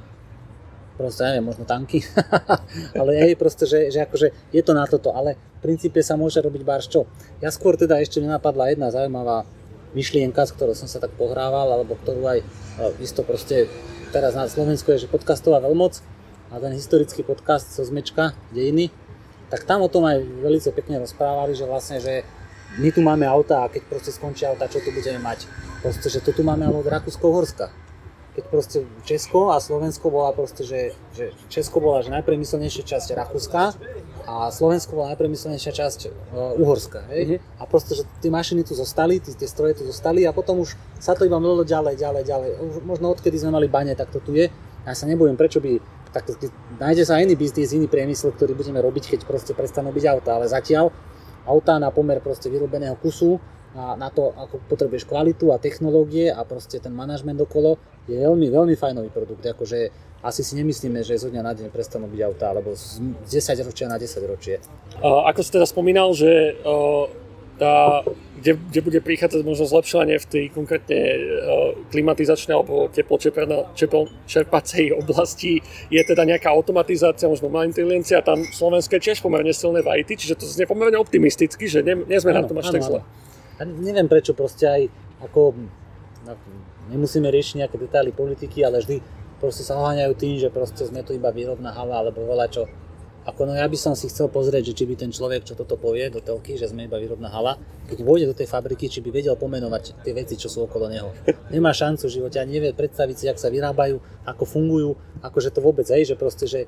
proste, 1.00 1.24
neviem, 1.24 1.48
možno 1.48 1.64
tanky, 1.64 2.04
ale 3.00 3.16
hej, 3.24 3.40
proste, 3.40 3.64
že, 3.64 3.88
že 3.88 4.04
akože 4.04 4.52
je 4.52 4.60
to 4.60 4.76
na 4.76 4.84
toto, 4.84 5.16
ale 5.16 5.40
v 5.64 5.72
princípe 5.72 6.04
sa 6.04 6.20
môže 6.20 6.44
robiť 6.44 6.62
bárs 6.68 6.92
čo. 6.92 7.08
Ja 7.40 7.56
skôr 7.56 7.80
teda 7.80 7.96
ešte 8.04 8.20
nenapadla 8.20 8.76
jedna 8.76 8.92
zaujímavá 8.92 9.48
myšlienka, 9.96 10.44
s 10.44 10.52
ktorou 10.52 10.76
som 10.76 10.92
sa 10.92 11.00
tak 11.00 11.16
pohrával, 11.16 11.72
alebo 11.72 11.96
ktorú 11.96 12.28
aj 12.28 12.40
e, 12.44 12.46
isto 13.00 13.24
proste 13.24 13.72
teraz 14.12 14.36
na 14.36 14.52
Slovensku 14.52 14.92
je, 14.92 15.08
že 15.08 15.10
podcastová 15.10 15.64
veľmoc 15.64 16.04
a 16.52 16.60
ten 16.60 16.76
historický 16.76 17.24
podcast 17.24 17.72
zo 17.72 17.88
Zmečka, 17.88 18.36
dejiny, 18.52 18.92
tak 19.48 19.64
tam 19.64 19.82
o 19.82 19.90
tom 19.90 20.04
aj 20.04 20.20
veľmi 20.20 20.62
pekne 20.76 21.00
rozprávali, 21.00 21.56
že 21.56 21.64
vlastne, 21.64 22.04
že 22.04 22.28
my 22.78 22.94
tu 22.94 23.02
máme 23.02 23.26
auta 23.26 23.66
a 23.66 23.72
keď 23.72 23.88
proste 23.90 24.12
skončí 24.14 24.46
auta, 24.46 24.70
čo 24.70 24.84
tu 24.84 24.94
budeme 24.94 25.18
mať? 25.18 25.50
Proste, 25.82 26.12
že 26.12 26.22
to 26.22 26.36
tu 26.36 26.46
máme 26.46 26.70
ale 26.70 26.78
od 26.78 26.86
Rakúsko-Horska 26.86 27.89
keď 28.36 28.44
proste 28.50 28.78
Česko 29.04 29.50
a 29.50 29.58
Slovensko 29.58 30.14
bola 30.14 30.32
proste, 30.32 30.62
že, 30.62 30.94
že 31.18 31.34
Česko 31.50 31.82
bola 31.82 32.06
že 32.06 32.14
najpremyselnejšia 32.14 32.84
časť 32.86 33.18
Rakúska 33.18 33.74
a 34.30 34.54
Slovensko 34.54 34.94
bola 34.94 35.18
najpremyselnejšia 35.18 35.74
časť 35.74 36.00
uh, 36.08 36.62
Uhorska. 36.62 37.10
Hej? 37.10 37.22
Mm-hmm. 37.26 37.60
A 37.60 37.64
proste, 37.66 37.98
že 37.98 38.04
tie 38.22 38.30
mašiny 38.30 38.62
tu 38.62 38.78
zostali, 38.78 39.18
tie, 39.18 39.34
tie 39.34 39.50
stroje 39.50 39.82
tu 39.82 39.84
zostali 39.90 40.24
a 40.30 40.32
potom 40.32 40.62
už 40.62 40.78
sa 41.02 41.18
to 41.18 41.26
iba 41.26 41.42
mlelo 41.42 41.66
ďalej, 41.66 41.98
ďalej, 41.98 42.24
ďalej. 42.24 42.50
Už 42.62 42.74
možno 42.86 43.12
odkedy 43.12 43.36
sme 43.42 43.58
mali 43.58 43.66
bane, 43.66 43.98
tak 43.98 44.14
to 44.14 44.22
tu 44.22 44.38
je. 44.38 44.48
Ja 44.86 44.94
sa 44.94 45.10
nebojím, 45.10 45.36
prečo 45.36 45.60
by 45.60 46.00
tak 46.10 46.26
nájde 46.82 47.06
sa 47.06 47.22
iný 47.22 47.38
biznis, 47.38 47.70
iný 47.70 47.86
priemysel, 47.86 48.34
ktorý 48.34 48.58
budeme 48.58 48.82
robiť, 48.82 49.14
keď 49.14 49.20
proste 49.30 49.54
prestanú 49.54 49.94
byť 49.94 50.06
auta, 50.10 50.42
ale 50.42 50.50
zatiaľ 50.50 50.90
auta 51.46 51.78
na 51.78 51.94
pomer 51.94 52.18
proste 52.18 52.50
vyrobeného 52.50 52.98
kusu 52.98 53.38
na, 53.78 53.94
na 53.94 54.10
to, 54.10 54.34
ako 54.34 54.58
potrebuješ 54.66 55.06
kvalitu 55.06 55.54
a 55.54 55.62
technológie 55.62 56.34
a 56.34 56.42
proste 56.42 56.82
ten 56.82 56.94
manažment 56.94 57.38
okolo, 57.38 57.78
je 58.10 58.18
veľmi, 58.18 58.50
veľmi 58.50 58.74
fajnový 58.74 59.14
produkt. 59.14 59.46
Akože 59.46 60.10
asi 60.20 60.44
si 60.44 60.52
nemyslíme, 60.58 61.00
že 61.06 61.16
zo 61.16 61.32
dňa 61.32 61.42
na 61.46 61.54
deň 61.56 61.72
prestanú 61.72 62.10
byť 62.10 62.22
auta, 62.26 62.52
alebo 62.52 62.76
z 62.76 63.00
10 63.30 63.56
ročia 63.64 63.88
na 63.88 63.96
10 63.96 64.20
ročie. 64.28 64.60
Ako 65.00 65.40
si 65.46 65.54
teda 65.54 65.64
spomínal, 65.64 66.12
že 66.12 66.60
tá, 67.60 68.08
kde, 68.40 68.56
kde 68.56 68.82
bude 68.84 69.00
prichádzať 69.04 69.44
možno 69.44 69.68
zlepšovanie 69.68 70.16
v 70.16 70.26
tej 70.32 70.48
konkrétne 70.52 71.00
klimatizačnej 71.92 72.56
alebo 72.56 72.88
tepločerpacej 72.88 74.96
oblasti, 74.96 75.60
je 75.92 76.00
teda 76.00 76.24
nejaká 76.24 76.56
automatizácia, 76.56 77.28
možno 77.28 77.52
má 77.52 77.68
inteligencia, 77.68 78.24
tam 78.24 78.48
Slovensko 78.48 78.96
je 78.96 79.12
tiež 79.12 79.20
pomerne 79.20 79.52
silné 79.52 79.84
v 79.84 79.92
IT, 80.04 80.20
čiže 80.20 80.40
to 80.40 80.48
znie 80.48 80.72
pomerne 80.72 80.96
optimisticky, 80.96 81.68
že 81.68 81.84
nie, 81.84 82.00
nie 82.08 82.20
sme 82.20 82.32
ano, 82.32 82.44
na 82.44 82.48
tom 82.48 82.58
až 82.64 82.72
ano, 82.72 82.76
tak 82.80 82.84
zle. 82.88 83.00
Neviem 83.60 84.08
prečo 84.08 84.32
proste 84.32 84.64
aj 84.64 84.88
ako 85.20 85.52
nemusíme 86.90 87.30
riešiť 87.30 87.56
nejaké 87.64 87.78
detaily 87.78 88.12
politiky, 88.12 88.66
ale 88.66 88.82
vždy 88.82 88.98
proste 89.40 89.64
sa 89.64 89.80
oháňajú 89.80 90.14
tým, 90.18 90.36
že 90.42 90.50
proste 90.52 90.84
sme 90.84 91.06
tu 91.06 91.16
iba 91.16 91.32
výrobná 91.32 91.72
hala 91.72 92.04
alebo 92.04 92.26
veľa 92.28 92.48
čo. 92.52 92.68
Ako 93.30 93.46
no 93.46 93.54
ja 93.54 93.68
by 93.68 93.78
som 93.78 93.94
si 93.94 94.10
chcel 94.10 94.32
pozrieť, 94.32 94.74
že 94.74 94.74
či 94.74 94.84
by 94.90 94.96
ten 94.96 95.12
človek, 95.14 95.46
čo 95.46 95.54
toto 95.54 95.78
povie 95.78 96.10
do 96.10 96.18
telky, 96.18 96.58
že 96.58 96.72
sme 96.72 96.90
iba 96.90 96.98
výrobná 96.98 97.30
hala, 97.30 97.62
keď 97.86 98.02
vôjde 98.02 98.26
do 98.32 98.34
tej 98.34 98.50
fabriky, 98.50 98.90
či 98.90 99.06
by 99.06 99.14
vedel 99.14 99.38
pomenovať 99.38 100.02
tie 100.02 100.18
veci, 100.18 100.34
čo 100.34 100.50
sú 100.50 100.66
okolo 100.66 100.90
neho. 100.90 101.14
Nemá 101.54 101.70
šancu 101.70 102.10
v 102.10 102.16
živote, 102.16 102.42
ani 102.42 102.58
nevie 102.58 102.72
predstaviť 102.74 103.16
si, 103.20 103.26
ako 103.30 103.38
sa 103.38 103.54
vyrábajú, 103.54 104.02
ako 104.26 104.44
fungujú, 104.50 104.92
akože 105.22 105.54
to 105.54 105.60
vôbec, 105.62 105.86
hej, 105.92 106.10
že 106.10 106.16
proste, 106.18 106.50
že 106.50 106.66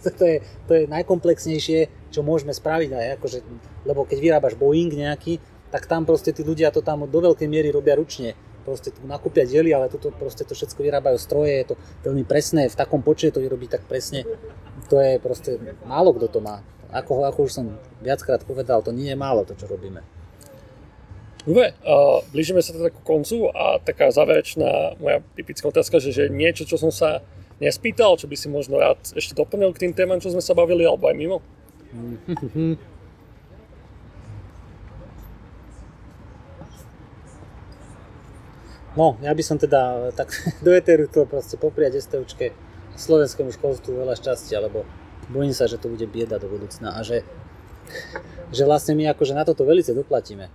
to, 0.00 0.08
to, 0.18 0.24
je, 0.24 0.36
to 0.70 0.72
je 0.78 0.82
najkomplexnejšie, 0.88 1.78
čo 2.08 2.20
môžeme 2.24 2.54
spraviť, 2.54 2.90
aj 2.96 3.06
akože, 3.20 3.38
lebo 3.84 4.06
keď 4.08 4.18
vyrábaš 4.24 4.54
Boeing 4.56 4.94
nejaký, 4.94 5.36
tak 5.68 5.84
tam 5.84 6.08
proste 6.08 6.32
tí 6.32 6.42
ľudia 6.42 6.72
to 6.72 6.80
tam 6.80 7.04
do 7.04 7.18
veľkej 7.20 7.46
miery 7.50 7.68
robia 7.70 7.98
ručne. 7.98 8.34
Proste 8.60 8.92
tu 8.92 9.00
nakúpia 9.08 9.48
diely, 9.48 9.72
ale 9.72 9.88
toto 9.88 10.12
proste 10.12 10.44
to 10.44 10.52
všetko 10.52 10.80
vyrábajú 10.84 11.16
stroje, 11.16 11.64
je 11.64 11.66
to 11.72 11.74
veľmi 12.04 12.24
presné, 12.28 12.68
v 12.68 12.76
takom 12.76 13.00
počte 13.00 13.34
to 13.34 13.40
vyrobí 13.40 13.66
tak 13.66 13.84
presne. 13.88 14.24
To 14.92 15.00
je 15.00 15.16
proste, 15.22 15.56
málo 15.86 16.12
kto 16.16 16.28
to 16.28 16.40
má. 16.44 16.60
Ako, 16.90 17.22
ako 17.24 17.46
už 17.46 17.52
som 17.54 17.66
viackrát 18.02 18.42
povedal, 18.42 18.82
to 18.82 18.90
nie 18.90 19.14
je 19.14 19.18
málo 19.18 19.46
to, 19.46 19.54
čo 19.54 19.70
robíme. 19.70 20.02
Dobre, 21.46 21.72
uh, 21.88 22.20
blížime 22.36 22.60
sa 22.60 22.76
teda 22.76 22.92
ku 22.92 23.00
koncu 23.00 23.48
a 23.48 23.80
taká 23.80 24.12
záverečná 24.12 25.00
moja 25.00 25.24
typická 25.32 25.72
otázka, 25.72 25.96
že, 25.96 26.12
že 26.12 26.24
niečo, 26.28 26.68
čo 26.68 26.76
som 26.76 26.92
sa 26.92 27.24
nespýtal, 27.62 28.20
čo 28.20 28.28
by 28.28 28.36
si 28.36 28.52
možno 28.52 28.76
rád 28.76 29.00
ešte 29.16 29.32
doplnil 29.32 29.72
k 29.72 29.88
tým 29.88 29.92
témam, 29.96 30.20
čo 30.20 30.28
sme 30.28 30.44
sa 30.44 30.52
bavili, 30.52 30.84
alebo 30.84 31.08
aj 31.08 31.16
mimo? 31.16 31.38
No, 38.98 39.14
ja 39.22 39.30
by 39.30 39.42
som 39.46 39.54
teda 39.58 40.10
tak 40.18 40.34
do 40.64 40.74
Eteru 40.74 41.06
to 41.06 41.26
proste 41.26 41.54
popriať 41.54 42.02
STUčke 42.02 42.50
slovenskému 42.98 43.54
školstvu 43.54 44.02
veľa 44.02 44.18
šťastia, 44.18 44.58
lebo 44.60 44.82
bojím 45.30 45.54
sa, 45.54 45.70
že 45.70 45.78
to 45.78 45.86
bude 45.86 46.04
bieda 46.10 46.42
do 46.42 46.50
budúcna 46.50 46.98
a 46.98 47.00
že, 47.06 47.22
že 48.56 48.62
vlastne 48.66 48.98
my 48.98 49.10
akože 49.14 49.32
na 49.36 49.46
toto 49.46 49.62
veľmi 49.62 49.86
doplatíme. 49.86 50.50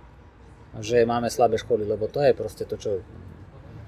Že 0.76 1.08
máme 1.08 1.32
slabé 1.32 1.56
školy, 1.56 1.88
lebo 1.88 2.04
to 2.04 2.20
je 2.20 2.36
proste 2.36 2.68
to, 2.68 2.76
čo 2.76 3.00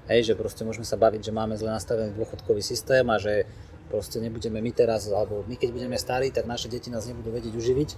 hej, 0.09 0.25
že 0.25 0.33
proste 0.33 0.65
môžeme 0.65 0.83
sa 0.83 0.97
baviť, 0.97 1.29
že 1.29 1.31
máme 1.31 1.53
zle 1.53 1.69
nastavený 1.69 2.17
dôchodkový 2.17 2.65
systém 2.65 3.05
a 3.13 3.21
že 3.21 3.45
proste 3.93 4.17
nebudeme 4.17 4.57
my 4.57 4.73
teraz, 4.73 5.05
alebo 5.05 5.45
my 5.45 5.53
keď 5.53 5.69
budeme 5.69 5.97
starí, 6.01 6.33
tak 6.33 6.49
naše 6.49 6.65
deti 6.65 6.89
nás 6.89 7.05
nebudú 7.05 7.29
vedieť 7.29 7.53
uživiť. 7.53 7.89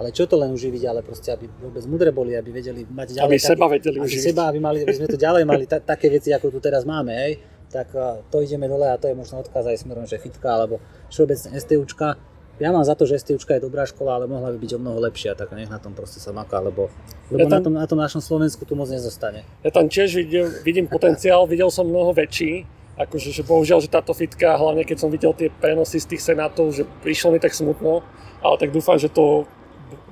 Ale 0.00 0.16
čo 0.16 0.24
to 0.24 0.40
len 0.40 0.48
uživiť, 0.56 0.82
ale 0.88 1.04
proste, 1.04 1.28
aby 1.28 1.44
vôbec 1.60 1.84
mudre 1.84 2.08
boli, 2.08 2.32
aby 2.32 2.48
vedeli 2.48 2.88
mať 2.88 3.20
ďalej... 3.20 3.28
Aby 3.28 3.36
seba 3.36 3.68
vedeli 3.68 4.00
aby 4.00 4.08
uživiť. 4.08 4.24
seba, 4.32 4.48
aby, 4.48 4.56
mali, 4.56 4.80
aby 4.80 4.96
sme 4.96 5.04
to 5.12 5.20
ďalej 5.20 5.44
mali 5.44 5.68
ta, 5.68 5.76
také 5.76 6.08
veci, 6.08 6.32
ako 6.32 6.48
tu 6.48 6.56
teraz 6.56 6.88
máme, 6.88 7.12
hej, 7.12 7.36
tak 7.68 7.92
to 8.32 8.40
ideme 8.40 8.64
dole 8.64 8.88
a 8.88 8.96
to 8.96 9.12
je 9.12 9.14
možno 9.14 9.44
odkaz 9.44 9.68
aj 9.68 9.76
smerom, 9.84 10.08
že 10.08 10.16
fitka 10.16 10.56
alebo 10.56 10.80
všeobecne 11.12 11.52
STUčka. 11.60 12.16
Ja 12.60 12.72
mám 12.72 12.84
za 12.84 12.96
to, 12.96 13.04
že 13.04 13.20
STUčka 13.20 13.60
je 13.60 13.64
dobrá 13.68 13.84
škola, 13.84 14.16
ale 14.16 14.24
mohla 14.24 14.52
by 14.52 14.58
byť 14.60 14.72
o 14.76 14.80
mnoho 14.80 15.04
lepšia, 15.04 15.36
tak 15.36 15.52
nech 15.52 15.68
na 15.68 15.76
tom 15.76 15.92
proste 15.92 16.16
sa 16.16 16.32
maká, 16.32 16.64
lebo, 16.64 16.88
lebo 17.28 17.44
Ja 17.44 17.44
na, 17.44 17.60
tam- 17.60 17.64
tom, 17.68 17.74
na 17.76 17.86
tom 17.88 18.00
našom 18.00 18.24
Slovensku 18.24 18.64
tu 18.64 18.72
moc 18.72 18.88
nezostane. 18.88 19.44
Ja 19.60 19.68
tam 19.68 19.88
tiež 19.88 20.16
vidím, 20.16 20.48
vidím 20.64 20.86
potenciál, 20.88 21.44
videl 21.44 21.68
som 21.68 21.84
mnoho 21.84 22.16
väčší, 22.16 22.64
akože 23.00 23.32
že 23.32 23.44
bohužiaľ, 23.44 23.84
že 23.84 23.88
táto 23.88 24.12
fitka, 24.12 24.56
hlavne 24.60 24.84
keď 24.84 24.96
som 24.96 25.08
videl 25.08 25.32
tie 25.32 25.48
prenosy 25.48 26.00
z 26.00 26.16
tých 26.16 26.24
senátov, 26.24 26.72
že 26.72 26.84
prišlo 27.00 27.32
mi 27.32 27.40
tak 27.40 27.56
smutno, 27.56 28.04
ale 28.44 28.54
tak 28.60 28.72
dúfam, 28.76 29.00
že 29.00 29.08
to 29.08 29.48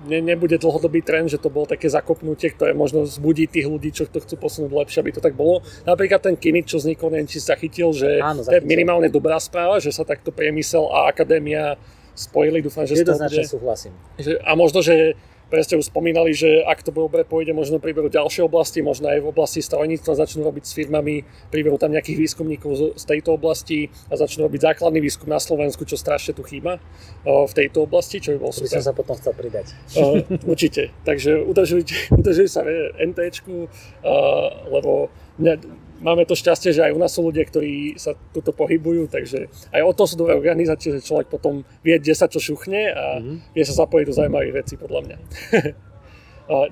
ne, 0.04 0.20
nebude 0.20 0.54
dlhodobý 0.54 1.02
trend, 1.02 1.26
že 1.26 1.36
to 1.36 1.48
bolo 1.48 1.64
také 1.64 1.88
zakopnutie, 1.88 2.50
ktoré 2.50 2.70
možno 2.70 3.02
zbudí 3.02 3.46
tých 3.46 3.66
ľudí, 3.66 3.90
čo 3.90 4.06
to 4.06 4.20
chcú 4.20 4.36
posunúť 4.36 4.70
lepšie, 4.70 4.98
aby 5.00 5.10
to 5.10 5.18
tak 5.18 5.34
bolo. 5.34 5.58
Napríklad 5.82 6.20
ten 6.20 6.36
Kinit, 6.36 6.66
čo 6.66 6.78
vznikol, 6.78 7.10
neviem, 7.10 7.26
či 7.26 7.40
zachytil, 7.40 7.90
že 7.90 8.20
Áno, 8.20 8.40
to 8.40 8.50
je 8.50 8.60
zachytil. 8.60 8.68
minimálne 8.68 9.08
dobrá 9.08 9.38
správa, 9.38 9.80
že 9.80 9.90
sa 9.90 10.04
takto 10.04 10.30
priemysel 10.30 10.86
a 10.86 11.08
akadémia 11.08 11.74
spojili, 12.12 12.58
dúfam, 12.60 12.82
že 12.82 12.94
z 12.94 13.02
toho 13.04 13.18
bude- 13.18 13.46
súhlasím. 13.46 13.92
že, 14.18 14.38
a 14.38 14.54
možno, 14.54 14.82
že 14.82 15.14
presne 15.48 15.80
už 15.80 15.88
spomínali, 15.88 16.36
že 16.36 16.62
ak 16.64 16.84
to 16.84 16.92
dobre 16.92 17.24
pôjde, 17.24 17.56
možno 17.56 17.80
príberu 17.80 18.12
ďalšie 18.12 18.44
oblasti, 18.44 18.84
možno 18.84 19.08
aj 19.08 19.24
v 19.24 19.28
oblasti 19.32 19.64
strojníctva 19.64 20.12
začnú 20.24 20.44
robiť 20.44 20.64
s 20.64 20.72
firmami, 20.76 21.24
príberu 21.48 21.80
tam 21.80 21.92
nejakých 21.92 22.20
výskumníkov 22.20 22.96
z, 22.96 23.04
tejto 23.08 23.34
oblasti 23.34 23.88
a 24.12 24.14
začnú 24.20 24.44
robiť 24.46 24.60
základný 24.72 25.00
výskum 25.00 25.32
na 25.32 25.40
Slovensku, 25.40 25.88
čo 25.88 25.96
strašne 25.96 26.36
tu 26.36 26.44
chýba 26.44 26.76
v 27.24 27.52
tejto 27.56 27.88
oblasti, 27.88 28.20
čo 28.20 28.36
by 28.36 28.38
bolo 28.38 28.52
To 28.52 28.62
by 28.62 28.68
som 28.68 28.84
super. 28.84 28.88
sa 28.88 28.92
potom 28.92 29.14
chcel 29.16 29.32
pridať. 29.32 29.66
Určite. 30.44 30.92
Takže 31.08 31.40
udržujte, 31.42 31.94
udržuj 32.20 32.48
sa 32.52 32.62
v 32.62 32.92
NTčku, 33.00 33.54
lebo 34.68 35.08
mňa, 35.40 35.54
máme 36.00 36.24
to 36.24 36.34
šťastie, 36.34 36.70
že 36.72 36.84
aj 36.84 36.92
u 36.94 37.00
nás 37.00 37.10
sú 37.10 37.22
ľudia, 37.22 37.42
ktorí 37.44 37.98
sa 37.98 38.14
tuto 38.30 38.54
pohybujú, 38.54 39.10
takže 39.10 39.50
aj 39.70 39.82
o 39.82 39.92
to 39.92 40.06
sú 40.06 40.14
dobré 40.16 40.34
organizácie, 40.34 40.94
že 40.94 41.02
človek 41.02 41.26
potom 41.28 41.62
vie, 41.82 41.98
kde 41.98 42.14
sa 42.14 42.26
čo 42.26 42.38
šuchne 42.38 42.82
a 42.94 43.04
Mhm. 43.20 43.54
vie 43.54 43.64
sa 43.66 43.74
zapojiť 43.84 44.06
do 44.06 44.14
zaujímavých 44.14 44.54
vecí, 44.54 44.74
podľa 44.78 45.00
mňa. 45.04 45.16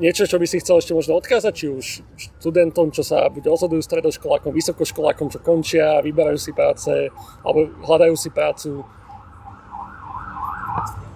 Niečo, 0.01 0.24
čo 0.24 0.41
by 0.41 0.49
si 0.49 0.57
chcel 0.64 0.81
ešte 0.81 0.97
možno 0.97 1.20
odkázať, 1.20 1.53
či 1.53 1.66
už 1.68 1.87
študentom, 2.16 2.89
čo 2.97 3.05
sa 3.05 3.29
buď 3.29 3.53
rozhodujú 3.53 3.85
stredoškolákom, 3.85 4.57
vysokoškolákom, 4.57 5.29
čo 5.29 5.37
končia, 5.45 6.01
vyberajú 6.01 6.41
si 6.41 6.57
práce, 6.57 7.12
alebo 7.45 7.68
hľadajú 7.85 8.16
si 8.16 8.33
prácu. 8.33 8.81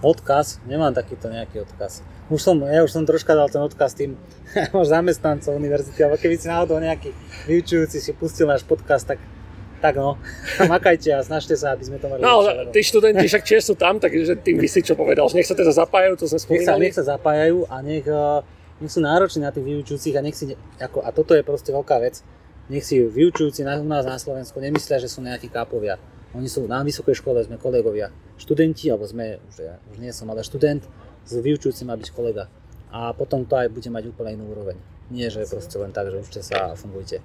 Odkaz, 0.05 0.61
nemám 0.69 0.93
takýto 0.93 1.33
nejaký 1.33 1.65
odkaz. 1.65 2.05
Už 2.31 2.41
som, 2.41 2.62
ja 2.62 2.87
už 2.87 2.95
som 2.95 3.03
troška 3.03 3.35
dal 3.35 3.51
ten 3.51 3.59
odkaz 3.59 3.99
tým 3.99 4.14
zamestnancov 4.95 5.51
univerzity, 5.59 5.99
alebo 6.07 6.16
keby 6.16 6.39
si 6.39 6.47
náhodou 6.47 6.78
nejaký 6.78 7.11
vyučujúci 7.51 7.99
si 7.99 8.14
pustil 8.14 8.47
náš 8.47 8.62
podcast, 8.62 9.03
tak, 9.03 9.18
tak 9.83 9.99
no, 9.99 10.14
makajte 10.72 11.11
a 11.11 11.26
snažte 11.26 11.59
sa, 11.59 11.74
aby 11.74 11.91
sme 11.91 11.99
to 11.99 12.07
mali 12.07 12.22
No, 12.22 12.47
lepšie, 12.47 12.70
tí 12.70 12.81
študenti 12.87 13.24
však 13.26 13.43
tiež 13.43 13.62
sú 13.66 13.74
tam, 13.74 13.99
takže 13.99 14.39
tým 14.47 14.62
by 14.62 14.68
si 14.70 14.81
čo 14.87 14.95
povedal, 14.95 15.26
že 15.26 15.43
nech 15.43 15.51
sa 15.51 15.59
teda 15.59 15.74
zapájajú, 15.74 16.14
to 16.14 16.31
sme 16.31 16.39
nech 16.39 16.41
sa, 16.41 16.47
spomínali. 16.47 16.81
nech 16.87 16.95
sa 16.95 17.05
zapájajú 17.05 17.59
a 17.66 17.76
nech, 17.83 18.07
eh, 18.07 18.39
nech 18.78 18.93
sú 18.95 19.01
nároční 19.03 19.43
na 19.43 19.51
tých 19.51 19.66
vyučujúcich 19.66 20.14
a 20.14 20.22
nech 20.22 20.39
si, 20.39 20.55
ako, 20.78 21.03
a 21.03 21.11
toto 21.11 21.35
je 21.35 21.43
proste 21.43 21.74
veľká 21.74 21.99
vec, 21.99 22.22
nech 22.70 22.87
si 22.87 23.03
vyučujúci 23.03 23.66
na, 23.66 23.83
u 23.83 23.89
nás 23.91 24.07
na 24.07 24.14
Slovensku 24.22 24.62
nemyslia, 24.62 25.03
že 25.03 25.11
sú 25.11 25.18
nejakí 25.18 25.51
kápovia. 25.51 25.99
Oni 26.31 26.47
sú 26.47 26.62
na 26.70 26.87
vysokej 26.87 27.18
škole, 27.18 27.43
sme 27.43 27.59
kolegovia. 27.59 28.14
Študenti, 28.39 28.87
alebo 28.87 29.03
sme, 29.03 29.43
už, 29.51 29.55
ja, 29.59 29.83
už 29.91 29.99
nie 29.99 30.14
som, 30.14 30.31
ale 30.31 30.47
študent, 30.47 30.87
s 31.31 31.39
vyučujúcim 31.39 31.87
má 31.87 31.95
byť 31.95 32.11
kolega. 32.11 32.51
A 32.91 33.14
potom 33.14 33.47
to 33.47 33.55
aj 33.55 33.70
bude 33.70 33.87
mať 33.87 34.11
úplne 34.11 34.35
inú 34.35 34.51
úroveň. 34.51 34.74
Nie, 35.11 35.31
že 35.31 35.47
proste 35.47 35.74
len 35.78 35.91
tak, 35.91 36.11
že 36.11 36.18
učte 36.18 36.41
sa 36.43 36.74
a 36.74 36.78
fungujte. 36.78 37.22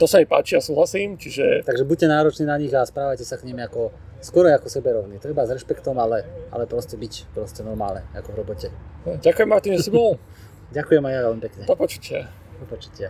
To 0.00 0.04
sa 0.04 0.20
mi 0.20 0.28
páči, 0.28 0.56
ja 0.56 0.62
súhlasím, 0.64 1.16
čiže 1.16 1.64
Takže 1.64 1.84
buďte 1.84 2.08
nároční 2.08 2.44
na 2.44 2.56
nich 2.60 2.72
a 2.72 2.84
správajte 2.84 3.24
sa 3.24 3.40
k 3.40 3.48
nim 3.48 3.60
ako, 3.60 3.92
skoro 4.20 4.48
ako 4.52 4.68
seberovní. 4.68 5.20
Treba 5.20 5.48
s 5.48 5.52
rešpektom, 5.52 5.96
ale, 5.96 6.24
ale 6.52 6.68
proste 6.68 6.96
byť 7.00 7.32
proste 7.32 7.64
normálne, 7.64 8.04
ako 8.12 8.28
v 8.32 8.36
robote. 8.36 8.68
ďakujem 9.04 9.48
Martin, 9.48 9.76
že 9.80 9.88
si 9.88 9.92
bol. 9.92 10.20
Ďakujem 10.76 11.00
aj 11.00 11.12
ja 11.16 11.20
veľmi 11.24 11.40
pekne. 11.40 11.62
Do 11.64 11.76
počutia. 11.80 12.28
Do 12.60 12.68
počutia. 12.68 13.08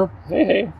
Áno? 0.00 0.08
Hej, 0.32 0.44
hej. 0.46 0.79